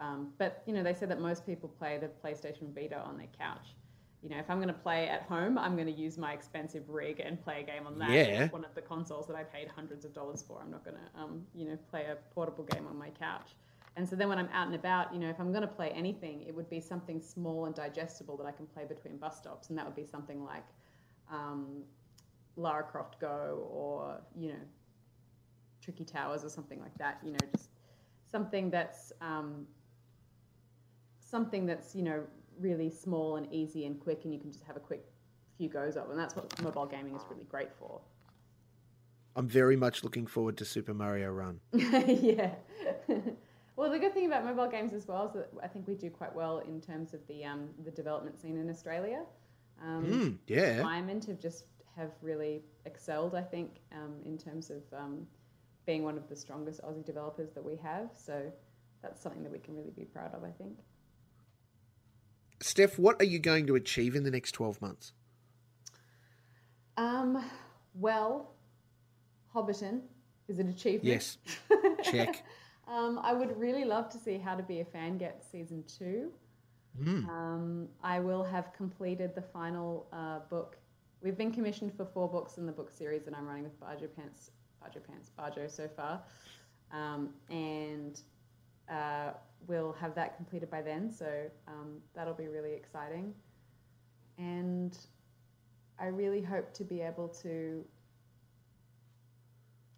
Um, 0.00 0.32
but 0.38 0.62
you 0.66 0.74
know, 0.74 0.82
they 0.82 0.94
said 0.94 1.10
that 1.10 1.20
most 1.20 1.46
people 1.46 1.68
play 1.68 1.98
the 1.98 2.10
PlayStation 2.22 2.74
Vita 2.74 2.98
on 2.98 3.16
their 3.16 3.28
couch. 3.38 3.74
You 4.22 4.30
know, 4.30 4.38
if 4.38 4.50
I'm 4.50 4.58
going 4.58 4.68
to 4.68 4.74
play 4.74 5.08
at 5.08 5.22
home, 5.22 5.56
I'm 5.56 5.76
going 5.76 5.86
to 5.86 5.92
use 5.92 6.18
my 6.18 6.32
expensive 6.32 6.88
rig 6.88 7.20
and 7.20 7.42
play 7.42 7.60
a 7.60 7.62
game 7.62 7.86
on 7.86 7.98
that. 8.00 8.10
Yeah. 8.10 8.48
One 8.48 8.64
of 8.64 8.74
the 8.74 8.82
consoles 8.82 9.26
that 9.28 9.36
I 9.36 9.44
paid 9.44 9.68
hundreds 9.68 10.04
of 10.04 10.12
dollars 10.12 10.44
for. 10.46 10.60
I'm 10.60 10.70
not 10.70 10.84
going 10.84 10.96
to, 10.96 11.20
um, 11.20 11.46
you 11.54 11.66
know, 11.66 11.78
play 11.90 12.06
a 12.06 12.16
portable 12.34 12.64
game 12.64 12.86
on 12.88 12.98
my 12.98 13.10
couch. 13.10 13.50
And 13.96 14.08
so 14.08 14.16
then 14.16 14.28
when 14.28 14.38
I'm 14.38 14.48
out 14.52 14.66
and 14.66 14.74
about, 14.74 15.14
you 15.14 15.20
know, 15.20 15.28
if 15.28 15.40
I'm 15.40 15.52
going 15.52 15.62
to 15.62 15.68
play 15.68 15.90
anything, 15.90 16.42
it 16.46 16.54
would 16.54 16.68
be 16.68 16.80
something 16.80 17.20
small 17.20 17.66
and 17.66 17.74
digestible 17.74 18.36
that 18.38 18.46
I 18.46 18.52
can 18.52 18.66
play 18.66 18.84
between 18.84 19.16
bus 19.18 19.38
stops, 19.38 19.70
and 19.70 19.78
that 19.78 19.86
would 19.86 19.96
be 19.96 20.04
something 20.04 20.44
like 20.44 20.64
um, 21.30 21.82
Lara 22.58 22.82
Croft 22.82 23.20
Go 23.20 23.66
or 23.70 24.20
you 24.36 24.48
know 24.48 24.60
Tricky 25.80 26.04
Towers 26.04 26.44
or 26.44 26.48
something 26.48 26.80
like 26.80 26.96
that. 26.98 27.18
You 27.24 27.32
know, 27.32 27.38
just 27.56 27.70
something 28.30 28.68
that's 28.68 29.12
um, 29.20 29.66
something 31.20 31.64
that's 31.64 31.94
you 31.94 32.02
know 32.02 32.24
really 32.60 32.90
small 32.90 33.36
and 33.36 33.50
easy 33.52 33.86
and 33.86 33.98
quick, 33.98 34.24
and 34.24 34.34
you 34.34 34.40
can 34.40 34.50
just 34.50 34.64
have 34.64 34.76
a 34.76 34.80
quick 34.80 35.04
few 35.56 35.68
goes 35.68 35.96
of, 35.96 36.10
and 36.10 36.18
that's 36.18 36.36
what 36.36 36.60
mobile 36.62 36.86
gaming 36.86 37.14
is 37.14 37.22
really 37.30 37.44
great 37.44 37.70
for. 37.78 38.00
I'm 39.36 39.48
very 39.48 39.76
much 39.76 40.02
looking 40.02 40.26
forward 40.26 40.56
to 40.58 40.64
Super 40.64 40.92
Mario 40.92 41.30
Run. 41.30 41.60
yeah. 41.72 42.50
well, 43.76 43.90
the 43.90 43.98
good 43.98 44.12
thing 44.12 44.26
about 44.26 44.44
mobile 44.44 44.68
games 44.68 44.92
as 44.92 45.06
well 45.06 45.28
is 45.28 45.34
that 45.34 45.48
I 45.62 45.68
think 45.68 45.86
we 45.86 45.94
do 45.94 46.10
quite 46.10 46.34
well 46.34 46.58
in 46.58 46.80
terms 46.80 47.14
of 47.14 47.20
the 47.28 47.44
um, 47.44 47.68
the 47.84 47.92
development 47.92 48.40
scene 48.40 48.58
in 48.58 48.68
Australia. 48.68 49.22
Um, 49.80 50.04
mm, 50.04 50.38
yeah. 50.48 50.82
Diamond 50.82 51.24
have 51.26 51.38
just 51.38 51.64
have 51.98 52.12
really 52.22 52.62
excelled, 52.86 53.34
I 53.34 53.42
think, 53.42 53.80
um, 53.92 54.14
in 54.24 54.38
terms 54.38 54.70
of 54.70 54.82
um, 54.96 55.26
being 55.84 56.04
one 56.04 56.16
of 56.16 56.28
the 56.28 56.36
strongest 56.36 56.80
Aussie 56.82 57.04
developers 57.04 57.50
that 57.54 57.64
we 57.64 57.76
have. 57.76 58.10
So 58.16 58.50
that's 59.02 59.20
something 59.20 59.42
that 59.42 59.52
we 59.52 59.58
can 59.58 59.74
really 59.74 59.90
be 59.90 60.04
proud 60.04 60.32
of, 60.34 60.44
I 60.44 60.50
think. 60.50 60.78
Steph, 62.60 62.98
what 62.98 63.20
are 63.20 63.24
you 63.24 63.38
going 63.38 63.66
to 63.66 63.74
achieve 63.74 64.14
in 64.14 64.24
the 64.24 64.30
next 64.30 64.52
12 64.52 64.80
months? 64.80 65.12
Um, 66.96 67.44
well, 67.94 68.52
Hobbiton 69.54 70.00
is 70.48 70.58
an 70.58 70.68
achievement. 70.68 71.04
Yes. 71.04 71.38
Check. 72.02 72.44
um, 72.88 73.20
I 73.22 73.32
would 73.32 73.58
really 73.58 73.84
love 73.84 74.08
to 74.10 74.18
see 74.18 74.38
How 74.38 74.54
to 74.56 74.62
Be 74.62 74.80
a 74.80 74.84
Fan 74.84 75.18
get 75.18 75.44
season 75.50 75.84
two. 75.86 76.32
Mm. 77.00 77.28
Um, 77.28 77.88
I 78.02 78.18
will 78.18 78.42
have 78.42 78.72
completed 78.72 79.34
the 79.34 79.42
final 79.42 80.08
uh, 80.12 80.40
book 80.50 80.76
We've 81.20 81.36
been 81.36 81.50
commissioned 81.50 81.92
for 81.96 82.04
four 82.04 82.28
books 82.28 82.58
in 82.58 82.66
the 82.66 82.72
book 82.72 82.90
series 82.90 83.24
that 83.24 83.34
I'm 83.36 83.46
running 83.46 83.64
with 83.64 83.78
Bajo 83.80 84.08
Pants, 84.14 84.52
Bajo 84.80 85.00
Pants, 85.04 85.30
Bajo 85.36 85.68
so 85.68 85.88
far, 85.88 86.22
um, 86.92 87.30
and 87.50 88.20
uh, 88.88 89.32
we'll 89.66 89.94
have 89.94 90.14
that 90.14 90.36
completed 90.36 90.70
by 90.70 90.80
then. 90.80 91.10
So 91.10 91.26
um, 91.66 91.96
that'll 92.14 92.34
be 92.34 92.46
really 92.46 92.72
exciting, 92.72 93.34
and 94.38 94.96
I 95.98 96.06
really 96.06 96.40
hope 96.40 96.72
to 96.74 96.84
be 96.84 97.00
able 97.00 97.28
to, 97.42 97.84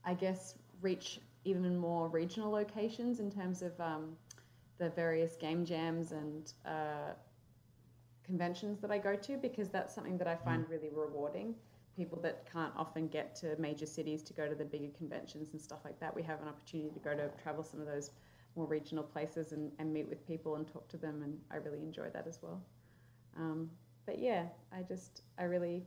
I 0.06 0.14
guess, 0.14 0.54
reach 0.80 1.20
even 1.44 1.76
more 1.76 2.08
regional 2.08 2.50
locations 2.50 3.20
in 3.20 3.30
terms 3.30 3.60
of 3.60 3.78
um, 3.78 4.16
the 4.78 4.88
various 4.88 5.36
game 5.36 5.66
jams 5.66 6.12
and. 6.12 6.50
Uh, 6.64 7.12
conventions 8.30 8.78
that 8.80 8.92
I 8.92 8.98
go 8.98 9.16
to 9.16 9.36
because 9.36 9.68
that's 9.68 9.92
something 9.92 10.16
that 10.18 10.28
I 10.28 10.36
mm. 10.36 10.44
find 10.44 10.64
really 10.68 10.90
rewarding. 10.94 11.54
People 11.96 12.20
that 12.22 12.50
can't 12.50 12.72
often 12.76 13.08
get 13.08 13.34
to 13.36 13.56
major 13.58 13.86
cities 13.86 14.22
to 14.22 14.32
go 14.32 14.48
to 14.48 14.54
the 14.54 14.64
bigger 14.64 14.92
conventions 14.96 15.52
and 15.52 15.60
stuff 15.60 15.80
like 15.84 15.98
that, 15.98 16.14
we 16.14 16.22
have 16.22 16.40
an 16.40 16.48
opportunity 16.48 16.90
to 16.90 17.00
go 17.00 17.14
to 17.14 17.28
travel 17.42 17.64
some 17.64 17.80
of 17.80 17.86
those 17.86 18.12
more 18.56 18.66
regional 18.66 19.02
places 19.02 19.50
and, 19.52 19.72
and 19.80 19.92
meet 19.92 20.08
with 20.08 20.24
people 20.26 20.54
and 20.56 20.66
talk 20.66 20.88
to 20.88 20.96
them, 20.96 21.22
and 21.22 21.38
I 21.50 21.56
really 21.56 21.80
enjoy 21.80 22.08
that 22.14 22.26
as 22.28 22.38
well. 22.40 22.62
Um, 23.36 23.70
but 24.06 24.18
yeah, 24.18 24.44
I 24.72 24.82
just, 24.82 25.22
I 25.38 25.44
really, 25.44 25.84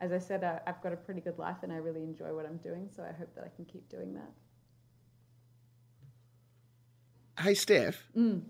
as 0.00 0.12
I 0.12 0.18
said, 0.18 0.42
I, 0.42 0.60
I've 0.66 0.82
got 0.82 0.92
a 0.92 0.96
pretty 0.96 1.20
good 1.20 1.38
life 1.38 1.58
and 1.62 1.72
I 1.72 1.76
really 1.76 2.02
enjoy 2.02 2.34
what 2.34 2.46
I'm 2.46 2.58
doing, 2.58 2.88
so 2.94 3.02
I 3.02 3.12
hope 3.16 3.34
that 3.34 3.44
I 3.44 3.50
can 3.54 3.64
keep 3.66 3.88
doing 3.88 4.14
that. 4.14 4.32
Hey, 7.42 7.54
Steph. 7.54 8.02
Mm 8.16 8.42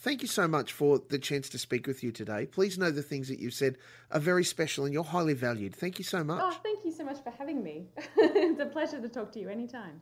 thank 0.00 0.22
you 0.22 0.28
so 0.28 0.48
much 0.48 0.72
for 0.72 1.00
the 1.08 1.18
chance 1.18 1.48
to 1.50 1.58
speak 1.58 1.86
with 1.86 2.02
you 2.02 2.10
today. 2.10 2.46
Please 2.46 2.78
know 2.78 2.90
the 2.90 3.02
things 3.02 3.28
that 3.28 3.38
you've 3.38 3.54
said 3.54 3.76
are 4.10 4.20
very 4.20 4.44
special 4.44 4.84
and 4.84 4.92
you're 4.92 5.04
highly 5.04 5.34
valued. 5.34 5.74
Thank 5.74 5.98
you 5.98 6.04
so 6.04 6.24
much. 6.24 6.40
Oh, 6.42 6.58
thank 6.62 6.84
you 6.84 6.92
so 6.92 7.04
much 7.04 7.22
for 7.22 7.30
having 7.30 7.62
me. 7.62 7.86
it's 8.16 8.60
a 8.60 8.66
pleasure 8.66 9.00
to 9.00 9.08
talk 9.08 9.32
to 9.32 9.40
you 9.40 9.48
anytime. 9.48 10.00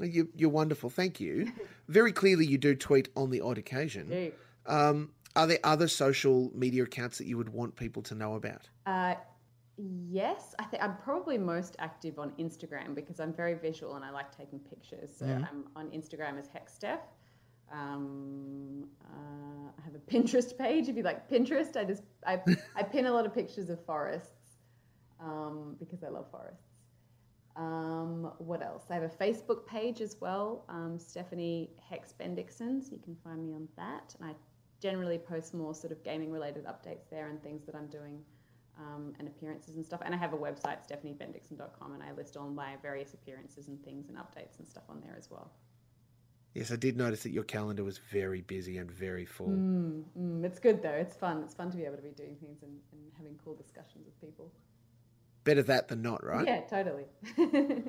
You, 0.00 0.28
are 0.42 0.48
wonderful. 0.48 0.90
Thank 0.90 1.20
you. 1.20 1.52
very 1.88 2.12
clearly, 2.12 2.46
you 2.46 2.58
do 2.58 2.74
tweet 2.74 3.08
on 3.16 3.30
the 3.30 3.40
odd 3.40 3.58
occasion. 3.58 4.32
Um, 4.66 5.10
are 5.36 5.46
there 5.46 5.58
other 5.64 5.88
social 5.88 6.50
media 6.54 6.84
accounts 6.84 7.18
that 7.18 7.26
you 7.26 7.36
would 7.36 7.48
want 7.48 7.76
people 7.76 8.02
to 8.02 8.14
know 8.14 8.34
about? 8.34 8.68
Uh, 8.86 9.14
yes, 9.76 10.54
I 10.58 10.64
think 10.64 10.82
I'm 10.82 10.96
probably 10.96 11.38
most 11.38 11.76
active 11.78 12.18
on 12.18 12.32
Instagram 12.38 12.94
because 12.94 13.20
I'm 13.20 13.32
very 13.32 13.54
visual 13.54 13.96
and 13.96 14.04
I 14.04 14.10
like 14.10 14.36
taking 14.36 14.58
pictures. 14.60 15.10
So 15.16 15.26
mm-hmm. 15.26 15.44
I'm 15.44 15.64
on 15.76 15.90
Instagram 15.90 16.38
as 16.38 16.48
HexSteph. 16.48 17.00
Um, 17.72 18.84
uh, 19.04 19.70
I 19.78 19.84
have 19.84 19.94
a 19.94 20.10
Pinterest 20.10 20.56
page. 20.56 20.88
If 20.88 20.96
you 20.96 21.02
like 21.02 21.28
Pinterest, 21.30 21.76
I 21.76 21.84
just 21.84 22.02
I, 22.26 22.40
I 22.76 22.82
pin 22.82 23.06
a 23.06 23.12
lot 23.12 23.26
of 23.26 23.34
pictures 23.34 23.70
of 23.70 23.84
forests 23.84 24.58
um, 25.20 25.76
because 25.78 26.02
I 26.04 26.08
love 26.08 26.30
forests. 26.30 26.66
Um, 27.56 28.32
what 28.38 28.62
else? 28.62 28.84
I 28.90 28.94
have 28.94 29.02
a 29.02 29.08
Facebook 29.08 29.66
page 29.66 30.00
as 30.00 30.16
well, 30.20 30.64
um, 30.68 30.98
Stephanie 30.98 31.70
Hex 31.88 32.14
Bendixsen. 32.18 32.82
So 32.82 32.92
you 32.92 33.00
can 33.02 33.16
find 33.22 33.44
me 33.44 33.52
on 33.54 33.68
that, 33.76 34.14
and 34.18 34.30
I 34.30 34.34
generally 34.80 35.18
post 35.18 35.54
more 35.54 35.74
sort 35.74 35.92
of 35.92 36.02
gaming 36.02 36.30
related 36.30 36.64
updates 36.64 37.08
there 37.10 37.28
and 37.28 37.42
things 37.42 37.64
that 37.66 37.74
I'm 37.74 37.86
doing 37.86 38.18
um, 38.78 39.12
and 39.18 39.28
appearances 39.28 39.76
and 39.76 39.84
stuff. 39.84 40.00
And 40.04 40.14
I 40.14 40.18
have 40.18 40.32
a 40.32 40.36
website, 40.36 40.78
stephaniebendixsen.com, 40.88 41.92
and 41.92 42.02
I 42.02 42.12
list 42.12 42.36
all 42.36 42.48
my 42.48 42.76
various 42.82 43.14
appearances 43.14 43.68
and 43.68 43.82
things 43.84 44.08
and 44.08 44.16
updates 44.16 44.58
and 44.58 44.66
stuff 44.66 44.84
on 44.88 45.00
there 45.00 45.14
as 45.16 45.30
well. 45.30 45.52
Yes, 46.54 46.70
I 46.70 46.76
did 46.76 46.96
notice 46.96 47.22
that 47.22 47.30
your 47.30 47.44
calendar 47.44 47.82
was 47.82 47.98
very 48.10 48.42
busy 48.42 48.76
and 48.76 48.90
very 48.90 49.24
full. 49.24 49.48
Mm, 49.48 50.04
mm, 50.18 50.44
it's 50.44 50.58
good 50.58 50.82
though. 50.82 50.90
It's 50.90 51.16
fun. 51.16 51.42
It's 51.44 51.54
fun 51.54 51.70
to 51.70 51.76
be 51.76 51.84
able 51.84 51.96
to 51.96 52.02
be 52.02 52.10
doing 52.10 52.36
things 52.40 52.62
and, 52.62 52.72
and 52.92 53.00
having 53.16 53.38
cool 53.42 53.54
discussions 53.54 54.04
with 54.04 54.20
people. 54.20 54.52
Better 55.44 55.62
that 55.62 55.88
than 55.88 56.02
not, 56.02 56.22
right? 56.22 56.46
Yeah, 56.46 56.60
totally. 56.60 57.04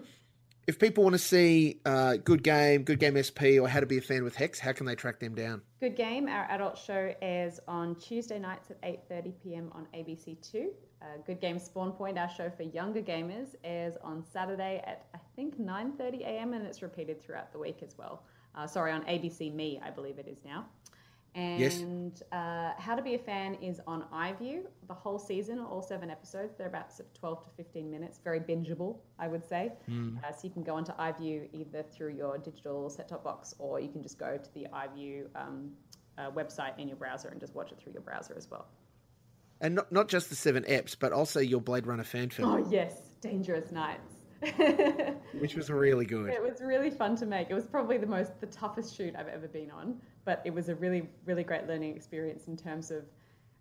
if 0.68 0.80
people 0.80 1.04
want 1.04 1.14
to 1.14 1.20
see 1.20 1.82
uh, 1.86 2.16
Good 2.18 2.42
Game, 2.42 2.84
Good 2.84 3.00
Game 3.00 3.22
SP, 3.22 3.60
or 3.62 3.68
How 3.68 3.82
to 3.82 3.86
Be 3.86 3.98
a 3.98 4.02
Fan 4.02 4.24
with 4.24 4.36
Hex, 4.36 4.60
how 4.60 4.72
can 4.72 4.86
they 4.86 4.96
track 4.96 5.20
them 5.20 5.36
down? 5.36 5.62
Good 5.82 5.96
Game, 5.96 6.28
our 6.28 6.46
adult 6.50 6.78
show, 6.78 7.14
airs 7.22 7.60
on 7.68 7.96
Tuesday 7.96 8.40
nights 8.40 8.72
at 8.72 8.82
8.30 8.82 9.34
p.m. 9.44 9.72
on 9.74 9.88
ABC2. 9.94 10.68
Uh, 11.02 11.06
Good 11.28 11.42
Game 11.42 11.60
Spawn 11.60 11.92
Point, 11.92 12.18
our 12.18 12.30
show 12.30 12.50
for 12.50 12.64
younger 12.64 13.02
gamers, 13.02 13.56
airs 13.66 13.96
on 14.02 14.24
Saturday 14.24 14.82
at, 14.88 15.08
I 15.14 15.20
think, 15.36 15.60
9.30 15.60 16.22
a.m. 16.22 16.54
and 16.54 16.66
it's 16.66 16.82
repeated 16.82 17.22
throughout 17.22 17.52
the 17.52 17.60
week 17.60 17.84
as 17.84 17.98
well. 17.98 18.24
Uh, 18.56 18.68
sorry, 18.68 18.92
on 18.92 19.04
ABC 19.04 19.54
Me, 19.54 19.80
I 19.84 19.90
believe 19.90 20.20
it 20.20 20.28
is 20.28 20.38
now. 20.46 20.66
And 21.36 21.60
yes. 21.60 21.82
uh, 22.32 22.74
How 22.78 22.96
to 22.96 23.02
Be 23.02 23.16
a 23.16 23.18
Fan 23.18 23.56
is 23.56 23.82
on 23.88 24.06
iView, 24.14 24.66
the 24.88 24.94
whole 24.94 25.18
season, 25.18 25.58
all 25.60 25.82
seven 25.82 26.12
episodes. 26.12 26.54
They're 26.56 26.68
about 26.68 26.92
12 27.16 27.46
to 27.46 27.50
15 27.58 27.90
minutes, 27.90 28.20
very 28.24 28.40
bingeable, 28.40 28.98
I 29.18 29.28
would 29.28 29.44
say. 29.44 29.72
Mm. 29.90 30.24
Uh, 30.24 30.32
so 30.32 30.42
you 30.44 30.52
can 30.52 30.62
go 30.62 30.76
onto 30.76 30.92
iView 30.94 31.48
either 31.52 31.82
through 31.82 32.14
your 32.14 32.38
digital 32.38 32.88
set 32.90 33.08
top 33.08 33.24
box 33.24 33.56
or 33.58 33.80
you 33.80 33.90
can 33.90 34.04
just 34.04 34.20
go 34.20 34.38
to 34.38 34.54
the 34.54 34.68
iView 34.74 35.26
um, 35.36 35.72
uh, 36.20 36.30
website 36.30 36.78
in 36.78 36.88
your 36.88 36.98
browser 36.98 37.30
and 37.30 37.40
just 37.40 37.56
watch 37.56 37.72
it 37.72 37.80
through 37.80 37.94
your 37.94 38.04
browser 38.04 38.36
as 38.38 38.50
well. 38.52 38.68
And 39.60 39.74
not, 39.76 39.92
not 39.92 40.10
just 40.10 40.30
the 40.30 40.36
seven 40.36 40.64
apps, 40.66 40.96
but 41.00 41.14
also 41.14 41.40
your 41.40 41.62
Blade 41.62 41.88
Runner 41.88 42.04
fan 42.04 42.30
film. 42.30 42.52
Oh, 42.52 42.68
yes, 42.70 42.96
Dangerous 43.22 43.72
Nights. 43.72 44.13
Which 45.40 45.56
was 45.56 45.70
really 45.70 46.06
good. 46.06 46.30
It 46.30 46.42
was 46.42 46.62
really 46.62 46.90
fun 46.90 47.16
to 47.18 47.26
make. 47.26 47.50
It 47.50 47.54
was 47.54 47.66
probably 47.66 47.98
the 47.98 48.08
most 48.08 48.40
the 48.40 48.48
toughest 48.48 48.96
shoot 48.96 49.16
I've 49.18 49.28
ever 49.28 49.48
been 49.48 49.72
on, 49.72 50.00
but 50.26 50.42
it 50.46 50.54
was 50.54 50.70
a 50.70 50.76
really 50.76 51.10
really 51.26 51.44
great 51.44 51.68
learning 51.68 51.96
experience 51.96 52.48
in 52.48 52.58
terms 52.58 52.92
of 52.92 53.04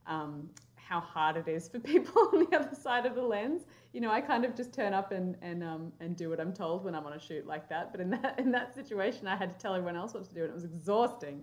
um, 0.06 0.48
how 0.76 1.00
hard 1.00 1.36
it 1.36 1.48
is 1.48 1.68
for 1.68 1.78
people 1.78 2.12
on 2.32 2.46
the 2.50 2.56
other 2.56 2.74
side 2.74 3.06
of 3.06 3.14
the 3.14 3.22
lens. 3.22 3.62
You 3.92 4.00
know, 4.00 4.10
I 4.10 4.20
kind 4.20 4.44
of 4.44 4.54
just 4.56 4.72
turn 4.72 4.92
up 4.92 5.12
and 5.12 5.36
and 5.42 5.62
um 5.62 5.92
and 6.00 6.16
do 6.16 6.30
what 6.30 6.40
I'm 6.40 6.52
told 6.52 6.84
when 6.84 6.94
I'm 6.94 7.06
on 7.06 7.14
a 7.14 7.20
shoot 7.20 7.46
like 7.46 7.68
that. 7.68 7.92
But 7.92 8.00
in 8.00 8.10
that 8.10 8.38
in 8.38 8.50
that 8.52 8.74
situation, 8.74 9.26
I 9.26 9.36
had 9.36 9.50
to 9.50 9.58
tell 9.58 9.74
everyone 9.74 9.96
else 9.96 10.14
what 10.14 10.24
to 10.24 10.34
do, 10.34 10.42
and 10.42 10.50
it 10.50 10.54
was 10.54 10.64
exhausting. 10.64 11.42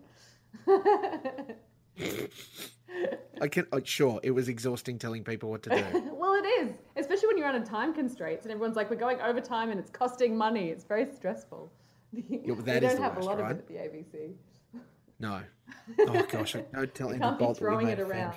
I 3.42 3.48
can 3.48 3.68
uh, 3.72 3.80
sure 3.84 4.20
it 4.24 4.32
was 4.32 4.50
exhausting 4.50 5.00
telling 5.00 5.24
people 5.24 5.50
what 5.50 5.64
to 5.64 5.70
do. 5.70 6.12
well, 6.14 6.34
it 6.34 6.46
is, 6.46 6.72
especially 6.98 7.28
when 7.28 7.38
you're 7.38 7.48
under 7.48 7.66
time 7.66 7.94
constraints 7.94 8.46
and 8.46 8.52
everyone's 8.52 8.76
like, 8.76 8.90
"We're 8.90 8.98
going 8.98 9.22
overtime 9.22 9.70
and 9.70 9.80
it's 9.80 9.90
costing 9.90 10.38
money." 10.38 10.70
It's 10.70 10.84
very 10.84 11.08
stressful. 11.16 11.72
Yeah, 12.12 12.54
we 12.54 12.64
that 12.64 12.82
don't 12.82 12.96
the 12.96 13.02
have 13.04 13.16
worst, 13.18 13.28
a 13.28 13.30
lot 13.30 13.40
right? 13.40 13.52
of 13.52 13.60
it 13.60 13.60
at 13.60 13.68
the 13.68 13.76
ABC. 13.76 14.34
No. 15.20 15.42
Oh 16.00 16.26
gosh, 16.30 16.56
I 16.56 16.64
don't 16.74 16.96
tell 16.96 17.12
Andrew 17.12 17.20
can't 17.20 17.40
be 17.40 17.46
that 17.46 17.50
we 17.52 17.56
throwing 17.56 17.86
made 17.88 18.00
it 18.00 18.02
around. 18.02 18.36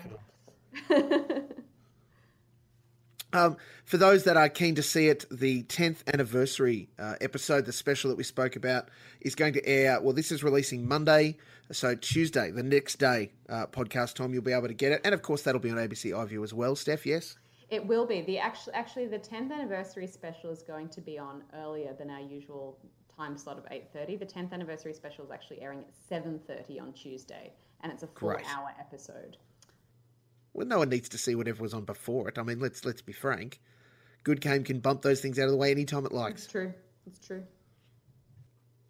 Um, 3.33 3.57
for 3.85 3.97
those 3.97 4.25
that 4.25 4.37
are 4.37 4.49
keen 4.49 4.75
to 4.75 4.83
see 4.83 5.09
it, 5.09 5.25
the 5.31 5.63
10th 5.65 5.99
anniversary 6.13 6.91
uh, 6.99 7.15
episode, 7.21 7.65
the 7.65 7.73
special 7.73 8.11
that 8.11 8.17
we 8.17 8.25
spoke 8.25 8.57
about, 8.57 8.91
is 9.21 9.35
going 9.35 9.55
to 9.55 9.67
air. 9.67 10.01
Well, 10.01 10.13
this 10.13 10.31
is 10.31 10.43
releasing 10.45 10.87
Monday, 10.87 11.39
so 11.73 11.95
Tuesday, 11.95 12.51
the 12.51 12.62
next 12.62 12.97
day, 12.97 13.33
uh, 13.49 13.66
podcast 13.66 14.14
time, 14.14 14.33
you'll 14.33 14.43
be 14.43 14.53
able 14.53 14.68
to 14.68 14.75
get 14.75 14.93
it. 14.93 15.01
And 15.05 15.14
of 15.14 15.23
course, 15.23 15.43
that'll 15.43 15.61
be 15.61 15.70
on 15.70 15.77
ABC 15.77 16.11
iView 16.11 16.45
as 16.45 16.55
well, 16.55 16.77
Steph, 16.77 17.07
yes? 17.07 17.37
It 17.70 17.87
will 17.87 18.07
be 18.07 18.20
the 18.20 18.39
actual 18.39 18.73
actually 18.75 19.07
the 19.07 19.18
10th 19.18 19.51
anniversary 19.51 20.07
special 20.07 20.51
is 20.51 20.62
going 20.62 20.91
to 20.91 21.01
be 21.01 21.18
on 21.18 21.43
earlier 21.55 21.95
than 21.99 22.11
our 22.11 22.20
usual 22.20 22.79
time 23.16 23.37
slot 23.39 23.59
of 23.59 23.64
8:30. 23.64 24.18
The 24.18 24.27
10th 24.27 24.53
anniversary 24.53 24.93
special 24.93 25.25
is 25.25 25.31
actually 25.31 25.62
airing 25.62 25.81
at 25.81 25.93
7:30 26.11 26.81
on 26.81 26.93
Tuesday, 26.93 27.53
and 27.81 27.91
it's 27.91 28.03
a 28.03 28.09
four-hour 28.09 28.75
episode. 28.79 29.39
Well, 30.53 30.66
no 30.66 30.79
one 30.79 30.91
needs 30.91 31.09
to 31.11 31.18
see 31.18 31.35
whatever 31.35 31.62
was 31.62 31.73
on 31.73 31.85
before 31.85 32.29
it. 32.29 32.39
I 32.39 32.43
mean, 32.43 32.61
let's 32.61 32.85
let's 32.85 33.01
be 33.01 33.12
frank. 33.12 33.61
Good 34.23 34.41
Game 34.41 34.64
can 34.64 34.81
bump 34.81 35.03
those 35.03 35.20
things 35.20 35.39
out 35.39 35.47
of 35.47 35.51
the 35.51 35.57
way 35.57 35.70
anytime 35.70 36.05
it 36.05 36.12
likes. 36.12 36.45
It's 36.45 36.53
true. 36.53 36.75
It's 37.07 37.27
true. 37.27 37.43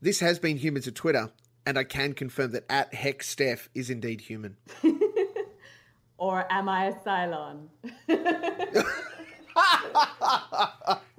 This 0.00 0.18
has 0.20 0.38
been 0.40 0.56
Humans 0.56 0.88
of 0.88 0.94
Twitter, 0.94 1.30
and 1.66 1.78
I 1.78 1.84
can 1.84 2.12
confirm 2.12 2.52
that 2.52 2.64
at 2.68 2.94
Hex 2.94 3.28
Steph 3.28 3.68
is 3.74 3.90
indeed 3.90 4.20
human. 4.20 4.56
Or 6.22 6.46
am 6.52 6.68
I 6.68 6.84
a 6.84 6.92
Cylon? 6.92 7.66